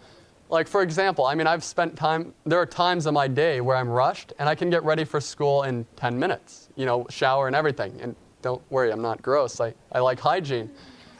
Like 0.48 0.66
for 0.66 0.80
example, 0.80 1.26
I 1.26 1.34
mean 1.34 1.46
I've 1.46 1.62
spent 1.62 1.96
time 1.96 2.32
there 2.46 2.58
are 2.58 2.66
times 2.66 3.06
in 3.06 3.12
my 3.12 3.28
day 3.28 3.60
where 3.60 3.76
I'm 3.76 3.90
rushed 3.90 4.32
and 4.38 4.48
I 4.48 4.54
can 4.54 4.70
get 4.70 4.82
ready 4.84 5.04
for 5.04 5.20
school 5.20 5.64
in 5.64 5.84
10 5.96 6.18
minutes. 6.18 6.70
You 6.76 6.86
know, 6.86 7.06
shower 7.10 7.46
and 7.46 7.54
everything. 7.54 8.00
And 8.00 8.16
don't 8.40 8.62
worry, 8.70 8.90
I'm 8.90 9.02
not 9.02 9.20
gross. 9.20 9.60
I, 9.60 9.74
I 9.92 9.98
like 9.98 10.18
hygiene. 10.18 10.70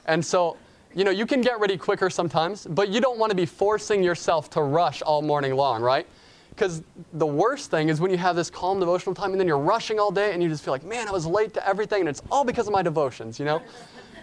And 0.07 0.25
so, 0.25 0.57
you 0.95 1.05
know, 1.05 1.11
you 1.11 1.27
can 1.27 1.41
get 1.41 1.61
ready 1.61 1.77
quicker 1.77 2.11
sometimes, 2.11 2.67
but 2.67 2.89
you 2.89 3.01
don't 3.01 3.19
want 3.19 3.31
to 3.31 3.37
be 3.37 3.47
forcing 3.47 4.03
yourself 4.03 4.51
to 4.51 4.63
rush 4.63 5.03
all 5.03 5.23
morning 5.23 5.55
long, 5.55 5.83
right? 5.83 6.07
Because 6.51 6.83
the 7.13 7.27
worst 7.27 7.71
thing 7.71 7.89
is 7.89 8.01
when 8.01 8.11
you 8.11 8.17
have 8.17 8.35
this 8.35 8.51
calm 8.51 8.81
devotional 8.81 9.15
time 9.15 9.31
and 9.31 9.41
then 9.41 9.47
you're 9.47 9.59
rushing 9.59 10.01
all 10.01 10.11
day 10.11 10.33
and 10.33 10.43
you 10.43 10.49
just 10.49 10.65
feel 10.65 10.73
like, 10.73 10.83
man, 10.85 11.07
I 11.07 11.13
was 11.13 11.25
late 11.25 11.55
to 11.55 11.67
everything 11.69 12.01
and 12.01 12.09
it's 12.09 12.23
all 12.33 12.43
because 12.45 12.67
of 12.67 12.73
my 12.73 12.83
devotions, 12.83 13.39
you 13.39 13.45
know? 13.45 13.63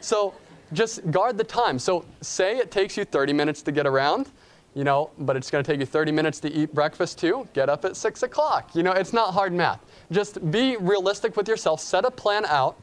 So 0.01 0.35
just 0.71 1.09
guard 1.09 1.35
the 1.35 1.43
time. 1.43 1.79
So 1.79 2.05
say 2.21 2.57
it 2.57 2.69
takes 2.69 2.95
you 2.95 3.05
30 3.05 3.33
minutes 3.33 3.63
to 3.63 3.71
get 3.71 3.87
around, 3.87 4.29
you 4.75 4.83
know, 4.83 5.09
but 5.17 5.35
it's 5.35 5.49
going 5.49 5.63
to 5.63 5.71
take 5.71 5.79
you 5.79 5.85
30 5.87 6.11
minutes 6.11 6.39
to 6.41 6.51
eat 6.51 6.75
breakfast 6.75 7.17
too. 7.17 7.47
Get 7.53 7.69
up 7.69 7.85
at 7.85 7.95
6 7.95 8.21
o'clock. 8.21 8.75
You 8.75 8.83
know, 8.83 8.91
it's 8.91 9.13
not 9.13 9.33
hard 9.33 9.51
math. 9.51 9.83
Just 10.11 10.51
be 10.51 10.77
realistic 10.77 11.35
with 11.35 11.47
yourself, 11.47 11.79
set 11.79 12.05
a 12.05 12.11
plan 12.11 12.45
out, 12.45 12.79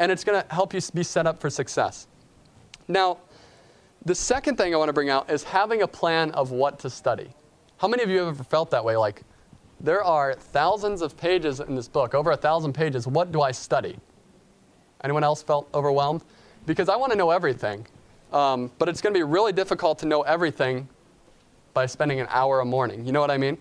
and 0.00 0.10
it's 0.10 0.24
going 0.24 0.42
to 0.42 0.52
help 0.52 0.74
you 0.74 0.80
be 0.92 1.04
set 1.04 1.28
up 1.28 1.40
for 1.40 1.48
success. 1.48 2.08
Now, 2.88 3.18
the 4.04 4.14
second 4.14 4.56
thing 4.56 4.74
I 4.74 4.76
want 4.76 4.88
to 4.88 4.92
bring 4.92 5.08
out 5.08 5.30
is 5.30 5.42
having 5.42 5.82
a 5.82 5.88
plan 5.88 6.30
of 6.32 6.50
what 6.50 6.78
to 6.80 6.90
study. 6.90 7.30
How 7.78 7.88
many 7.88 8.02
of 8.02 8.10
you 8.10 8.18
have 8.18 8.28
ever 8.28 8.44
felt 8.44 8.70
that 8.70 8.84
way? 8.84 8.96
Like, 8.96 9.22
there 9.80 10.02
are 10.02 10.34
thousands 10.34 11.02
of 11.02 11.16
pages 11.16 11.60
in 11.60 11.74
this 11.74 11.88
book, 11.88 12.14
over 12.14 12.30
a 12.30 12.36
thousand 12.36 12.74
pages. 12.74 13.06
What 13.06 13.32
do 13.32 13.42
I 13.42 13.50
study? 13.50 13.96
Anyone 15.02 15.24
else 15.24 15.42
felt 15.42 15.68
overwhelmed? 15.74 16.22
Because 16.66 16.88
I 16.88 16.96
want 16.96 17.12
to 17.12 17.18
know 17.18 17.30
everything. 17.30 17.86
Um, 18.32 18.70
but 18.78 18.88
it's 18.88 19.00
going 19.00 19.12
to 19.12 19.18
be 19.18 19.24
really 19.24 19.52
difficult 19.52 19.98
to 20.00 20.06
know 20.06 20.22
everything 20.22 20.88
by 21.72 21.86
spending 21.86 22.20
an 22.20 22.26
hour 22.30 22.60
a 22.60 22.64
morning. 22.64 23.04
You 23.04 23.12
know 23.12 23.20
what 23.20 23.30
I 23.30 23.38
mean? 23.38 23.58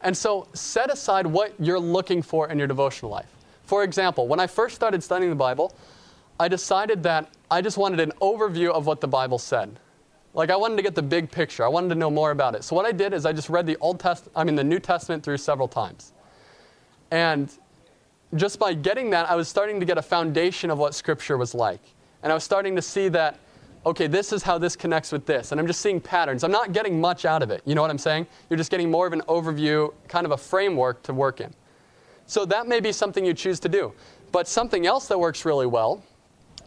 And 0.00 0.16
so 0.16 0.48
set 0.54 0.92
aside 0.92 1.26
what 1.26 1.52
you're 1.58 1.80
looking 1.80 2.22
for 2.22 2.48
in 2.48 2.58
your 2.58 2.66
devotional 2.66 3.10
life. 3.10 3.28
For 3.64 3.84
example, 3.84 4.28
when 4.28 4.40
I 4.40 4.46
first 4.46 4.74
started 4.74 5.02
studying 5.02 5.30
the 5.30 5.36
Bible, 5.36 5.74
I 6.40 6.48
decided 6.48 7.02
that 7.02 7.28
I 7.50 7.62
just 7.62 7.78
wanted 7.78 8.00
an 8.00 8.12
overview 8.20 8.70
of 8.70 8.86
what 8.86 9.00
the 9.00 9.08
Bible 9.08 9.38
said. 9.38 9.78
Like 10.34 10.50
I 10.50 10.56
wanted 10.56 10.76
to 10.76 10.82
get 10.82 10.94
the 10.94 11.02
big 11.02 11.30
picture. 11.30 11.64
I 11.64 11.68
wanted 11.68 11.88
to 11.88 11.94
know 11.94 12.10
more 12.10 12.30
about 12.30 12.54
it. 12.54 12.62
So 12.62 12.76
what 12.76 12.84
I 12.84 12.92
did 12.92 13.14
is 13.14 13.24
I 13.24 13.32
just 13.32 13.48
read 13.48 13.66
the 13.66 13.76
Old 13.78 13.98
Test 13.98 14.28
I 14.36 14.44
mean 14.44 14.54
the 14.54 14.64
New 14.64 14.78
Testament 14.78 15.22
through 15.22 15.38
several 15.38 15.68
times. 15.68 16.12
And 17.10 17.50
just 18.34 18.58
by 18.58 18.74
getting 18.74 19.10
that, 19.10 19.30
I 19.30 19.34
was 19.34 19.48
starting 19.48 19.80
to 19.80 19.86
get 19.86 19.96
a 19.96 20.02
foundation 20.02 20.70
of 20.70 20.78
what 20.78 20.94
scripture 20.94 21.38
was 21.38 21.54
like. 21.54 21.80
And 22.22 22.30
I 22.30 22.34
was 22.34 22.44
starting 22.44 22.76
to 22.76 22.82
see 22.82 23.08
that 23.08 23.38
okay, 23.86 24.06
this 24.06 24.32
is 24.32 24.42
how 24.42 24.58
this 24.58 24.76
connects 24.76 25.12
with 25.12 25.24
this. 25.24 25.50
And 25.50 25.60
I'm 25.60 25.66
just 25.66 25.80
seeing 25.80 26.00
patterns. 26.00 26.44
I'm 26.44 26.50
not 26.50 26.72
getting 26.72 27.00
much 27.00 27.24
out 27.24 27.42
of 27.42 27.50
it. 27.50 27.62
You 27.64 27.74
know 27.74 27.80
what 27.80 27.90
I'm 27.90 27.98
saying? 27.98 28.26
You're 28.50 28.58
just 28.58 28.70
getting 28.70 28.90
more 28.90 29.06
of 29.06 29.14
an 29.14 29.22
overview, 29.28 29.94
kind 30.08 30.26
of 30.26 30.32
a 30.32 30.36
framework 30.36 31.02
to 31.04 31.14
work 31.14 31.40
in. 31.40 31.54
So 32.26 32.44
that 32.44 32.68
may 32.68 32.80
be 32.80 32.92
something 32.92 33.24
you 33.24 33.32
choose 33.32 33.58
to 33.60 33.68
do. 33.68 33.94
But 34.30 34.46
something 34.46 34.86
else 34.86 35.08
that 35.08 35.18
works 35.18 35.46
really 35.46 35.66
well 35.66 36.02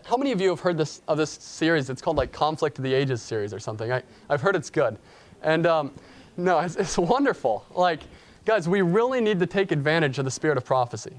how 0.05 0.17
many 0.17 0.31
of 0.31 0.41
you 0.41 0.49
have 0.49 0.59
heard 0.59 0.77
this, 0.77 1.01
of 1.07 1.17
this 1.17 1.31
series? 1.31 1.89
It's 1.89 2.01
called 2.01 2.17
like 2.17 2.31
Conflict 2.31 2.77
of 2.77 2.83
the 2.83 2.93
Ages 2.93 3.21
series 3.21 3.53
or 3.53 3.59
something. 3.59 3.91
I, 3.91 4.03
I've 4.29 4.41
heard 4.41 4.55
it's 4.55 4.69
good. 4.69 4.97
And 5.41 5.65
um, 5.65 5.91
no, 6.37 6.59
it's, 6.59 6.75
it's 6.75 6.97
wonderful. 6.97 7.65
Like, 7.71 8.01
guys, 8.45 8.67
we 8.67 8.81
really 8.81 9.21
need 9.21 9.39
to 9.39 9.45
take 9.45 9.71
advantage 9.71 10.19
of 10.19 10.25
the 10.25 10.31
spirit 10.31 10.57
of 10.57 10.65
prophecy. 10.65 11.13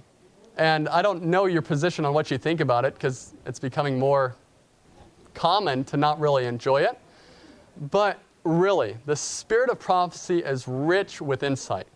And 0.57 0.88
I 0.88 1.03
don't 1.03 1.25
know 1.25 1.47
your 1.47 1.62
position 1.62 2.05
on 2.05 2.12
what 2.12 2.31
you 2.31 2.38
think 2.38 2.61
about 2.61 2.85
it 2.85 2.95
because 2.95 3.33
it's 3.47 3.59
becoming 3.59 3.99
more 3.99 4.37
common 5.35 5.85
to 5.85 5.97
not 5.97 6.21
really 6.21 6.45
enjoy 6.45 6.83
it. 6.83 6.99
But 7.90 8.21
really, 8.44 8.96
the 9.07 9.17
spirit 9.17 9.71
of 9.71 9.79
prophecy 9.79 10.40
is 10.40 10.69
rich 10.69 11.23
with 11.23 11.42
insight. 11.42 11.87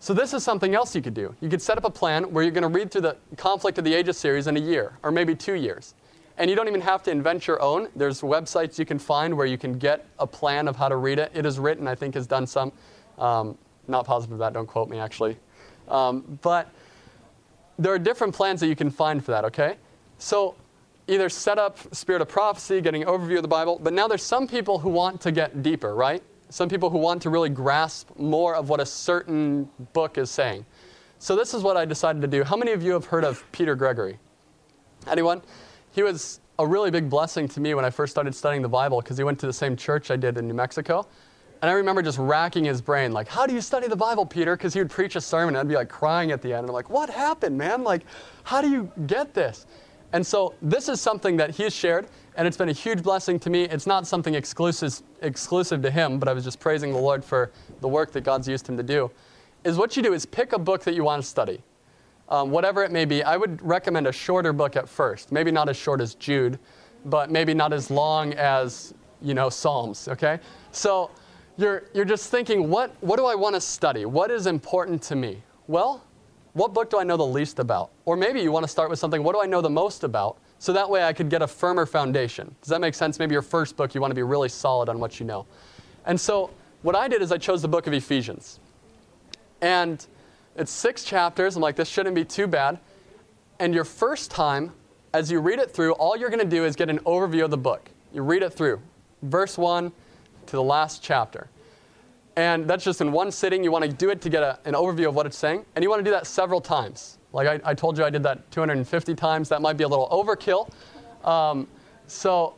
So, 0.00 0.12
this 0.12 0.34
is 0.34 0.44
something 0.44 0.74
else 0.74 0.94
you 0.94 1.00
could 1.00 1.14
do. 1.14 1.34
You 1.40 1.48
could 1.48 1.62
set 1.62 1.78
up 1.78 1.84
a 1.84 1.90
plan 1.90 2.24
where 2.24 2.44
you're 2.44 2.52
going 2.52 2.70
to 2.70 2.78
read 2.78 2.90
through 2.90 3.02
the 3.02 3.16
Conflict 3.38 3.78
of 3.78 3.84
the 3.84 3.94
Ages 3.94 4.18
series 4.18 4.46
in 4.48 4.56
a 4.58 4.60
year, 4.60 4.98
or 5.02 5.10
maybe 5.10 5.34
two 5.34 5.54
years. 5.54 5.94
And 6.36 6.50
you 6.50 6.56
don't 6.56 6.68
even 6.68 6.80
have 6.80 7.02
to 7.04 7.10
invent 7.10 7.46
your 7.46 7.62
own. 7.62 7.88
There's 7.94 8.20
websites 8.20 8.78
you 8.78 8.84
can 8.84 8.98
find 8.98 9.36
where 9.36 9.46
you 9.46 9.56
can 9.56 9.78
get 9.78 10.06
a 10.18 10.26
plan 10.26 10.66
of 10.66 10.76
how 10.76 10.88
to 10.88 10.96
read 10.96 11.18
it. 11.18 11.30
It 11.34 11.46
is 11.46 11.58
written, 11.58 11.86
I 11.86 11.94
think, 11.94 12.14
has 12.14 12.26
done 12.26 12.46
some. 12.46 12.72
Um, 13.18 13.56
not 13.86 14.06
positive 14.06 14.38
that, 14.38 14.52
don't 14.52 14.66
quote 14.66 14.88
me 14.88 14.98
actually. 14.98 15.36
Um, 15.88 16.38
but 16.42 16.70
there 17.78 17.92
are 17.92 17.98
different 17.98 18.34
plans 18.34 18.60
that 18.60 18.66
you 18.66 18.76
can 18.76 18.90
find 18.90 19.24
for 19.24 19.32
that, 19.32 19.44
okay? 19.44 19.76
So 20.18 20.54
either 21.06 21.28
set 21.28 21.58
up 21.58 21.78
spirit 21.94 22.22
of 22.22 22.28
prophecy, 22.28 22.80
getting 22.80 23.02
an 23.02 23.08
overview 23.08 23.36
of 23.36 23.42
the 23.42 23.48
Bible, 23.48 23.78
but 23.82 23.92
now 23.92 24.08
there's 24.08 24.22
some 24.22 24.46
people 24.48 24.78
who 24.78 24.88
want 24.88 25.20
to 25.22 25.32
get 25.32 25.62
deeper, 25.62 25.94
right? 25.94 26.22
Some 26.48 26.68
people 26.68 26.88
who 26.88 26.98
want 26.98 27.22
to 27.22 27.30
really 27.30 27.48
grasp 27.48 28.10
more 28.16 28.54
of 28.54 28.68
what 28.68 28.80
a 28.80 28.86
certain 28.86 29.68
book 29.92 30.18
is 30.18 30.30
saying. 30.30 30.64
So 31.18 31.36
this 31.36 31.54
is 31.54 31.62
what 31.62 31.76
I 31.76 31.84
decided 31.84 32.22
to 32.22 32.28
do. 32.28 32.44
How 32.44 32.56
many 32.56 32.72
of 32.72 32.82
you 32.82 32.92
have 32.92 33.06
heard 33.06 33.24
of 33.24 33.44
Peter 33.52 33.74
Gregory? 33.74 34.18
Anyone? 35.06 35.42
He 35.94 36.02
was 36.02 36.40
a 36.58 36.66
really 36.66 36.90
big 36.90 37.08
blessing 37.08 37.46
to 37.46 37.60
me 37.60 37.72
when 37.72 37.84
I 37.84 37.90
first 37.90 38.10
started 38.10 38.34
studying 38.34 38.62
the 38.62 38.68
Bible 38.68 39.00
because 39.00 39.16
he 39.16 39.22
went 39.22 39.38
to 39.38 39.46
the 39.46 39.52
same 39.52 39.76
church 39.76 40.10
I 40.10 40.16
did 40.16 40.36
in 40.36 40.48
New 40.48 40.54
Mexico. 40.54 41.06
And 41.62 41.70
I 41.70 41.74
remember 41.74 42.02
just 42.02 42.18
racking 42.18 42.64
his 42.64 42.82
brain, 42.82 43.12
like, 43.12 43.28
how 43.28 43.46
do 43.46 43.54
you 43.54 43.60
study 43.60 43.86
the 43.86 43.94
Bible, 43.94 44.26
Peter? 44.26 44.56
Because 44.56 44.74
he 44.74 44.80
would 44.80 44.90
preach 44.90 45.14
a 45.14 45.20
sermon 45.20 45.54
and 45.54 45.58
I'd 45.58 45.68
be 45.68 45.76
like 45.76 45.88
crying 45.88 46.32
at 46.32 46.42
the 46.42 46.48
end. 46.48 46.60
And 46.62 46.70
I'm 46.70 46.74
like, 46.74 46.90
what 46.90 47.08
happened, 47.08 47.56
man? 47.56 47.84
Like, 47.84 48.02
how 48.42 48.60
do 48.60 48.68
you 48.68 48.90
get 49.06 49.34
this? 49.34 49.66
And 50.12 50.26
so 50.26 50.54
this 50.60 50.88
is 50.88 51.00
something 51.00 51.36
that 51.36 51.50
he's 51.50 51.72
shared, 51.72 52.08
and 52.36 52.46
it's 52.46 52.56
been 52.56 52.68
a 52.68 52.72
huge 52.72 53.02
blessing 53.02 53.38
to 53.40 53.50
me. 53.50 53.64
It's 53.64 53.86
not 53.86 54.04
something 54.04 54.34
exclusive, 54.34 55.00
exclusive 55.22 55.80
to 55.82 55.92
him, 55.92 56.18
but 56.18 56.28
I 56.28 56.32
was 56.32 56.42
just 56.42 56.58
praising 56.58 56.92
the 56.92 56.98
Lord 56.98 57.24
for 57.24 57.52
the 57.80 57.88
work 57.88 58.10
that 58.12 58.22
God's 58.22 58.48
used 58.48 58.68
him 58.68 58.76
to 58.76 58.82
do. 58.82 59.10
Is 59.62 59.76
what 59.76 59.96
you 59.96 60.02
do 60.02 60.12
is 60.12 60.26
pick 60.26 60.52
a 60.52 60.58
book 60.58 60.82
that 60.84 60.94
you 60.94 61.04
want 61.04 61.22
to 61.22 61.28
study. 61.28 61.62
Um, 62.28 62.50
whatever 62.50 62.82
it 62.82 62.90
may 62.90 63.04
be, 63.04 63.22
I 63.22 63.36
would 63.36 63.60
recommend 63.62 64.06
a 64.06 64.12
shorter 64.12 64.52
book 64.52 64.76
at 64.76 64.88
first. 64.88 65.30
Maybe 65.30 65.50
not 65.50 65.68
as 65.68 65.76
short 65.76 66.00
as 66.00 66.14
Jude, 66.14 66.58
but 67.04 67.30
maybe 67.30 67.52
not 67.52 67.72
as 67.72 67.90
long 67.90 68.32
as, 68.34 68.94
you 69.20 69.34
know, 69.34 69.50
Psalms, 69.50 70.08
okay? 70.08 70.40
So 70.72 71.10
you're, 71.58 71.84
you're 71.92 72.06
just 72.06 72.30
thinking, 72.30 72.70
what, 72.70 72.94
what 73.00 73.18
do 73.18 73.26
I 73.26 73.34
want 73.34 73.54
to 73.54 73.60
study? 73.60 74.06
What 74.06 74.30
is 74.30 74.46
important 74.46 75.02
to 75.02 75.16
me? 75.16 75.42
Well, 75.66 76.02
what 76.54 76.72
book 76.72 76.88
do 76.88 76.98
I 76.98 77.04
know 77.04 77.16
the 77.16 77.26
least 77.26 77.58
about? 77.58 77.90
Or 78.04 78.16
maybe 78.16 78.40
you 78.40 78.52
want 78.52 78.64
to 78.64 78.68
start 78.68 78.88
with 78.88 78.98
something, 78.98 79.22
what 79.22 79.34
do 79.34 79.42
I 79.42 79.46
know 79.46 79.60
the 79.60 79.70
most 79.70 80.04
about? 80.04 80.38
So 80.58 80.72
that 80.72 80.88
way 80.88 81.04
I 81.04 81.12
could 81.12 81.28
get 81.28 81.42
a 81.42 81.46
firmer 81.46 81.84
foundation. 81.84 82.54
Does 82.62 82.70
that 82.70 82.80
make 82.80 82.94
sense? 82.94 83.18
Maybe 83.18 83.34
your 83.34 83.42
first 83.42 83.76
book, 83.76 83.94
you 83.94 84.00
want 84.00 84.12
to 84.12 84.14
be 84.14 84.22
really 84.22 84.48
solid 84.48 84.88
on 84.88 84.98
what 84.98 85.20
you 85.20 85.26
know. 85.26 85.46
And 86.06 86.18
so 86.18 86.50
what 86.82 86.94
I 86.96 87.08
did 87.08 87.22
is 87.22 87.32
I 87.32 87.38
chose 87.38 87.60
the 87.60 87.68
book 87.68 87.86
of 87.86 87.92
Ephesians. 87.92 88.60
And 89.60 90.06
it's 90.56 90.70
six 90.70 91.04
chapters. 91.04 91.56
I'm 91.56 91.62
like, 91.62 91.76
this 91.76 91.88
shouldn't 91.88 92.14
be 92.14 92.24
too 92.24 92.46
bad. 92.46 92.78
And 93.58 93.74
your 93.74 93.84
first 93.84 94.30
time, 94.30 94.72
as 95.12 95.30
you 95.30 95.40
read 95.40 95.58
it 95.58 95.70
through, 95.70 95.92
all 95.92 96.16
you're 96.16 96.30
going 96.30 96.40
to 96.40 96.56
do 96.56 96.64
is 96.64 96.76
get 96.76 96.90
an 96.90 96.98
overview 97.00 97.44
of 97.44 97.50
the 97.50 97.58
book. 97.58 97.90
You 98.12 98.22
read 98.22 98.42
it 98.42 98.52
through, 98.52 98.80
verse 99.22 99.58
1 99.58 99.92
to 100.46 100.56
the 100.56 100.62
last 100.62 101.02
chapter. 101.02 101.48
And 102.36 102.68
that's 102.68 102.84
just 102.84 103.00
in 103.00 103.12
one 103.12 103.30
sitting. 103.30 103.62
You 103.62 103.70
want 103.70 103.84
to 103.84 103.90
do 103.90 104.10
it 104.10 104.20
to 104.22 104.28
get 104.28 104.42
a, 104.42 104.58
an 104.64 104.74
overview 104.74 105.08
of 105.08 105.14
what 105.14 105.26
it's 105.26 105.38
saying. 105.38 105.64
And 105.74 105.82
you 105.82 105.88
want 105.88 106.00
to 106.00 106.04
do 106.04 106.10
that 106.10 106.26
several 106.26 106.60
times. 106.60 107.18
Like 107.32 107.46
I, 107.46 107.70
I 107.70 107.74
told 107.74 107.96
you, 107.96 108.04
I 108.04 108.10
did 108.10 108.22
that 108.24 108.50
250 108.50 109.14
times. 109.14 109.48
That 109.48 109.62
might 109.62 109.76
be 109.76 109.84
a 109.84 109.88
little 109.88 110.08
overkill. 110.08 110.70
Um, 111.26 111.68
so, 112.06 112.54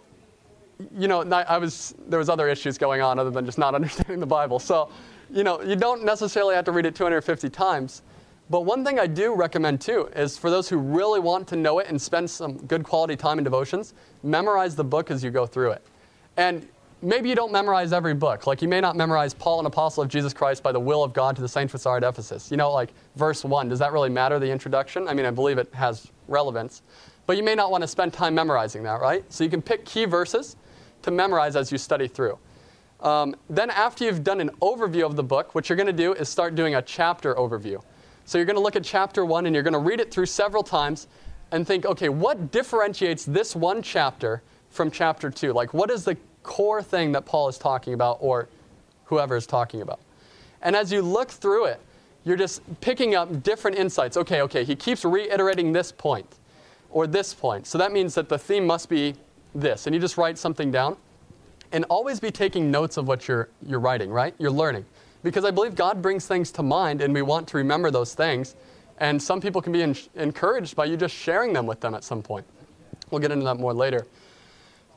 you 0.97 1.09
know, 1.09 1.22
I 1.22 1.59
was, 1.59 1.94
there 2.09 2.18
was 2.18 2.28
other 2.28 2.49
issues 2.49 2.78
going 2.78 3.01
on 3.01 3.18
other 3.18 3.30
than 3.30 3.44
just 3.44 3.59
not 3.59 3.74
understanding 3.74 4.20
the 4.20 4.26
Bible. 4.26 4.59
So, 4.59 4.90
you 5.31 5.45
know, 5.45 5.61
you 5.62 5.77
don't 5.77 6.05
necessarily 6.05 6.55
have 6.55 6.64
to 6.66 6.72
read 6.72 6.87
it 6.87 6.95
250 6.95 7.51
times. 7.51 8.03
But 8.49 8.61
one 8.61 8.85
thing 8.85 8.99
I 8.99 9.07
do 9.07 9.35
recommend 9.35 9.81
too 9.81 10.09
is 10.14 10.39
for 10.39 10.51
those 10.51 10.68
who 10.68 10.77
really 10.79 11.18
want 11.18 11.49
to 11.49 11.57
know 11.57 11.81
it 11.81 11.89
and 11.89 12.01
spend 12.01 12.31
some 12.31 12.59
good 12.66 12.85
quality 12.85 13.16
time 13.16 13.39
in 13.39 13.45
devotions, 13.45 13.95
memorize 14.22 14.77
the 14.77 14.85
book 14.85 15.11
as 15.11 15.24
you 15.24 15.31
go 15.31 15.47
through 15.47 15.72
it. 15.72 15.85
And 16.37 16.68
maybe 17.03 17.29
you 17.29 17.35
don't 17.35 17.51
memorize 17.51 17.93
every 17.93 18.14
book. 18.14 18.47
Like 18.47 18.62
you 18.62 18.68
may 18.68 18.81
not 18.81 18.95
memorize 18.95 19.35
Paul, 19.35 19.59
an 19.61 19.66
apostle 19.66 20.05
of 20.05 20.09
Jesus 20.09 20.33
Christ, 20.33 20.62
by 20.62 20.70
the 20.70 20.81
will 20.81 21.03
of 21.03 21.12
God 21.12 21.35
to 21.37 21.43
the 21.43 21.49
saints 21.49 21.72
which 21.72 21.87
are 21.87 21.97
at 21.97 22.05
Ephesus. 22.05 22.51
You 22.51 22.57
know, 22.57 22.70
like 22.70 22.93
verse 23.16 23.45
1. 23.45 23.68
Does 23.68 23.81
that 23.81 23.93
really 23.93 24.11
matter, 24.11 24.39
the 24.39 24.51
introduction? 24.51 25.09
I 25.09 25.14
mean, 25.14 25.27
I 25.27 25.31
believe 25.31 25.59
it 25.59 25.72
has 25.74 26.09
relevance. 26.29 26.83
But 27.27 27.37
you 27.37 27.43
may 27.43 27.57
not 27.57 27.72
want 27.72 27.83
to 27.83 27.89
spend 27.89 28.12
time 28.12 28.35
memorizing 28.35 28.85
that, 28.85 29.01
right? 29.01 29.24
So 29.33 29.43
you 29.43 29.51
can 29.51 29.61
pick 29.61 29.85
key 29.85 30.05
verses 30.05 30.57
to 31.03 31.11
memorize 31.11 31.57
as 31.57 31.72
you 31.72 31.79
study 31.79 32.07
through. 32.07 32.39
Um, 33.07 33.36
then, 33.48 33.70
after 33.70 34.04
you've 34.04 34.24
done 34.24 34.40
an 34.40 34.50
overview 34.61 35.07
of 35.07 35.16
the 35.16 35.22
book, 35.22 35.54
what 35.54 35.68
you're 35.68 35.76
going 35.76 35.86
to 35.86 35.92
do 35.92 36.12
is 36.12 36.28
start 36.28 36.54
doing 36.57 36.74
a 36.74 36.82
chapter 36.82 37.34
overview. 37.36 37.82
So 38.24 38.36
you're 38.36 38.44
going 38.44 38.57
to 38.57 38.62
look 38.62 38.76
at 38.76 38.82
chapter 38.82 39.24
1 39.24 39.46
and 39.46 39.54
you're 39.54 39.62
going 39.62 39.72
to 39.72 39.78
read 39.78 40.00
it 40.00 40.11
through 40.11 40.26
several 40.26 40.64
times 40.64 41.07
and 41.52 41.64
think, 41.64 41.86
okay, 41.86 42.09
what 42.09 42.50
differentiates 42.50 43.24
this 43.24 43.54
one 43.54 43.80
chapter 43.80 44.42
from 44.70 44.90
chapter 44.90 45.30
2? 45.30 45.52
Like, 45.52 45.72
what 45.72 45.90
is 45.90 46.04
the 46.04 46.16
core 46.46 46.82
thing 46.82 47.12
that 47.12 47.26
Paul 47.26 47.48
is 47.48 47.59
talking 47.59 47.92
about 47.92 48.18
or 48.20 48.48
whoever 49.04 49.36
is 49.36 49.46
talking 49.46 49.82
about. 49.82 50.00
And 50.62 50.74
as 50.74 50.92
you 50.92 51.02
look 51.02 51.30
through 51.30 51.66
it, 51.66 51.80
you're 52.24 52.36
just 52.36 52.62
picking 52.80 53.14
up 53.14 53.42
different 53.42 53.76
insights. 53.76 54.16
Okay, 54.16 54.42
okay, 54.42 54.64
he 54.64 54.74
keeps 54.74 55.04
reiterating 55.04 55.72
this 55.72 55.92
point 55.92 56.26
or 56.90 57.07
this 57.07 57.34
point. 57.34 57.66
So 57.66 57.78
that 57.78 57.92
means 57.92 58.14
that 58.14 58.28
the 58.28 58.38
theme 58.38 58.66
must 58.66 58.88
be 58.88 59.14
this. 59.54 59.86
And 59.86 59.94
you 59.94 60.00
just 60.00 60.16
write 60.16 60.38
something 60.38 60.70
down. 60.70 60.96
And 61.77 61.85
always 61.91 62.20
be 62.20 62.31
taking 62.31 62.70
notes 62.70 62.97
of 62.97 63.07
what 63.07 63.29
you're, 63.29 63.51
you're 63.66 63.81
writing, 63.81 64.09
right? 64.09 64.35
You're 64.39 64.51
learning. 64.51 64.87
Because 65.22 65.45
I 65.45 65.51
believe 65.51 65.74
God 65.74 66.01
brings 66.01 66.27
things 66.27 66.51
to 66.53 66.62
mind 66.62 67.03
and 67.03 67.12
we 67.12 67.20
want 67.20 67.47
to 67.49 67.59
remember 67.59 67.91
those 67.91 68.14
things. 68.14 68.57
And 68.97 69.22
some 69.22 69.43
people 69.43 69.61
can 69.61 69.74
be 69.74 69.83
encouraged 70.14 70.74
by 70.74 70.87
you 70.87 70.97
just 70.97 71.14
sharing 71.14 71.53
them 71.53 71.66
with 71.66 71.81
them 71.81 71.95
at 71.95 72.03
some 72.03 72.22
point. 72.22 72.47
We'll 73.11 73.20
get 73.20 73.31
into 73.31 73.45
that 73.45 73.59
more 73.59 73.74
later. 73.74 74.07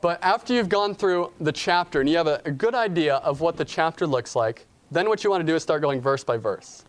But 0.00 0.24
after 0.24 0.54
you've 0.54 0.70
gone 0.70 0.94
through 0.94 1.34
the 1.38 1.52
chapter 1.52 2.00
and 2.00 2.08
you 2.08 2.16
have 2.16 2.26
a, 2.26 2.40
a, 2.46 2.50
good 2.50 2.74
idea 2.74 3.16
of 3.16 3.42
what 3.42 3.58
the 3.58 3.64
chapter 3.66 4.06
looks 4.06 4.34
like, 4.34 4.64
then 4.90 5.06
what 5.06 5.22
you 5.22 5.28
want 5.28 5.42
to 5.42 5.46
do 5.46 5.56
is 5.56 5.62
start 5.62 5.82
going 5.82 6.00
verse 6.00 6.24
by 6.24 6.38
verse. 6.38 6.82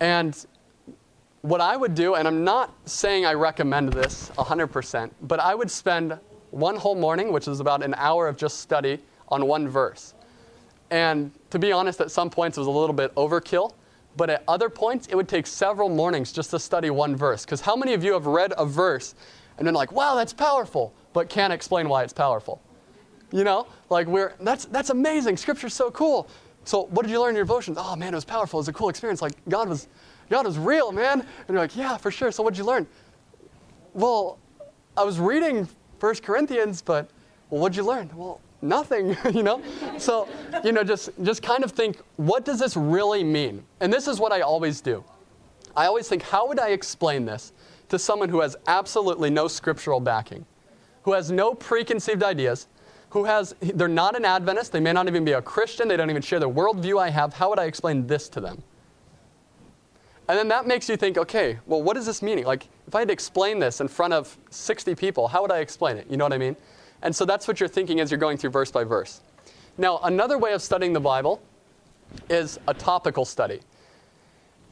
And 0.00 0.36
what 1.40 1.62
I 1.62 1.78
would 1.78 1.94
do, 1.94 2.16
and 2.16 2.28
I'm 2.28 2.44
not 2.44 2.74
saying 2.84 3.24
I 3.24 3.32
recommend 3.32 3.94
this 3.94 4.30
100%, 4.36 5.10
but 5.22 5.40
I 5.40 5.54
would 5.54 5.70
spend 5.70 6.18
one 6.56 6.76
whole 6.76 6.94
morning, 6.94 7.32
which 7.32 7.48
is 7.48 7.60
about 7.60 7.82
an 7.82 7.94
hour 7.96 8.28
of 8.28 8.36
just 8.36 8.60
study, 8.60 8.98
on 9.28 9.46
one 9.46 9.68
verse. 9.68 10.14
And 10.90 11.32
to 11.50 11.58
be 11.58 11.72
honest, 11.72 12.00
at 12.00 12.10
some 12.10 12.30
points 12.30 12.56
it 12.56 12.60
was 12.60 12.68
a 12.68 12.70
little 12.70 12.94
bit 12.94 13.12
overkill, 13.16 13.72
but 14.16 14.30
at 14.30 14.44
other 14.46 14.70
points 14.70 15.08
it 15.08 15.16
would 15.16 15.28
take 15.28 15.46
several 15.46 15.88
mornings 15.88 16.32
just 16.32 16.50
to 16.50 16.58
study 16.58 16.90
one 16.90 17.16
verse. 17.16 17.44
Because 17.44 17.60
how 17.60 17.74
many 17.74 17.92
of 17.92 18.04
you 18.04 18.12
have 18.12 18.26
read 18.26 18.52
a 18.56 18.64
verse 18.64 19.16
and 19.58 19.64
been 19.64 19.74
like, 19.74 19.90
wow, 19.90 20.14
that's 20.14 20.32
powerful? 20.32 20.92
but 21.16 21.30
can't 21.30 21.50
explain 21.50 21.88
why 21.88 22.02
it's 22.02 22.12
powerful. 22.12 22.60
You 23.32 23.42
know, 23.42 23.66
like 23.88 24.06
we're 24.06 24.34
that's 24.38 24.66
that's 24.66 24.90
amazing. 24.90 25.38
Scripture's 25.38 25.72
so 25.72 25.90
cool. 25.90 26.28
So 26.64 26.82
what 26.88 27.04
did 27.04 27.10
you 27.10 27.18
learn 27.18 27.30
in 27.30 27.36
your 27.36 27.46
devotions? 27.46 27.78
Oh 27.80 27.96
man, 27.96 28.12
it 28.12 28.16
was 28.16 28.26
powerful. 28.26 28.58
It 28.58 28.64
was 28.64 28.68
a 28.68 28.74
cool 28.74 28.90
experience. 28.90 29.22
Like 29.22 29.32
God 29.48 29.66
was 29.66 29.88
God 30.28 30.44
was 30.44 30.58
real, 30.58 30.92
man. 30.92 31.20
And 31.22 31.48
you're 31.48 31.58
like, 31.58 31.74
yeah, 31.74 31.96
for 31.96 32.10
sure. 32.10 32.30
So 32.30 32.42
what 32.42 32.52
did 32.52 32.58
you 32.58 32.66
learn? 32.66 32.86
Well, 33.94 34.38
I 34.94 35.04
was 35.04 35.18
reading 35.18 35.66
First 35.98 36.22
Corinthians, 36.22 36.82
but 36.82 37.10
well, 37.50 37.60
what'd 37.60 37.76
you 37.76 37.84
learn? 37.84 38.10
Well, 38.14 38.40
nothing, 38.62 39.16
you 39.32 39.42
know? 39.42 39.62
So, 39.98 40.28
you 40.64 40.72
know, 40.72 40.84
just 40.84 41.10
just 41.22 41.42
kind 41.42 41.64
of 41.64 41.72
think, 41.72 41.98
what 42.16 42.44
does 42.44 42.58
this 42.58 42.76
really 42.76 43.24
mean? 43.24 43.64
And 43.80 43.92
this 43.92 44.08
is 44.08 44.18
what 44.20 44.32
I 44.32 44.40
always 44.40 44.80
do. 44.80 45.04
I 45.76 45.86
always 45.86 46.08
think, 46.08 46.22
how 46.22 46.48
would 46.48 46.58
I 46.58 46.70
explain 46.70 47.26
this 47.26 47.52
to 47.88 47.98
someone 47.98 48.28
who 48.28 48.40
has 48.40 48.56
absolutely 48.66 49.30
no 49.30 49.46
scriptural 49.48 50.00
backing? 50.00 50.46
who 51.06 51.12
has 51.12 51.30
no 51.30 51.54
preconceived 51.54 52.24
ideas, 52.24 52.66
who 53.10 53.22
has, 53.24 53.54
they're 53.60 53.86
not 53.86 54.16
an 54.16 54.24
Adventist, 54.24 54.72
they 54.72 54.80
may 54.80 54.92
not 54.92 55.06
even 55.06 55.24
be 55.24 55.32
a 55.32 55.40
Christian, 55.40 55.86
they 55.86 55.96
don't 55.96 56.10
even 56.10 56.20
share 56.20 56.40
the 56.40 56.50
worldview 56.50 57.00
I 57.00 57.10
have. 57.10 57.32
How 57.32 57.48
would 57.48 57.60
I 57.60 57.66
explain 57.66 58.08
this 58.08 58.28
to 58.30 58.40
them? 58.40 58.60
And 60.28 60.38
then 60.38 60.48
that 60.48 60.66
makes 60.66 60.88
you 60.88 60.96
think, 60.96 61.18
okay, 61.18 61.58
well, 61.66 61.82
what 61.82 61.96
is 61.96 62.06
this 62.06 62.20
meaning? 62.20 62.44
Like, 62.44 62.68
if 62.86 62.94
I 62.94 63.00
had 63.00 63.08
to 63.08 63.12
explain 63.12 63.58
this 63.58 63.80
in 63.80 63.88
front 63.88 64.12
of 64.12 64.36
60 64.50 64.94
people, 64.94 65.28
how 65.28 65.42
would 65.42 65.52
I 65.52 65.58
explain 65.58 65.96
it? 65.96 66.06
You 66.10 66.16
know 66.16 66.24
what 66.24 66.32
I 66.32 66.38
mean? 66.38 66.56
And 67.02 67.14
so 67.14 67.24
that's 67.24 67.46
what 67.46 67.60
you're 67.60 67.68
thinking 67.68 68.00
as 68.00 68.10
you're 68.10 68.18
going 68.18 68.36
through 68.36 68.50
verse 68.50 68.70
by 68.70 68.84
verse. 68.84 69.20
Now, 69.78 70.00
another 70.02 70.38
way 70.38 70.52
of 70.52 70.62
studying 70.62 70.92
the 70.92 71.00
Bible 71.00 71.40
is 72.28 72.58
a 72.66 72.74
topical 72.74 73.24
study. 73.24 73.60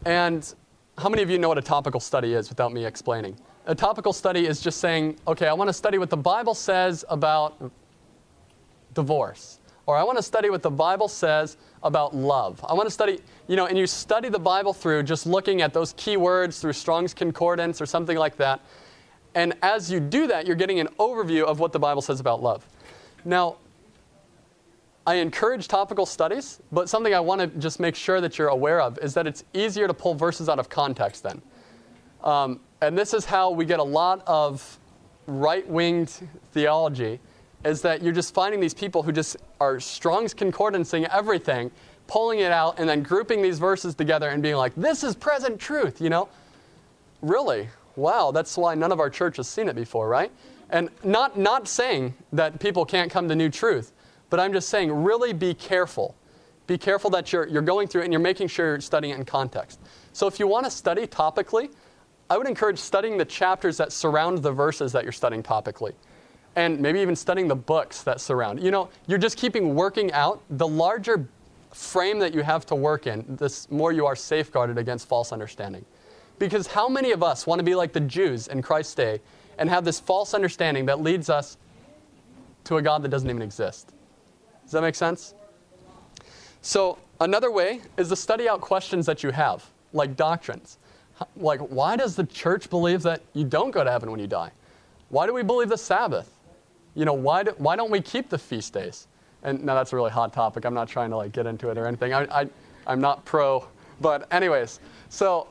And 0.05 0.53
how 0.99 1.09
many 1.09 1.23
of 1.23 1.31
you 1.31 1.39
know 1.39 1.49
what 1.49 1.59
a 1.59 1.63
topical 1.63 2.01
study 2.01 2.35
is 2.35 2.49
without 2.49 2.73
me 2.73 2.85
explaining? 2.85 3.37
a 3.67 3.75
topical 3.75 4.13
study 4.13 4.47
is 4.47 4.61
just 4.61 4.79
saying, 4.79 5.19
okay, 5.27 5.47
I 5.47 5.53
want 5.53 5.69
to 5.69 5.73
study 5.73 5.99
what 5.99 6.11
the 6.11 6.17
Bible 6.17 6.55
says 6.55 7.05
about 7.09 7.71
divorce. 8.93 9.59
Or 9.87 9.97
I 9.97 10.03
want 10.03 10.19
to 10.19 10.23
study 10.23 10.51
what 10.51 10.63
the 10.63 10.71
Bible 10.71 11.09
says 11.09 11.57
about 11.85 12.16
love. 12.16 12.64
I 12.66 12.74
want 12.74 12.87
to 12.87 12.91
study, 12.91 13.20
you 13.47 13.57
know, 13.57 13.66
and 13.66 13.78
you 13.78 13.87
study 13.87 14.28
the 14.30 14.39
Bible 14.39 14.72
through 14.72 15.05
just 15.05 15.26
looking 15.26 15.62
at 15.62 15.72
those 15.72 15.93
key 15.97 16.16
words 16.16 16.59
through 16.59 16.72
Strong's 16.72 17.14
Concordance 17.14 17.80
or 17.80 17.87
something 17.87 18.16
like 18.16 18.37
that. 18.39 18.61
And 19.35 19.55
as 19.62 19.91
you 19.91 20.01
do 20.01 20.26
that, 20.28 20.47
you're 20.47 20.57
getting 20.57 20.80
an 20.80 20.89
overview 20.99 21.45
of 21.45 21.61
what 21.61 21.72
the 21.72 21.78
Bible 21.78 22.03
says 22.03 22.20
about 22.20 22.43
love. 22.43 22.66
Now, 23.24 23.57
I 25.07 25.16
encourage 25.16 25.68
topical 25.68 26.07
studies, 26.07 26.61
but 26.72 26.89
something 26.89 27.12
I 27.12 27.20
want 27.20 27.41
to 27.41 27.47
just 27.59 27.78
make 27.78 27.95
sure 27.95 28.22
that 28.22 28.39
you're 28.39 28.49
aware 28.49 28.80
of 28.80 28.99
is 29.01 29.12
that 29.14 29.26
it's 29.26 29.45
easier 29.53 29.87
to 29.87 29.93
pull 29.93 30.14
verses 30.14 30.49
out 30.49 30.59
of 30.59 30.70
context 30.70 31.22
then. 31.22 31.43
Um, 32.22 32.61
and 32.80 32.97
this 32.97 33.12
is 33.12 33.26
how 33.26 33.51
we 33.51 33.66
get 33.66 33.80
a 33.80 33.85
lot 33.85 34.22
of 34.26 34.78
right 35.26 35.66
winged 35.68 36.11
theology 36.53 37.20
is 37.65 37.83
that 37.83 38.03
you're 38.03 38.12
just 38.12 38.35
finding 38.35 38.61
these 38.61 38.75
people 38.75 39.03
who 39.03 39.12
just 39.12 39.37
are 39.61 39.81
Strong's 39.81 40.35
concordancing 40.35 41.09
everything, 41.11 41.71
pulling 42.07 42.41
it 42.41 42.53
out, 42.53 42.79
and 42.79 42.89
then 42.89 43.03
grouping 43.03 43.43
these 43.43 43.59
verses 43.59 43.95
together 43.95 44.29
and 44.29 44.43
being 44.43 44.57
like, 44.57 44.75
this 44.75 45.03
is 45.03 45.15
present 45.15 45.59
truth, 45.59 46.01
you 46.01 46.11
know? 46.11 46.29
Really? 47.23 47.69
Wow, 47.97 48.33
that's 48.33 48.57
why 48.59 48.75
none 48.75 48.93
of 48.93 49.01
our 49.01 49.09
church 49.09 49.39
has 49.39 49.49
seen 49.49 49.69
it 49.69 49.77
before, 49.77 50.09
right? 50.09 50.31
And 50.71 50.91
not, 51.03 51.39
not 51.39 51.69
saying 51.69 52.15
that 52.33 52.59
people 52.61 52.85
can't 52.85 53.11
come 53.11 53.29
to 53.29 53.37
new 53.37 53.49
truth, 53.49 53.93
but 54.31 54.41
I'm 54.41 54.53
just 54.53 54.69
saying, 54.69 54.91
really 54.91 55.33
be 55.33 55.55
careful. 55.55 56.15
Be 56.67 56.77
careful 56.79 57.11
that 57.11 57.33
you're, 57.33 57.47
you're 57.47 57.62
going 57.62 57.89
through 57.89 58.03
it 58.03 58.05
and 58.05 58.12
you're 58.12 58.21
making 58.21 58.49
sure 58.49 58.67
you're 58.67 58.81
studying 58.81 59.15
it 59.15 59.19
in 59.19 59.25
context. 59.25 59.81
So 60.12 60.27
if 60.27 60.39
you 60.39 60.47
want 60.47 60.65
to 60.65 60.71
study 60.71 61.07
topically, 61.07 61.71
I 62.29 62.39
would 62.39 62.47
encourage 62.47 62.79
studying 62.79 63.19
the 63.19 63.25
chapters 63.25 63.77
that 63.77 63.93
surround 63.93 64.39
the 64.39 64.53
verses 64.53 64.93
that 64.93 65.05
you're 65.05 65.12
studying 65.12 65.43
topically. 65.43 65.93
And 66.57 66.81
maybe 66.81 67.01
even 67.01 67.17
studying 67.17 67.49
the 67.49 67.57
books 67.57 68.03
that 68.03 68.21
surround. 68.21 68.63
You 68.63 68.71
know, 68.71 68.89
you're 69.07 69.19
just 69.19 69.37
keeping 69.37 69.75
working 69.75 70.13
out. 70.13 70.41
The 70.51 70.67
larger 70.67 71.27
frame 71.73 72.19
that 72.21 72.33
you 72.33 72.43
have 72.43 72.65
to 72.67 72.75
work 72.75 73.07
in, 73.07 73.25
the 73.37 73.67
more 73.71 73.93
you 73.93 74.07
are 74.07 74.15
safeguarded 74.15 74.79
against 74.79 75.09
false 75.09 75.33
understanding. 75.33 75.85
Because 76.39 76.67
how 76.67 76.89
many 76.89 77.13
of 77.13 77.23
us 77.23 77.47
want 77.47 77.59
to 77.59 77.65
be 77.65 77.75
like 77.75 77.93
the 77.93 78.01
Jews 78.01 78.49
in 78.49 78.63
Christ's 78.63 78.95
day 78.95 79.21
and 79.59 79.69
have 79.69 79.85
this 79.85 80.01
false 80.01 80.35
understanding 80.35 80.87
that 80.87 81.01
leads 81.01 81.31
us 81.31 81.57
to 82.65 82.77
a 82.77 82.83
God 82.83 83.03
that 83.03 83.09
doesn't 83.09 83.29
even 83.29 83.43
exist? 83.43 83.93
Does 84.63 84.73
that 84.73 84.83
make 84.83 84.95
sense? 84.95 85.35
So, 86.63 86.99
another 87.21 87.51
way 87.51 87.83
is 87.97 88.09
to 88.09 88.17
study 88.17 88.49
out 88.49 88.61
questions 88.61 89.05
that 89.07 89.23
you 89.23 89.31
have, 89.31 89.65
like 89.93 90.17
doctrines. 90.17 90.79
Like, 91.37 91.61
why 91.61 91.97
does 91.97 92.17
the 92.17 92.25
church 92.25 92.71
believe 92.71 93.03
that 93.03 93.21
you 93.35 93.45
don't 93.45 93.71
go 93.71 93.85
to 93.85 93.91
heaven 93.91 94.11
when 94.11 94.19
you 94.19 94.27
die? 94.27 94.51
Why 95.11 95.27
do 95.27 95.35
we 95.35 95.43
believe 95.43 95.69
the 95.69 95.79
Sabbath? 95.79 96.34
You 96.95 97.05
know, 97.05 97.14
why, 97.14 97.42
do, 97.42 97.55
why 97.59 97.76
don't 97.76 97.90
we 97.90 98.01
keep 98.01 98.28
the 98.28 98.38
feast 98.38 98.72
days? 98.72 99.09
And 99.42 99.64
now 99.64 99.74
that's 99.74 99.92
a 99.92 99.97
really 99.97 100.11
hot 100.11 100.32
topic. 100.32 100.64
I'm 100.64 100.74
not 100.74 100.88
trying 100.88 101.11
to 101.11 101.16
like 101.16 101.32
get 101.32 101.47
into 101.47 101.68
it 101.70 101.78
or 101.78 101.86
anything. 101.86 102.14
I, 102.14 102.22
I, 102.42 102.49
I'm 102.86 103.01
not 103.01 103.24
pro. 103.24 103.66
But 104.01 104.26
anyways, 104.32 104.80
so, 105.09 105.49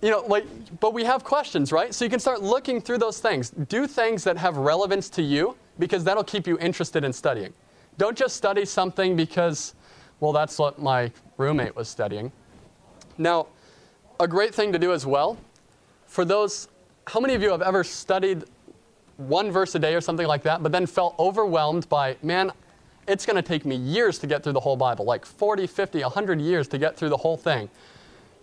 you 0.00 0.10
know, 0.10 0.24
like, 0.26 0.44
but 0.80 0.92
we 0.92 1.04
have 1.04 1.22
questions, 1.24 1.72
right? 1.72 1.94
So 1.94 2.04
you 2.04 2.10
can 2.10 2.20
start 2.20 2.42
looking 2.42 2.80
through 2.80 2.98
those 2.98 3.20
things. 3.20 3.50
Do 3.50 3.86
things 3.86 4.24
that 4.24 4.36
have 4.36 4.56
relevance 4.56 5.08
to 5.10 5.22
you 5.22 5.56
because 5.78 6.04
that'll 6.04 6.24
keep 6.24 6.46
you 6.46 6.58
interested 6.58 7.04
in 7.04 7.12
studying. 7.12 7.52
Don't 7.98 8.16
just 8.16 8.36
study 8.36 8.64
something 8.64 9.16
because, 9.16 9.74
well, 10.20 10.32
that's 10.32 10.58
what 10.58 10.80
my 10.80 11.12
roommate 11.36 11.76
was 11.76 11.88
studying. 11.88 12.32
Now, 13.18 13.46
a 14.18 14.26
great 14.26 14.54
thing 14.54 14.72
to 14.72 14.78
do 14.78 14.92
as 14.92 15.06
well, 15.06 15.38
for 16.06 16.24
those, 16.24 16.68
how 17.06 17.20
many 17.20 17.34
of 17.34 17.42
you 17.42 17.50
have 17.50 17.62
ever 17.62 17.84
studied 17.84 18.44
one 19.28 19.50
verse 19.50 19.74
a 19.74 19.78
day 19.78 19.94
or 19.94 20.00
something 20.00 20.26
like 20.26 20.42
that, 20.42 20.62
but 20.62 20.72
then 20.72 20.86
felt 20.86 21.14
overwhelmed 21.18 21.88
by, 21.88 22.16
man, 22.22 22.52
it's 23.06 23.26
going 23.26 23.36
to 23.36 23.42
take 23.42 23.64
me 23.64 23.76
years 23.76 24.18
to 24.20 24.26
get 24.26 24.42
through 24.42 24.52
the 24.52 24.60
whole 24.60 24.76
Bible, 24.76 25.04
like 25.04 25.26
40, 25.26 25.66
50, 25.66 26.02
100 26.02 26.40
years 26.40 26.68
to 26.68 26.78
get 26.78 26.96
through 26.96 27.08
the 27.08 27.16
whole 27.16 27.36
thing 27.36 27.68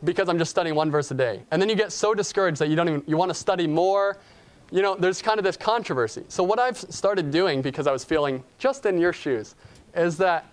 because 0.04 0.30
I'm 0.30 0.38
just 0.38 0.52
studying 0.52 0.76
one 0.76 0.92
verse 0.92 1.12
a 1.12 1.14
day. 1.14 1.42
And 1.52 1.62
then 1.62 1.70
you 1.70 1.76
get 1.76 1.92
so 1.92 2.14
discouraged 2.14 2.60
that 2.60 2.70
you 2.70 2.76
don't 2.76 2.88
even 2.88 3.04
you 3.06 3.18
want 3.18 3.30
to 3.30 3.36
study 3.36 3.68
more. 3.68 4.18
You 4.72 4.82
know, 4.82 4.96
there's 4.96 5.22
kind 5.22 5.40
of 5.40 5.44
this 5.44 5.58
controversy. 5.58 6.24
So 6.28 6.44
what 6.44 6.60
I've 6.60 6.78
started 6.78 7.32
doing 7.32 7.62
because 7.62 7.88
I 7.88 7.92
was 7.92 8.04
feeling 8.04 8.44
just 8.58 8.86
in 8.86 8.98
your 8.98 9.14
shoes 9.14 9.56
is 9.96 10.18
that 10.18 10.46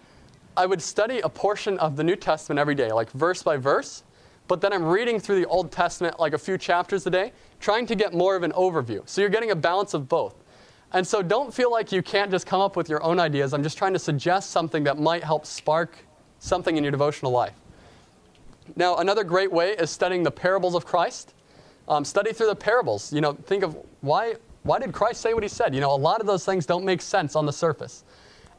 I 0.57 0.67
would 0.67 0.81
study 0.81 1.21
a 1.21 1.29
portion 1.29 1.79
of 1.79 1.97
the 1.97 2.05
New 2.05 2.17
Testament 2.17 2.59
every 2.59 2.75
day, 2.75 2.91
like 2.91 3.11
verse 3.11 3.43
by 3.43 3.59
verse, 3.59 4.03
but 4.49 4.61
then 4.61 4.73
I'm 4.73 4.85
reading 4.85 5.19
through 5.19 5.41
the 5.41 5.47
Old 5.47 5.73
Testament 5.73 6.21
like 6.21 6.33
a 6.33 6.39
few 6.39 6.57
chapters 6.59 7.07
a 7.07 7.11
day, 7.11 7.33
trying 7.61 7.87
to 7.87 7.95
get 7.95 8.15
more 8.15 8.37
of 8.37 8.43
an 8.43 8.53
overview. 8.53 9.09
So 9.09 9.21
you're 9.21 9.31
getting 9.31 9.51
a 9.51 9.57
balance 9.57 9.95
of 9.95 10.09
both. 10.09 10.35
And 10.93 11.07
so 11.07 11.21
don't 11.23 11.53
feel 11.53 11.71
like 11.71 11.91
you 11.91 12.03
can't 12.03 12.31
just 12.31 12.47
come 12.47 12.61
up 12.61 12.77
with 12.77 12.89
your 12.89 13.03
own 13.03 13.19
ideas. 13.19 13.53
I'm 13.53 13.63
just 13.63 13.77
trying 13.77 13.93
to 13.93 13.99
suggest 13.99 14.51
something 14.51 14.85
that 14.85 14.99
might 14.99 15.25
help 15.25 15.45
spark 15.45 15.99
something 16.39 16.77
in 16.77 16.85
your 16.85 16.93
devotional 16.93 17.33
life. 17.33 17.55
Now, 18.77 18.97
another 18.97 19.25
great 19.25 19.51
way 19.51 19.73
is 19.73 19.91
studying 19.91 20.23
the 20.23 20.31
parables 20.31 20.75
of 20.75 20.85
Christ. 20.85 21.35
Um, 21.89 22.05
study 22.05 22.33
through 22.33 22.49
the 22.49 22.57
parables. 22.57 23.13
You 23.13 23.21
know, 23.21 23.33
think 23.33 23.63
of 23.63 23.77
why, 24.01 24.35
why 24.63 24.79
did 24.79 24.93
Christ 24.93 25.21
say 25.21 25.35
what 25.35 25.43
he 25.43 25.49
said? 25.49 25.75
You 25.75 25.81
know, 25.81 25.93
a 25.93 25.97
lot 25.97 26.21
of 26.21 26.27
those 26.27 26.45
things 26.45 26.67
don't 26.67 26.85
make 26.85 27.01
sense 27.01 27.37
on 27.37 27.47
the 27.47 27.53
surface. 27.53 28.05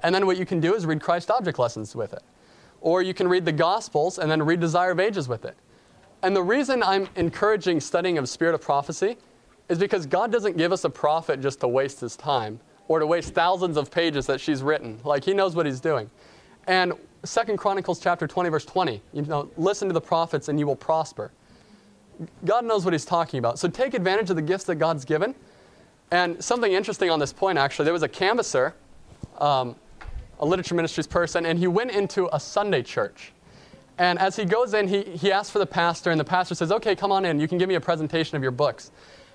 And 0.04 0.14
then 0.14 0.26
what 0.26 0.38
you 0.38 0.46
can 0.46 0.60
do 0.60 0.76
is 0.76 0.86
read 0.86 1.02
Christ 1.02 1.32
object 1.32 1.60
lessons 1.60 1.96
with 1.96 2.14
it. 2.14 2.24
Or 2.82 3.02
you 3.02 3.14
can 3.14 3.28
read 3.28 3.46
the 3.46 3.52
Gospels 3.52 4.20
and 4.20 4.30
then 4.30 4.44
read 4.44 4.60
Desire 4.60 4.92
of 4.92 5.00
Ages 5.00 5.28
with 5.28 5.44
it. 5.44 5.58
And 6.28 6.36
the 6.36 6.44
reason 6.44 6.84
I'm 6.84 7.08
encouraging 7.16 7.80
studying 7.80 8.18
of 8.18 8.28
Spirit 8.28 8.54
of 8.54 8.60
Prophecy 8.60 9.16
is 9.70 9.80
because 9.80 10.06
God 10.06 10.30
doesn't 10.30 10.58
give 10.58 10.74
us 10.74 10.84
a 10.84 10.90
prophet 10.90 11.40
just 11.40 11.62
to 11.62 11.70
waste 11.70 12.02
his 12.02 12.18
time 12.18 12.60
or 12.90 13.00
to 13.00 13.08
waste 13.08 13.34
thousands 13.34 13.78
of 13.78 13.90
pages 13.90 14.26
that 14.26 14.42
she's 14.42 14.62
written. 14.62 15.00
Like 15.06 15.24
he 15.24 15.34
knows 15.34 15.56
what 15.56 15.66
he's 15.66 15.80
doing. 15.80 16.10
And 16.68 16.92
Second 17.24 17.56
Chronicles 17.56 18.02
chapter 18.02 18.28
20 18.28 18.50
verse 18.50 18.66
20, 18.66 19.02
you 19.14 19.22
know, 19.22 19.50
listen 19.56 19.88
to 19.88 19.94
the 19.94 20.02
prophets 20.02 20.50
and 20.50 20.60
you 20.60 20.68
will 20.68 20.76
prosper. 20.76 21.32
God 22.44 22.66
knows 22.66 22.84
what 22.84 22.94
he's 22.94 23.06
talking 23.06 23.38
about. 23.38 23.58
So 23.58 23.70
take 23.70 23.94
advantage 23.94 24.30
of 24.30 24.36
the 24.36 24.42
gifts 24.42 24.66
that 24.66 24.76
God's 24.76 25.06
given. 25.06 25.34
And 26.12 26.44
something 26.44 26.74
interesting 26.74 27.10
on 27.10 27.20
this 27.20 27.32
point 27.32 27.58
actually, 27.58 27.86
there 27.86 27.94
was 27.94 28.04
a 28.04 28.10
canvasser, 28.10 28.74
um, 29.38 29.78
a 30.42 30.46
literature 30.46 30.76
ministries 30.76 31.08
person, 31.08 31.46
and 31.46 31.58
he 31.58 31.68
went 31.68 31.92
into 31.92 32.28
a 32.36 32.40
Sunday 32.42 32.84
church. 32.84 33.32
And 33.98 34.20
as 34.20 34.36
he 34.36 34.45
goes 34.45 34.74
in, 34.74 34.88
he, 34.88 35.04
he 35.04 35.32
asks 35.32 35.50
for 35.50 35.60
the 35.60 35.66
pastor, 35.66 36.12
and 36.12 36.20
the 36.20 36.26
pastor 36.26 36.56
says, 36.56 36.72
Okay, 36.72 36.95
come 36.95 37.12
on 37.12 37.26
in. 37.26 37.39
You 37.39 37.48
can 37.48 37.58
give 37.58 37.68
me 37.68 37.76
a 37.76 37.82
presentation 37.82 38.36
of 38.36 38.43
your 38.43 38.52
books. 38.52 38.91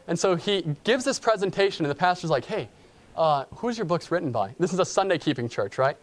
And 0.07 0.19
so 0.19 0.35
he 0.35 0.65
gives 0.85 1.05
this 1.05 1.19
presentation, 1.19 1.85
and 1.85 1.91
the 1.91 1.97
pastor's 1.99 2.31
like, 2.31 2.45
hey, 2.45 2.69
uh, 3.17 3.45
who's 3.57 3.79
your 3.79 3.85
books 3.85 4.11
written 4.11 4.33
by? 4.33 4.55
This 4.59 4.73
is 4.73 4.79
a 4.79 4.85
Sunday 4.85 5.19
keeping 5.19 5.49
church, 5.49 5.79
right? 5.79 5.97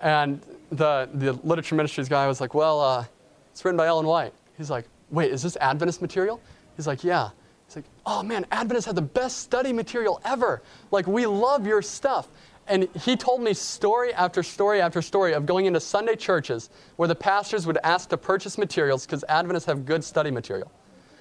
And 0.00 0.40
the, 0.70 1.08
the 1.14 1.32
literature 1.44 1.74
ministries 1.74 2.08
guy 2.08 2.26
was 2.26 2.40
like, 2.40 2.54
well, 2.54 2.80
uh, 2.80 3.04
it's 3.52 3.64
written 3.64 3.76
by 3.76 3.86
Ellen 3.86 4.06
White. 4.06 4.32
He's 4.56 4.70
like, 4.70 4.86
wait, 5.10 5.30
is 5.30 5.42
this 5.42 5.56
Adventist 5.56 6.02
material? 6.02 6.40
He's 6.76 6.86
like, 6.86 7.04
yeah. 7.04 7.30
He's 7.66 7.76
like, 7.76 7.84
oh 8.06 8.22
man, 8.22 8.46
Adventists 8.50 8.86
have 8.86 8.94
the 8.94 9.02
best 9.02 9.38
study 9.38 9.72
material 9.72 10.20
ever. 10.24 10.62
Like, 10.90 11.06
we 11.06 11.26
love 11.26 11.66
your 11.66 11.82
stuff. 11.82 12.28
And 12.68 12.88
he 13.02 13.16
told 13.16 13.40
me 13.40 13.54
story 13.54 14.12
after 14.12 14.42
story 14.42 14.80
after 14.80 15.00
story 15.00 15.32
of 15.32 15.46
going 15.46 15.66
into 15.66 15.80
Sunday 15.80 16.16
churches 16.16 16.68
where 16.96 17.08
the 17.08 17.14
pastors 17.14 17.66
would 17.66 17.78
ask 17.82 18.10
to 18.10 18.16
purchase 18.18 18.58
materials 18.58 19.06
because 19.06 19.24
Adventists 19.28 19.64
have 19.64 19.86
good 19.86 20.04
study 20.04 20.30
material. 20.30 20.70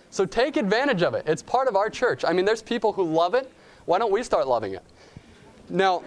So 0.10 0.26
take 0.26 0.58
advantage 0.58 1.04
of 1.04 1.14
it. 1.14 1.24
It's 1.26 1.42
part 1.42 1.68
of 1.68 1.76
our 1.76 1.90
church. 1.90 2.26
I 2.26 2.34
mean, 2.34 2.46
there's 2.46 2.62
people 2.62 2.92
who 2.92 3.04
love 3.04 3.34
it. 3.34 3.52
Why 3.86 3.98
don't 3.98 4.12
we 4.12 4.24
start 4.24 4.48
loving 4.48 4.74
it? 4.74 4.84
Now, 5.70 6.04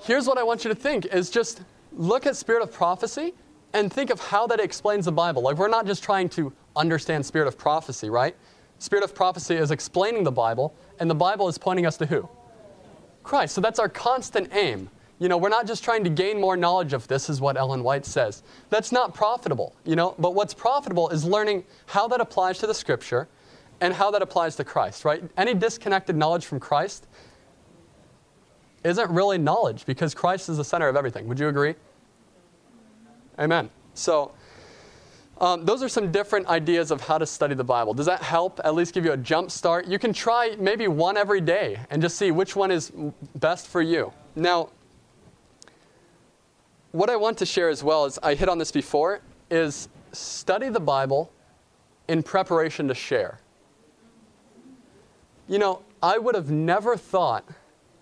here's 0.00 0.26
what 0.26 0.38
I 0.38 0.42
want 0.42 0.64
you 0.64 0.68
to 0.70 0.74
think 0.74 1.06
is 1.06 1.30
just 1.30 1.62
look 1.92 2.26
at 2.26 2.36
spirit 2.36 2.62
of 2.62 2.72
prophecy 2.72 3.34
and 3.72 3.92
think 3.92 4.10
of 4.10 4.20
how 4.20 4.46
that 4.46 4.60
explains 4.60 5.04
the 5.04 5.12
Bible. 5.12 5.42
Like 5.42 5.58
we're 5.58 5.68
not 5.68 5.86
just 5.86 6.02
trying 6.02 6.30
to 6.30 6.52
understand 6.74 7.24
spirit 7.26 7.48
of 7.48 7.58
prophecy, 7.58 8.08
right? 8.08 8.34
Spirit 8.78 9.04
of 9.04 9.14
prophecy 9.14 9.56
is 9.56 9.70
explaining 9.70 10.24
the 10.24 10.32
Bible, 10.32 10.74
and 10.98 11.10
the 11.10 11.14
Bible 11.14 11.48
is 11.48 11.58
pointing 11.58 11.86
us 11.86 11.96
to 11.98 12.06
who? 12.06 12.28
Christ. 13.26 13.54
So 13.54 13.60
that's 13.60 13.78
our 13.78 13.88
constant 13.88 14.54
aim. 14.54 14.88
You 15.18 15.28
know, 15.28 15.36
we're 15.36 15.48
not 15.48 15.66
just 15.66 15.82
trying 15.82 16.04
to 16.04 16.10
gain 16.10 16.40
more 16.40 16.56
knowledge 16.56 16.92
of 16.92 17.08
this, 17.08 17.30
is 17.30 17.40
what 17.40 17.56
Ellen 17.56 17.82
White 17.82 18.04
says. 18.04 18.42
That's 18.70 18.92
not 18.92 19.14
profitable, 19.14 19.74
you 19.84 19.96
know, 19.96 20.14
but 20.18 20.34
what's 20.34 20.54
profitable 20.54 21.08
is 21.08 21.24
learning 21.24 21.64
how 21.86 22.06
that 22.08 22.20
applies 22.20 22.58
to 22.58 22.66
the 22.66 22.74
scripture 22.74 23.28
and 23.80 23.94
how 23.94 24.10
that 24.10 24.22
applies 24.22 24.56
to 24.56 24.64
Christ, 24.64 25.04
right? 25.04 25.22
Any 25.36 25.54
disconnected 25.54 26.16
knowledge 26.16 26.44
from 26.44 26.60
Christ 26.60 27.06
isn't 28.84 29.10
really 29.10 29.38
knowledge 29.38 29.86
because 29.86 30.14
Christ 30.14 30.48
is 30.48 30.58
the 30.58 30.64
center 30.64 30.88
of 30.88 30.96
everything. 30.96 31.26
Would 31.28 31.40
you 31.40 31.48
agree? 31.48 31.74
Amen. 33.38 33.70
So, 33.94 34.32
um, 35.38 35.64
those 35.64 35.82
are 35.82 35.88
some 35.88 36.10
different 36.10 36.46
ideas 36.46 36.90
of 36.90 37.00
how 37.00 37.18
to 37.18 37.26
study 37.26 37.54
the 37.54 37.64
Bible. 37.64 37.92
Does 37.92 38.06
that 38.06 38.22
help? 38.22 38.60
At 38.64 38.74
least 38.74 38.94
give 38.94 39.04
you 39.04 39.12
a 39.12 39.16
jump 39.16 39.50
start? 39.50 39.86
You 39.86 39.98
can 39.98 40.12
try 40.12 40.56
maybe 40.58 40.88
one 40.88 41.16
every 41.16 41.40
day 41.40 41.78
and 41.90 42.00
just 42.00 42.16
see 42.16 42.30
which 42.30 42.56
one 42.56 42.70
is 42.70 42.90
best 43.34 43.66
for 43.66 43.82
you. 43.82 44.12
Now, 44.34 44.70
what 46.92 47.10
I 47.10 47.16
want 47.16 47.36
to 47.38 47.46
share 47.46 47.68
as 47.68 47.84
well 47.84 48.06
is 48.06 48.18
I 48.22 48.34
hit 48.34 48.48
on 48.48 48.56
this 48.56 48.72
before 48.72 49.20
is 49.50 49.88
study 50.12 50.70
the 50.70 50.80
Bible 50.80 51.30
in 52.08 52.22
preparation 52.22 52.88
to 52.88 52.94
share. 52.94 53.38
You 55.48 55.58
know, 55.58 55.82
I 56.02 56.16
would 56.16 56.34
have 56.34 56.50
never 56.50 56.96
thought 56.96 57.44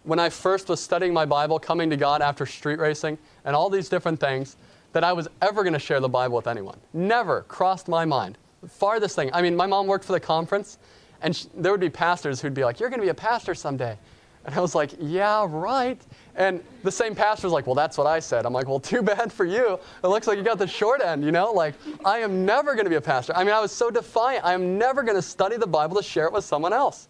when 0.05 0.18
I 0.18 0.28
first 0.28 0.68
was 0.68 0.80
studying 0.80 1.12
my 1.12 1.24
Bible, 1.24 1.59
coming 1.59 1.91
to 1.91 1.97
God 1.97 2.22
after 2.22 2.47
street 2.47 2.78
racing 2.78 3.18
and 3.45 3.57
all 3.57 3.70
these 3.70 3.89
different 3.89 4.20
things, 4.20 4.57
that 4.95 5.05
I 5.05 5.12
was 5.12 5.28
ever 5.42 5.62
going 5.62 5.74
to 5.74 5.78
share 5.78 6.01
the 6.01 6.09
Bible 6.09 6.36
with 6.36 6.47
anyone. 6.47 6.78
Never 6.95 7.42
crossed 7.42 7.88
my 7.88 8.05
mind. 8.05 8.38
Farthest 8.66 9.14
thing. 9.14 9.28
I 9.34 9.42
mean, 9.42 9.55
my 9.55 9.66
mom 9.66 9.86
worked 9.86 10.05
for 10.05 10.12
the 10.12 10.20
conference, 10.20 10.78
and 11.20 11.36
she, 11.36 11.49
there 11.55 11.70
would 11.70 11.80
be 11.80 11.90
pastors 11.90 12.40
who'd 12.40 12.55
be 12.55 12.64
like, 12.64 12.80
You're 12.80 12.88
going 12.88 13.01
to 13.01 13.05
be 13.05 13.11
a 13.11 13.14
pastor 13.14 13.55
someday. 13.55 13.99
And 14.45 14.55
I 14.55 14.61
was 14.61 14.74
like, 14.74 14.92
yeah, 15.01 15.47
right. 15.49 16.01
And 16.36 16.62
the 16.82 16.92
same 16.92 17.14
pastor 17.14 17.47
was 17.47 17.55
like, 17.55 17.66
well, 17.66 17.74
that's 17.74 17.97
what 17.97 18.07
I 18.07 18.20
said. 18.20 18.45
I'm 18.45 18.53
like, 18.53 18.68
well, 18.68 18.78
too 18.80 19.03
bad 19.03 19.32
for 19.32 19.47
you. 19.47 19.78
It 20.03 20.07
looks 20.07 20.26
like 20.26 20.36
you 20.36 20.45
got 20.45 20.59
the 20.59 20.66
short 20.66 21.01
end, 21.01 21.24
you 21.24 21.32
know? 21.32 21.51
Like, 21.51 21.74
I 22.05 22.18
am 22.18 22.45
never 22.45 22.74
going 22.74 22.84
to 22.84 22.90
be 22.90 22.97
a 22.97 23.01
pastor. 23.01 23.32
I 23.34 23.42
mean, 23.42 23.55
I 23.55 23.61
was 23.61 23.72
so 23.72 23.90
defiant. 23.90 24.45
I 24.45 24.53
am 24.53 24.76
never 24.76 25.03
going 25.03 25.16
to 25.16 25.22
study 25.22 25.57
the 25.57 25.66
Bible 25.66 25.97
to 25.97 26.03
share 26.03 26.26
it 26.26 26.32
with 26.32 26.45
someone 26.45 26.74
else. 26.74 27.09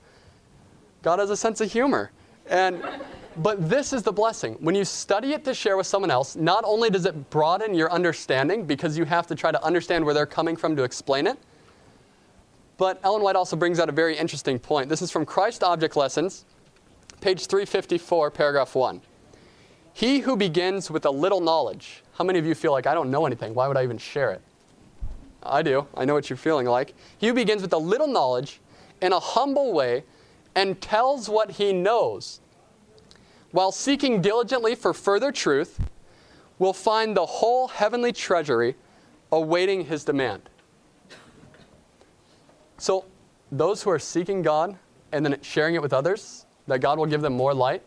God 1.03 1.19
has 1.19 1.31
a 1.31 1.37
sense 1.37 1.61
of 1.61 1.73
humor. 1.73 2.13
And 2.47 2.81
but 3.37 3.69
this 3.69 3.93
is 3.93 4.03
the 4.03 4.13
blessing. 4.13 4.57
When 4.61 4.75
you 4.75 4.85
study 4.85 5.33
it 5.33 5.45
to 5.45 5.55
share 5.55 5.77
with 5.77 5.87
someone 5.87 6.11
else, 6.11 6.37
not 6.37 6.65
only 6.67 6.91
does 6.91 7.07
it 7.07 7.31
broaden 7.31 7.75
your 7.75 7.91
understanding 7.93 8.65
because 8.65 8.97
you 8.97 9.05
have 9.05 9.27
to 9.29 9.35
try 9.35 9.51
to 9.51 9.63
understand 9.65 10.05
where 10.05 10.15
they're 10.15 10.27
coming 10.27 10.57
from 10.57 10.77
to 10.77 10.83
explain 10.83 11.27
it, 11.27 11.39
but 12.77 12.99
Ellen 13.05 13.23
White 13.23 13.37
also 13.37 13.57
brings 13.57 13.79
out 13.79 13.89
a 13.89 13.93
very 13.93 14.17
interesting 14.17 14.59
point. 14.59 14.89
This 14.89 15.03
is 15.03 15.11
from 15.11 15.25
Christ 15.25 15.63
Object 15.63 15.97
Lessons, 15.97 16.45
page 17.21 17.47
354, 17.47 18.31
paragraph 18.31 18.75
1. 18.75 19.01
He 19.93 20.19
who 20.19 20.37
begins 20.37 20.91
with 20.91 21.05
a 21.05 21.11
little 21.11 21.41
knowledge. 21.41 22.03
How 22.15 22.25
many 22.25 22.39
of 22.39 22.47
you 22.47 22.55
feel 22.55 22.73
like, 22.73 22.87
I 22.87 22.95
don't 22.95 23.11
know 23.11 23.27
anything? 23.27 23.55
Why 23.55 23.69
would 23.69 23.77
I 23.77 23.85
even 23.85 23.99
share 23.99 24.33
it? 24.33 24.43
I 25.43 25.63
do. 25.63 25.87
I 25.97 26.05
know 26.05 26.15
what 26.15 26.29
you're 26.29 26.37
feeling 26.37 26.67
like. 26.67 26.95
He 27.19 27.29
who 27.29 27.35
begins 27.35 27.63
with 27.63 27.73
a 27.73 27.79
little 27.79 28.09
knowledge 28.09 28.61
in 29.01 29.13
a 29.13 29.21
humble 29.21 29.73
way 29.73 30.05
and 30.55 30.81
tells 30.81 31.29
what 31.29 31.53
he 31.53 31.73
knows 31.73 32.41
while 33.55 33.71
seeking 33.71 34.21
diligently 34.21 34.75
for 34.75 34.93
further 34.93 35.31
truth, 35.31 35.79
will 36.59 36.73
find 36.73 37.17
the 37.17 37.25
whole 37.25 37.69
heavenly 37.69 38.13
treasury 38.13 38.75
awaiting 39.31 39.85
his 39.85 40.03
demand. 40.03 40.43
So, 42.79 43.05
those 43.53 43.81
who 43.81 43.91
are 43.91 43.99
seeking 44.01 44.43
God 44.43 44.77
and 45.13 45.25
then 45.25 45.39
sharing 45.43 45.77
it 45.77 45.83
with 45.83 45.93
others, 45.93 46.47
that 46.67 46.81
God 46.81 46.99
will 46.99 47.07
give 47.07 47.21
them 47.21 47.35
more 47.35 47.55
light. 47.55 47.85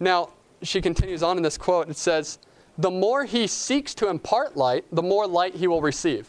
Now, 0.00 0.28
she 0.60 0.82
continues 0.82 1.22
on 1.22 1.38
in 1.38 1.42
this 1.42 1.56
quote. 1.56 1.88
It 1.88 1.96
says, 1.96 2.38
The 2.76 2.90
more 2.90 3.24
he 3.24 3.46
seeks 3.46 3.94
to 3.94 4.10
impart 4.10 4.54
light, 4.54 4.84
the 4.92 5.02
more 5.02 5.26
light 5.26 5.54
he 5.54 5.66
will 5.66 5.80
receive. 5.80 6.28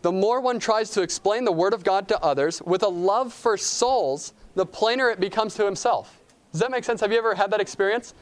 The 0.00 0.10
more 0.10 0.40
one 0.40 0.58
tries 0.58 0.88
to 0.92 1.02
explain 1.02 1.44
the 1.44 1.52
Word 1.52 1.74
of 1.74 1.84
God 1.84 2.08
to 2.08 2.18
others 2.24 2.62
with 2.62 2.82
a 2.82 2.88
love 2.88 3.30
for 3.34 3.58
souls, 3.58 4.32
the 4.54 4.64
plainer 4.64 5.10
it 5.10 5.20
becomes 5.20 5.52
to 5.56 5.66
himself. 5.66 6.19
Does 6.52 6.60
that 6.60 6.70
make 6.70 6.84
sense? 6.84 7.00
Have 7.00 7.12
you 7.12 7.18
ever 7.18 7.34
had 7.34 7.50
that 7.50 7.60
experience? 7.60 8.14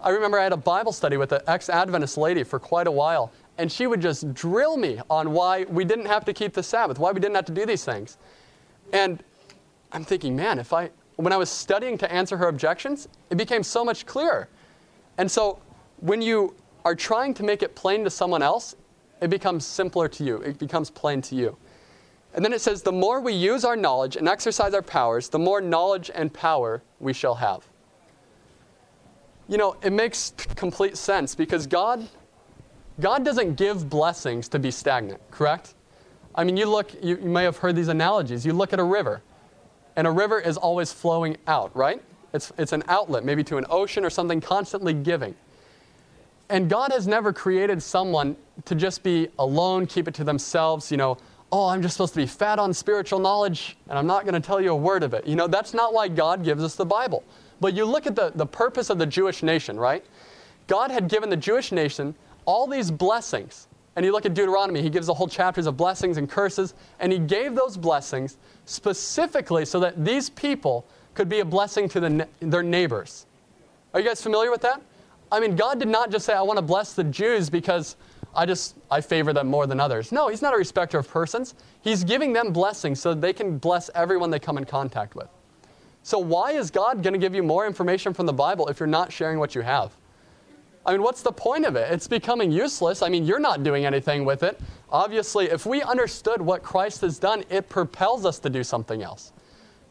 I 0.00 0.10
remember 0.10 0.38
I 0.38 0.44
had 0.44 0.52
a 0.52 0.56
Bible 0.56 0.92
study 0.92 1.16
with 1.16 1.32
an 1.32 1.40
ex 1.46 1.68
Adventist 1.68 2.16
lady 2.16 2.44
for 2.44 2.58
quite 2.58 2.86
a 2.86 2.90
while, 2.90 3.32
and 3.58 3.70
she 3.70 3.86
would 3.86 4.00
just 4.00 4.34
drill 4.34 4.76
me 4.76 5.00
on 5.08 5.32
why 5.32 5.64
we 5.64 5.84
didn't 5.84 6.06
have 6.06 6.24
to 6.26 6.32
keep 6.32 6.52
the 6.52 6.62
Sabbath, 6.62 6.98
why 6.98 7.10
we 7.10 7.20
didn't 7.20 7.34
have 7.34 7.46
to 7.46 7.52
do 7.52 7.64
these 7.66 7.84
things. 7.84 8.18
And 8.92 9.22
I'm 9.92 10.04
thinking, 10.04 10.36
man, 10.36 10.58
if 10.58 10.72
I, 10.72 10.90
when 11.16 11.32
I 11.32 11.36
was 11.36 11.50
studying 11.50 11.96
to 11.98 12.12
answer 12.12 12.36
her 12.36 12.48
objections, 12.48 13.08
it 13.30 13.36
became 13.36 13.62
so 13.62 13.84
much 13.84 14.06
clearer. 14.06 14.48
And 15.18 15.30
so 15.30 15.58
when 16.00 16.20
you 16.20 16.54
are 16.84 16.94
trying 16.94 17.32
to 17.34 17.42
make 17.42 17.62
it 17.62 17.74
plain 17.74 18.04
to 18.04 18.10
someone 18.10 18.42
else, 18.42 18.74
it 19.20 19.30
becomes 19.30 19.64
simpler 19.64 20.08
to 20.08 20.24
you, 20.24 20.36
it 20.38 20.58
becomes 20.58 20.90
plain 20.90 21.22
to 21.22 21.34
you. 21.34 21.56
And 22.34 22.44
then 22.44 22.52
it 22.52 22.60
says, 22.60 22.82
the 22.82 22.92
more 22.92 23.20
we 23.20 23.32
use 23.32 23.64
our 23.64 23.76
knowledge 23.76 24.16
and 24.16 24.28
exercise 24.28 24.74
our 24.74 24.82
powers, 24.82 25.28
the 25.28 25.38
more 25.38 25.60
knowledge 25.60 26.10
and 26.12 26.32
power 26.32 26.82
we 26.98 27.12
shall 27.12 27.36
have. 27.36 27.64
You 29.48 29.56
know, 29.56 29.76
it 29.82 29.92
makes 29.92 30.32
complete 30.56 30.96
sense 30.96 31.34
because 31.34 31.66
God, 31.66 32.08
God 33.00 33.24
doesn't 33.24 33.54
give 33.54 33.88
blessings 33.88 34.48
to 34.48 34.58
be 34.58 34.72
stagnant, 34.72 35.20
correct? 35.30 35.74
I 36.34 36.42
mean, 36.42 36.56
you 36.56 36.66
look, 36.66 36.92
you, 37.02 37.16
you 37.16 37.28
may 37.28 37.44
have 37.44 37.58
heard 37.58 37.76
these 37.76 37.88
analogies. 37.88 38.44
You 38.44 38.52
look 38.52 38.72
at 38.72 38.80
a 38.80 38.84
river, 38.84 39.22
and 39.94 40.06
a 40.06 40.10
river 40.10 40.40
is 40.40 40.56
always 40.56 40.92
flowing 40.92 41.36
out, 41.46 41.74
right? 41.76 42.02
It's, 42.32 42.52
it's 42.58 42.72
an 42.72 42.82
outlet, 42.88 43.24
maybe 43.24 43.44
to 43.44 43.58
an 43.58 43.66
ocean 43.70 44.04
or 44.04 44.10
something 44.10 44.40
constantly 44.40 44.92
giving. 44.92 45.36
And 46.48 46.68
God 46.68 46.90
has 46.90 47.06
never 47.06 47.32
created 47.32 47.80
someone 47.80 48.36
to 48.64 48.74
just 48.74 49.04
be 49.04 49.28
alone, 49.38 49.86
keep 49.86 50.08
it 50.08 50.14
to 50.14 50.24
themselves, 50.24 50.90
you 50.90 50.96
know, 50.96 51.16
oh, 51.54 51.68
I'm 51.68 51.82
just 51.82 51.94
supposed 51.94 52.14
to 52.14 52.20
be 52.20 52.26
fat 52.26 52.58
on 52.58 52.74
spiritual 52.74 53.20
knowledge 53.20 53.76
and 53.88 53.96
I'm 53.96 54.08
not 54.08 54.24
going 54.24 54.34
to 54.34 54.44
tell 54.44 54.60
you 54.60 54.72
a 54.72 54.76
word 54.76 55.04
of 55.04 55.14
it. 55.14 55.24
You 55.24 55.36
know, 55.36 55.46
that's 55.46 55.72
not 55.72 55.94
why 55.94 56.08
God 56.08 56.42
gives 56.42 56.64
us 56.64 56.74
the 56.74 56.84
Bible. 56.84 57.22
But 57.60 57.74
you 57.74 57.84
look 57.84 58.08
at 58.08 58.16
the, 58.16 58.32
the 58.34 58.44
purpose 58.44 58.90
of 58.90 58.98
the 58.98 59.06
Jewish 59.06 59.44
nation, 59.44 59.78
right? 59.78 60.04
God 60.66 60.90
had 60.90 61.06
given 61.08 61.30
the 61.30 61.36
Jewish 61.36 61.70
nation 61.70 62.16
all 62.44 62.66
these 62.66 62.90
blessings. 62.90 63.68
And 63.94 64.04
you 64.04 64.10
look 64.10 64.26
at 64.26 64.34
Deuteronomy, 64.34 64.82
he 64.82 64.90
gives 64.90 65.06
the 65.06 65.14
whole 65.14 65.28
chapters 65.28 65.66
of 65.66 65.76
blessings 65.76 66.16
and 66.16 66.28
curses. 66.28 66.74
And 66.98 67.12
he 67.12 67.20
gave 67.20 67.54
those 67.54 67.76
blessings 67.76 68.36
specifically 68.64 69.64
so 69.64 69.78
that 69.78 70.04
these 70.04 70.30
people 70.30 70.84
could 71.14 71.28
be 71.28 71.38
a 71.38 71.44
blessing 71.44 71.88
to 71.90 72.00
the, 72.00 72.28
their 72.40 72.64
neighbors. 72.64 73.26
Are 73.92 74.00
you 74.00 74.08
guys 74.08 74.20
familiar 74.20 74.50
with 74.50 74.62
that? 74.62 74.82
I 75.30 75.38
mean, 75.38 75.54
God 75.54 75.78
did 75.78 75.86
not 75.86 76.10
just 76.10 76.26
say, 76.26 76.34
I 76.34 76.42
want 76.42 76.58
to 76.58 76.62
bless 76.62 76.94
the 76.94 77.04
Jews 77.04 77.48
because 77.48 77.94
I 78.34 78.46
just 78.46 78.76
I 78.90 79.00
favor 79.00 79.32
them 79.32 79.48
more 79.48 79.66
than 79.66 79.80
others. 79.80 80.12
No, 80.12 80.28
he's 80.28 80.42
not 80.42 80.54
a 80.54 80.56
respecter 80.56 80.98
of 80.98 81.08
persons. 81.08 81.54
He's 81.82 82.04
giving 82.04 82.32
them 82.32 82.52
blessings 82.52 83.00
so 83.00 83.14
they 83.14 83.32
can 83.32 83.58
bless 83.58 83.90
everyone 83.94 84.30
they 84.30 84.38
come 84.38 84.58
in 84.58 84.64
contact 84.64 85.14
with. 85.14 85.28
So 86.02 86.18
why 86.18 86.52
is 86.52 86.70
God 86.70 87.02
going 87.02 87.14
to 87.14 87.18
give 87.18 87.34
you 87.34 87.42
more 87.42 87.66
information 87.66 88.12
from 88.12 88.26
the 88.26 88.32
Bible 88.32 88.68
if 88.68 88.78
you're 88.78 88.86
not 88.86 89.12
sharing 89.12 89.38
what 89.38 89.54
you 89.54 89.62
have? 89.62 89.92
I 90.86 90.92
mean, 90.92 91.02
what's 91.02 91.22
the 91.22 91.32
point 91.32 91.64
of 91.64 91.76
it? 91.76 91.90
It's 91.90 92.06
becoming 92.06 92.52
useless. 92.52 93.00
I 93.00 93.08
mean, 93.08 93.24
you're 93.24 93.38
not 93.38 93.62
doing 93.62 93.86
anything 93.86 94.24
with 94.24 94.42
it. 94.42 94.60
Obviously, 94.90 95.46
if 95.46 95.64
we 95.64 95.80
understood 95.80 96.42
what 96.42 96.62
Christ 96.62 97.00
has 97.00 97.18
done, 97.18 97.42
it 97.48 97.70
propels 97.70 98.26
us 98.26 98.38
to 98.40 98.50
do 98.50 98.62
something 98.62 99.02
else. 99.02 99.32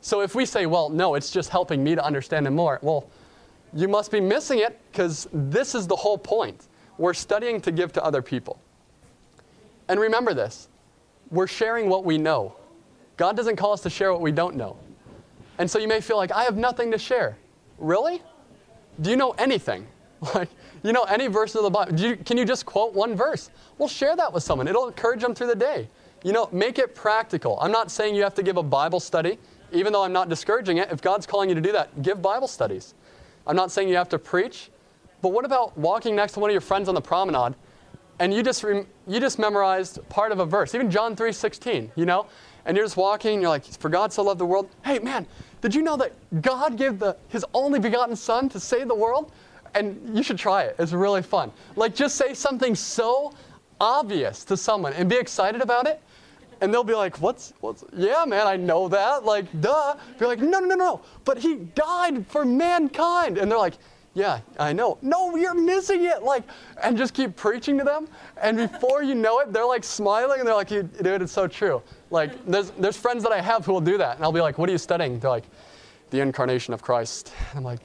So 0.02 0.22
if 0.22 0.36
we 0.36 0.46
say, 0.46 0.66
well, 0.68 0.90
no, 0.90 1.16
it's 1.16 1.32
just 1.32 1.50
helping 1.50 1.84
me 1.84 1.96
to 1.96 2.06
understand 2.06 2.46
Him 2.46 2.56
more, 2.56 2.78
well, 2.84 3.10
you 3.74 3.88
must 3.88 4.12
be 4.12 4.22
missing 4.22 4.60
it 4.60 4.80
because 4.92 5.28
this 5.34 5.74
is 5.74 5.88
the 5.88 5.96
whole 5.96 6.18
point. 6.18 6.68
We're 6.98 7.14
studying 7.14 7.62
to 7.62 7.72
give 7.72 7.94
to 7.94 8.04
other 8.04 8.22
people. 8.22 8.60
And 9.88 10.00
remember 10.00 10.34
this 10.34 10.70
we're 11.32 11.48
sharing 11.48 11.90
what 11.90 12.06
we 12.06 12.18
know. 12.18 12.56
God 13.18 13.36
doesn't 13.36 13.56
call 13.56 13.74
us 13.74 13.82
to 13.82 13.90
share 13.90 14.12
what 14.12 14.22
we 14.22 14.32
don't 14.32 14.56
know. 14.56 14.78
And 15.58 15.70
so 15.70 15.80
you 15.80 15.88
may 15.88 16.02
feel 16.02 16.18
like, 16.18 16.32
I 16.32 16.44
have 16.44 16.58
nothing 16.58 16.92
to 16.92 16.98
share. 16.98 17.38
Really? 17.78 18.22
Do 19.02 19.10
you 19.10 19.16
know 19.16 19.32
anything? 19.32 19.88
Like, 20.34 20.48
you 20.84 20.94
know 20.94 21.04
any 21.04 21.28
verse 21.28 21.54
of 21.56 21.64
the 21.64 21.70
Bible? 21.70 22.00
You, 22.00 22.16
can 22.16 22.38
you 22.38 22.46
just 22.46 22.66
quote 22.66 22.94
one 22.94 23.14
verse? 23.14 23.50
Well, 23.78 23.90
share 23.90 24.16
that 24.16 24.32
with 24.32 24.42
someone. 24.42 24.70
It'll 24.70 24.88
encourage 24.88 25.22
them 25.22 25.36
through 25.36 25.48
the 25.48 25.56
day. 25.56 25.90
You 26.24 26.32
know, 26.32 26.48
make 26.54 26.80
it 26.80 26.96
practical. 26.96 27.60
I'm 27.60 27.74
not 27.74 27.92
saying 27.92 28.16
you 28.16 28.24
have 28.24 28.36
to 28.36 28.44
give 28.44 28.56
a 28.56 28.64
Bible 28.64 29.02
study, 29.02 29.38
even 29.74 29.92
though 29.92 30.04
I'm 30.04 30.14
not 30.14 30.30
discouraging 30.30 30.78
it. 30.78 30.90
If 30.92 31.02
God's 31.02 31.26
calling 31.26 31.50
you 31.50 31.56
to 31.56 31.62
do 31.62 31.74
that, 31.74 32.02
give 32.02 32.22
Bible 32.22 32.48
studies. 32.48 32.94
I'm 33.46 33.58
not 33.58 33.70
saying 33.70 33.90
you 33.90 33.98
have 33.98 34.08
to 34.10 34.20
preach, 34.20 34.70
but 35.24 35.32
what 35.32 35.46
about 35.46 35.76
walking 35.78 36.18
next 36.18 36.34
to 36.34 36.42
one 36.42 36.50
of 36.50 36.54
your 36.54 36.62
friends 36.62 36.90
on 36.90 36.96
the 36.96 37.02
promenade 37.02 37.56
and 38.20 38.34
you 38.34 38.44
just, 38.44 38.62
you 38.62 39.20
just 39.20 39.40
memorized 39.40 39.98
part 40.10 40.34
of 40.34 40.40
a 40.40 40.46
verse, 40.46 40.76
even 40.76 40.92
John 40.92 41.16
3.16, 41.16 41.90
you 41.96 42.06
know? 42.06 42.28
And 42.66 42.78
you're 42.78 42.86
just 42.86 42.98
walking, 42.98 43.34
and 43.34 43.42
you're 43.42 43.50
like, 43.50 43.66
for 43.66 43.90
God 43.90 44.14
so 44.14 44.24
loved 44.24 44.40
the 44.40 44.46
world. 44.46 44.70
Hey, 44.86 45.00
man, 45.00 45.26
did 45.62 45.74
you 45.74 45.82
know 45.82 45.98
that 45.98 46.12
God 46.42 46.78
gave 46.78 47.00
the, 47.00 47.16
his 47.30 47.46
only 47.54 47.80
begotten 47.80 48.16
son 48.16 48.50
to 48.50 48.60
save 48.60 48.90
the 48.90 48.96
world? 48.96 49.32
And 49.76 50.16
you 50.16 50.24
should 50.24 50.38
try 50.38 50.64
it. 50.64 50.76
It's 50.78 50.92
really 50.92 51.22
fun. 51.22 51.52
Like, 51.78 51.96
just 51.96 52.16
say 52.16 52.34
something 52.34 52.76
so 52.76 53.34
obvious 53.82 54.44
to 54.46 54.58
someone 54.58 54.94
and 54.94 55.10
be 55.10 55.16
excited 55.16 55.62
about 55.62 55.88
it. 55.88 56.02
And 56.62 56.74
they'll 56.74 56.84
be 56.84 56.94
like, 56.94 57.20
what's, 57.20 57.54
what's, 57.62 57.84
yeah, 57.94 58.24
man, 58.26 58.46
I 58.46 58.56
know 58.56 58.88
that. 58.90 59.26
Like, 59.26 59.46
duh. 59.60 59.96
Be 60.20 60.26
like, 60.26 60.40
no, 60.40 60.60
no, 60.60 60.68
no, 60.68 60.76
no. 60.76 61.02
But 61.26 61.38
he 61.38 61.56
died 61.56 62.26
for 62.28 62.46
mankind. 62.46 63.38
And 63.38 63.50
they're 63.50 63.58
like, 63.58 63.74
yeah, 64.14 64.42
I 64.60 64.74
know. 64.74 65.00
No, 65.02 65.36
you're 65.36 65.56
missing 65.56 66.06
it. 66.06 66.22
Like, 66.22 66.44
and 66.84 66.96
just 66.96 67.14
keep 67.14 67.36
preaching 67.36 67.78
to 67.80 67.84
them. 67.84 68.08
And 68.42 68.58
before 68.58 69.02
you 69.02 69.16
know 69.16 69.40
it, 69.40 69.52
they're 69.52 69.66
like 69.66 69.84
smiling 69.84 70.40
and 70.40 70.48
they're 70.48 70.56
like, 70.56 70.68
dude, 70.68 70.92
it's 71.02 71.32
so 71.32 71.48
true. 71.48 71.82
Like, 72.12 72.46
there's, 72.46 72.70
there's 72.72 72.98
friends 72.98 73.24
that 73.24 73.32
I 73.32 73.42
have 73.42 73.66
who 73.66 73.74
will 73.74 73.82
do 73.82 73.98
that. 73.98 74.18
And 74.18 74.24
I'll 74.24 74.32
be 74.32 74.42
like, 74.42 74.60
what 74.60 74.70
are 74.70 74.72
you 74.72 74.78
studying? 74.78 75.20
They're 75.20 75.32
like, 75.32 75.46
the 76.12 76.20
incarnation 76.20 76.76
of 76.76 76.84
Christ. 76.84 77.34
And 77.50 77.58
I'm 77.58 77.64
like, 77.64 77.80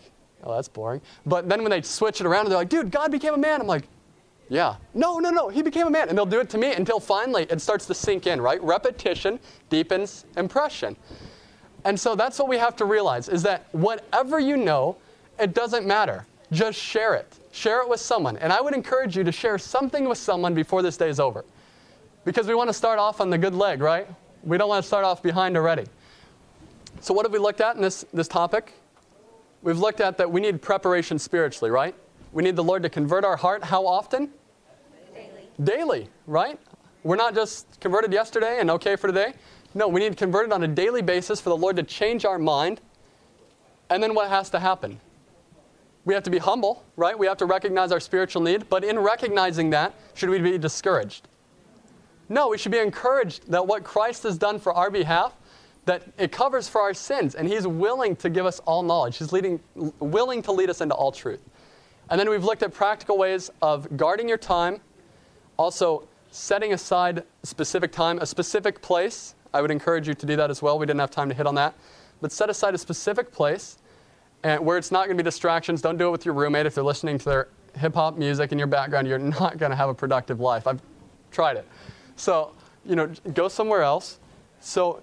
oh, 0.44 0.54
that's 0.54 0.68
boring. 0.68 1.00
But 1.24 1.48
then 1.48 1.62
when 1.62 1.70
they 1.70 1.80
switch 1.80 2.20
it 2.20 2.26
around 2.26 2.42
and 2.42 2.50
they're 2.50 2.58
like, 2.58 2.68
dude, 2.68 2.90
God 2.90 3.10
became 3.10 3.32
a 3.32 3.38
man. 3.38 3.62
I'm 3.62 3.66
like, 3.66 3.84
yeah. 4.50 4.76
No, 4.92 5.18
no, 5.18 5.30
no. 5.30 5.48
He 5.48 5.62
became 5.62 5.86
a 5.86 5.90
man. 5.90 6.10
And 6.10 6.18
they'll 6.18 6.26
do 6.26 6.40
it 6.40 6.50
to 6.50 6.58
me 6.58 6.74
until 6.74 7.00
finally 7.00 7.44
it 7.44 7.62
starts 7.62 7.86
to 7.86 7.94
sink 7.94 8.26
in, 8.26 8.38
right? 8.40 8.62
Repetition 8.62 9.40
deepens 9.70 10.26
impression. 10.36 10.94
And 11.86 11.98
so 11.98 12.14
that's 12.14 12.38
what 12.38 12.48
we 12.48 12.58
have 12.58 12.76
to 12.76 12.84
realize 12.84 13.30
is 13.30 13.42
that 13.44 13.66
whatever 13.72 14.38
you 14.38 14.58
know, 14.58 14.96
it 15.38 15.54
doesn't 15.54 15.86
matter. 15.86 16.26
Just 16.50 16.78
share 16.78 17.14
it. 17.14 17.38
Share 17.52 17.82
it 17.82 17.88
with 17.88 18.00
someone. 18.00 18.36
And 18.38 18.52
I 18.52 18.60
would 18.60 18.74
encourage 18.74 19.16
you 19.16 19.24
to 19.24 19.32
share 19.32 19.58
something 19.58 20.08
with 20.08 20.18
someone 20.18 20.54
before 20.54 20.82
this 20.82 20.96
day 20.96 21.08
is 21.08 21.20
over. 21.20 21.44
Because 22.24 22.46
we 22.46 22.54
want 22.54 22.68
to 22.68 22.74
start 22.74 22.98
off 22.98 23.20
on 23.20 23.30
the 23.30 23.38
good 23.38 23.54
leg, 23.54 23.80
right? 23.80 24.06
We 24.42 24.58
don't 24.58 24.68
want 24.68 24.82
to 24.82 24.86
start 24.86 25.04
off 25.04 25.22
behind 25.22 25.56
already. 25.56 25.84
So, 27.00 27.14
what 27.14 27.24
have 27.24 27.32
we 27.32 27.38
looked 27.38 27.60
at 27.60 27.76
in 27.76 27.82
this, 27.82 28.04
this 28.12 28.28
topic? 28.28 28.72
We've 29.62 29.78
looked 29.78 30.00
at 30.00 30.18
that 30.18 30.30
we 30.30 30.40
need 30.40 30.62
preparation 30.62 31.18
spiritually, 31.18 31.70
right? 31.70 31.94
We 32.32 32.42
need 32.42 32.56
the 32.56 32.64
Lord 32.64 32.82
to 32.82 32.88
convert 32.88 33.24
our 33.24 33.36
heart. 33.36 33.64
How 33.64 33.86
often? 33.86 34.30
Daily. 35.14 35.48
Daily, 35.62 36.08
right? 36.26 36.58
We're 37.02 37.16
not 37.16 37.34
just 37.34 37.80
converted 37.80 38.12
yesterday 38.12 38.58
and 38.60 38.70
okay 38.72 38.96
for 38.96 39.06
today. 39.06 39.32
No, 39.74 39.88
we 39.88 40.00
need 40.00 40.16
converted 40.16 40.52
on 40.52 40.62
a 40.62 40.68
daily 40.68 41.02
basis 41.02 41.40
for 41.40 41.50
the 41.50 41.56
Lord 41.56 41.76
to 41.76 41.82
change 41.82 42.24
our 42.24 42.38
mind. 42.38 42.80
And 43.90 44.02
then 44.02 44.14
what 44.14 44.28
has 44.28 44.50
to 44.50 44.58
happen? 44.58 45.00
We 46.08 46.14
have 46.14 46.22
to 46.22 46.30
be 46.30 46.38
humble, 46.38 46.86
right? 46.96 47.18
We 47.18 47.26
have 47.26 47.36
to 47.36 47.44
recognize 47.44 47.92
our 47.92 48.00
spiritual 48.00 48.40
need. 48.40 48.70
But 48.70 48.82
in 48.82 48.98
recognizing 48.98 49.68
that, 49.70 49.94
should 50.14 50.30
we 50.30 50.38
be 50.38 50.56
discouraged? 50.56 51.28
No, 52.30 52.48
we 52.48 52.56
should 52.56 52.72
be 52.72 52.78
encouraged 52.78 53.50
that 53.50 53.66
what 53.66 53.84
Christ 53.84 54.22
has 54.22 54.38
done 54.38 54.58
for 54.58 54.72
our 54.72 54.90
behalf, 54.90 55.34
that 55.84 56.04
it 56.16 56.32
covers 56.32 56.66
for 56.66 56.80
our 56.80 56.94
sins, 56.94 57.34
and 57.34 57.46
He's 57.46 57.66
willing 57.66 58.16
to 58.16 58.30
give 58.30 58.46
us 58.46 58.58
all 58.60 58.82
knowledge. 58.82 59.18
He's 59.18 59.34
leading, 59.34 59.60
willing 60.00 60.40
to 60.44 60.52
lead 60.52 60.70
us 60.70 60.80
into 60.80 60.94
all 60.94 61.12
truth. 61.12 61.40
And 62.08 62.18
then 62.18 62.30
we've 62.30 62.42
looked 62.42 62.62
at 62.62 62.72
practical 62.72 63.18
ways 63.18 63.50
of 63.60 63.94
guarding 63.98 64.30
your 64.30 64.38
time, 64.38 64.80
also 65.58 66.08
setting 66.30 66.72
aside 66.72 67.22
specific 67.42 67.92
time, 67.92 68.18
a 68.20 68.24
specific 68.24 68.80
place. 68.80 69.34
I 69.52 69.60
would 69.60 69.70
encourage 69.70 70.08
you 70.08 70.14
to 70.14 70.24
do 70.24 70.36
that 70.36 70.50
as 70.50 70.62
well. 70.62 70.78
We 70.78 70.86
didn't 70.86 71.00
have 71.00 71.10
time 71.10 71.28
to 71.28 71.34
hit 71.34 71.46
on 71.46 71.54
that. 71.56 71.74
But 72.22 72.32
set 72.32 72.48
aside 72.48 72.74
a 72.74 72.78
specific 72.78 73.30
place 73.30 73.76
and 74.42 74.64
where 74.64 74.78
it's 74.78 74.90
not 74.90 75.06
going 75.06 75.16
to 75.16 75.22
be 75.22 75.26
distractions. 75.26 75.82
Don't 75.82 75.96
do 75.96 76.08
it 76.08 76.10
with 76.10 76.24
your 76.24 76.34
roommate 76.34 76.66
if 76.66 76.74
they're 76.74 76.84
listening 76.84 77.18
to 77.18 77.24
their 77.24 77.48
hip 77.76 77.94
hop 77.94 78.16
music 78.16 78.52
in 78.52 78.58
your 78.58 78.66
background. 78.66 79.06
You're 79.06 79.18
not 79.18 79.58
going 79.58 79.70
to 79.70 79.76
have 79.76 79.88
a 79.88 79.94
productive 79.94 80.40
life. 80.40 80.66
I've 80.66 80.80
tried 81.30 81.56
it. 81.56 81.66
So, 82.16 82.54
you 82.84 82.96
know, 82.96 83.12
go 83.34 83.48
somewhere 83.48 83.82
else. 83.82 84.18
So, 84.60 85.02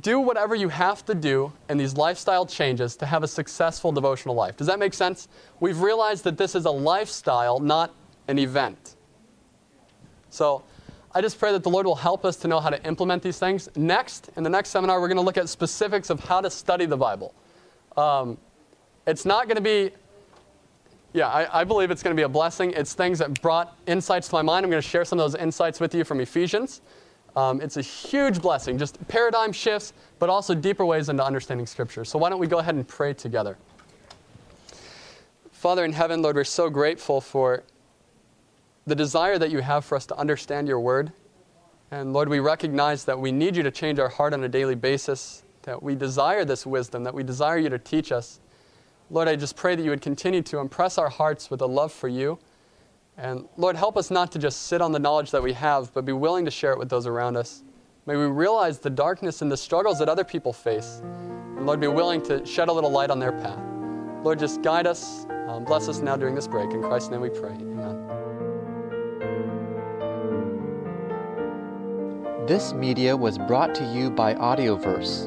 do 0.00 0.18
whatever 0.18 0.56
you 0.56 0.68
have 0.68 1.04
to 1.06 1.14
do 1.14 1.52
in 1.68 1.78
these 1.78 1.96
lifestyle 1.96 2.44
changes 2.44 2.96
to 2.96 3.06
have 3.06 3.22
a 3.22 3.28
successful 3.28 3.92
devotional 3.92 4.34
life. 4.34 4.56
Does 4.56 4.66
that 4.66 4.80
make 4.80 4.92
sense? 4.92 5.28
We've 5.60 5.80
realized 5.80 6.24
that 6.24 6.36
this 6.36 6.56
is 6.56 6.64
a 6.64 6.70
lifestyle, 6.70 7.60
not 7.60 7.94
an 8.26 8.40
event. 8.40 8.96
So 10.30 10.64
I 11.14 11.20
just 11.20 11.38
pray 11.38 11.52
that 11.52 11.62
the 11.62 11.70
Lord 11.70 11.86
will 11.86 11.94
help 11.94 12.24
us 12.24 12.36
to 12.38 12.48
know 12.48 12.58
how 12.58 12.70
to 12.70 12.84
implement 12.84 13.22
these 13.22 13.38
things. 13.38 13.68
Next, 13.76 14.30
in 14.36 14.42
the 14.42 14.50
next 14.50 14.70
seminar, 14.70 15.00
we're 15.00 15.08
going 15.08 15.16
to 15.16 15.22
look 15.22 15.38
at 15.38 15.48
specifics 15.48 16.10
of 16.10 16.20
how 16.20 16.40
to 16.40 16.50
study 16.50 16.86
the 16.86 16.96
Bible. 16.96 17.32
Um, 17.96 18.36
it's 19.08 19.24
not 19.24 19.46
going 19.46 19.56
to 19.56 19.62
be, 19.62 19.90
yeah, 21.14 21.28
I, 21.28 21.60
I 21.60 21.64
believe 21.64 21.90
it's 21.90 22.02
going 22.02 22.14
to 22.14 22.20
be 22.20 22.24
a 22.24 22.28
blessing. 22.28 22.72
It's 22.72 22.92
things 22.92 23.18
that 23.20 23.40
brought 23.40 23.76
insights 23.86 24.28
to 24.28 24.34
my 24.34 24.42
mind. 24.42 24.64
I'm 24.64 24.70
going 24.70 24.82
to 24.82 24.88
share 24.88 25.04
some 25.04 25.18
of 25.18 25.30
those 25.30 25.40
insights 25.40 25.80
with 25.80 25.94
you 25.94 26.04
from 26.04 26.20
Ephesians. 26.20 26.82
Um, 27.34 27.60
it's 27.62 27.78
a 27.78 27.82
huge 27.82 28.42
blessing, 28.42 28.76
just 28.76 29.06
paradigm 29.08 29.52
shifts, 29.52 29.94
but 30.18 30.28
also 30.28 30.54
deeper 30.54 30.84
ways 30.84 31.08
into 31.08 31.24
understanding 31.24 31.66
Scripture. 31.66 32.04
So 32.04 32.18
why 32.18 32.28
don't 32.28 32.38
we 32.38 32.46
go 32.46 32.58
ahead 32.58 32.74
and 32.74 32.86
pray 32.86 33.14
together? 33.14 33.56
Father 35.52 35.84
in 35.84 35.92
heaven, 35.92 36.20
Lord, 36.20 36.36
we're 36.36 36.44
so 36.44 36.68
grateful 36.68 37.20
for 37.20 37.64
the 38.86 38.94
desire 38.94 39.38
that 39.38 39.50
you 39.50 39.60
have 39.60 39.84
for 39.84 39.96
us 39.96 40.04
to 40.06 40.16
understand 40.16 40.68
your 40.68 40.80
word. 40.80 41.12
And 41.90 42.12
Lord, 42.12 42.28
we 42.28 42.40
recognize 42.40 43.04
that 43.06 43.18
we 43.18 43.32
need 43.32 43.56
you 43.56 43.62
to 43.62 43.70
change 43.70 43.98
our 43.98 44.08
heart 44.08 44.34
on 44.34 44.44
a 44.44 44.48
daily 44.48 44.74
basis, 44.74 45.44
that 45.62 45.82
we 45.82 45.94
desire 45.94 46.44
this 46.44 46.66
wisdom, 46.66 47.04
that 47.04 47.14
we 47.14 47.22
desire 47.22 47.56
you 47.56 47.70
to 47.70 47.78
teach 47.78 48.12
us. 48.12 48.40
Lord, 49.10 49.26
I 49.26 49.36
just 49.36 49.56
pray 49.56 49.74
that 49.74 49.82
you 49.82 49.90
would 49.90 50.02
continue 50.02 50.42
to 50.42 50.58
impress 50.58 50.98
our 50.98 51.08
hearts 51.08 51.50
with 51.50 51.62
a 51.62 51.66
love 51.66 51.92
for 51.92 52.08
you. 52.08 52.38
And 53.16 53.48
Lord, 53.56 53.74
help 53.74 53.96
us 53.96 54.10
not 54.10 54.30
to 54.32 54.38
just 54.38 54.66
sit 54.66 54.80
on 54.80 54.92
the 54.92 54.98
knowledge 54.98 55.30
that 55.30 55.42
we 55.42 55.52
have, 55.54 55.92
but 55.94 56.04
be 56.04 56.12
willing 56.12 56.44
to 56.44 56.50
share 56.50 56.72
it 56.72 56.78
with 56.78 56.88
those 56.88 57.06
around 57.06 57.36
us. 57.36 57.64
May 58.06 58.16
we 58.16 58.26
realize 58.26 58.78
the 58.78 58.90
darkness 58.90 59.42
and 59.42 59.50
the 59.50 59.56
struggles 59.56 59.98
that 59.98 60.08
other 60.08 60.24
people 60.24 60.52
face. 60.52 61.00
And 61.02 61.66
Lord, 61.66 61.80
be 61.80 61.88
willing 61.88 62.22
to 62.22 62.44
shed 62.46 62.68
a 62.68 62.72
little 62.72 62.90
light 62.90 63.10
on 63.10 63.18
their 63.18 63.32
path. 63.32 63.62
Lord, 64.22 64.38
just 64.38 64.62
guide 64.62 64.86
us. 64.86 65.26
Um, 65.48 65.64
bless 65.64 65.88
us 65.88 66.00
now 66.00 66.16
during 66.16 66.34
this 66.34 66.46
break. 66.46 66.70
In 66.72 66.82
Christ's 66.82 67.10
name 67.10 67.20
we 67.22 67.30
pray. 67.30 67.52
Amen. 67.52 68.04
This 72.46 72.72
media 72.72 73.16
was 73.16 73.36
brought 73.36 73.74
to 73.74 73.84
you 73.92 74.10
by 74.10 74.34
Audioverse, 74.34 75.26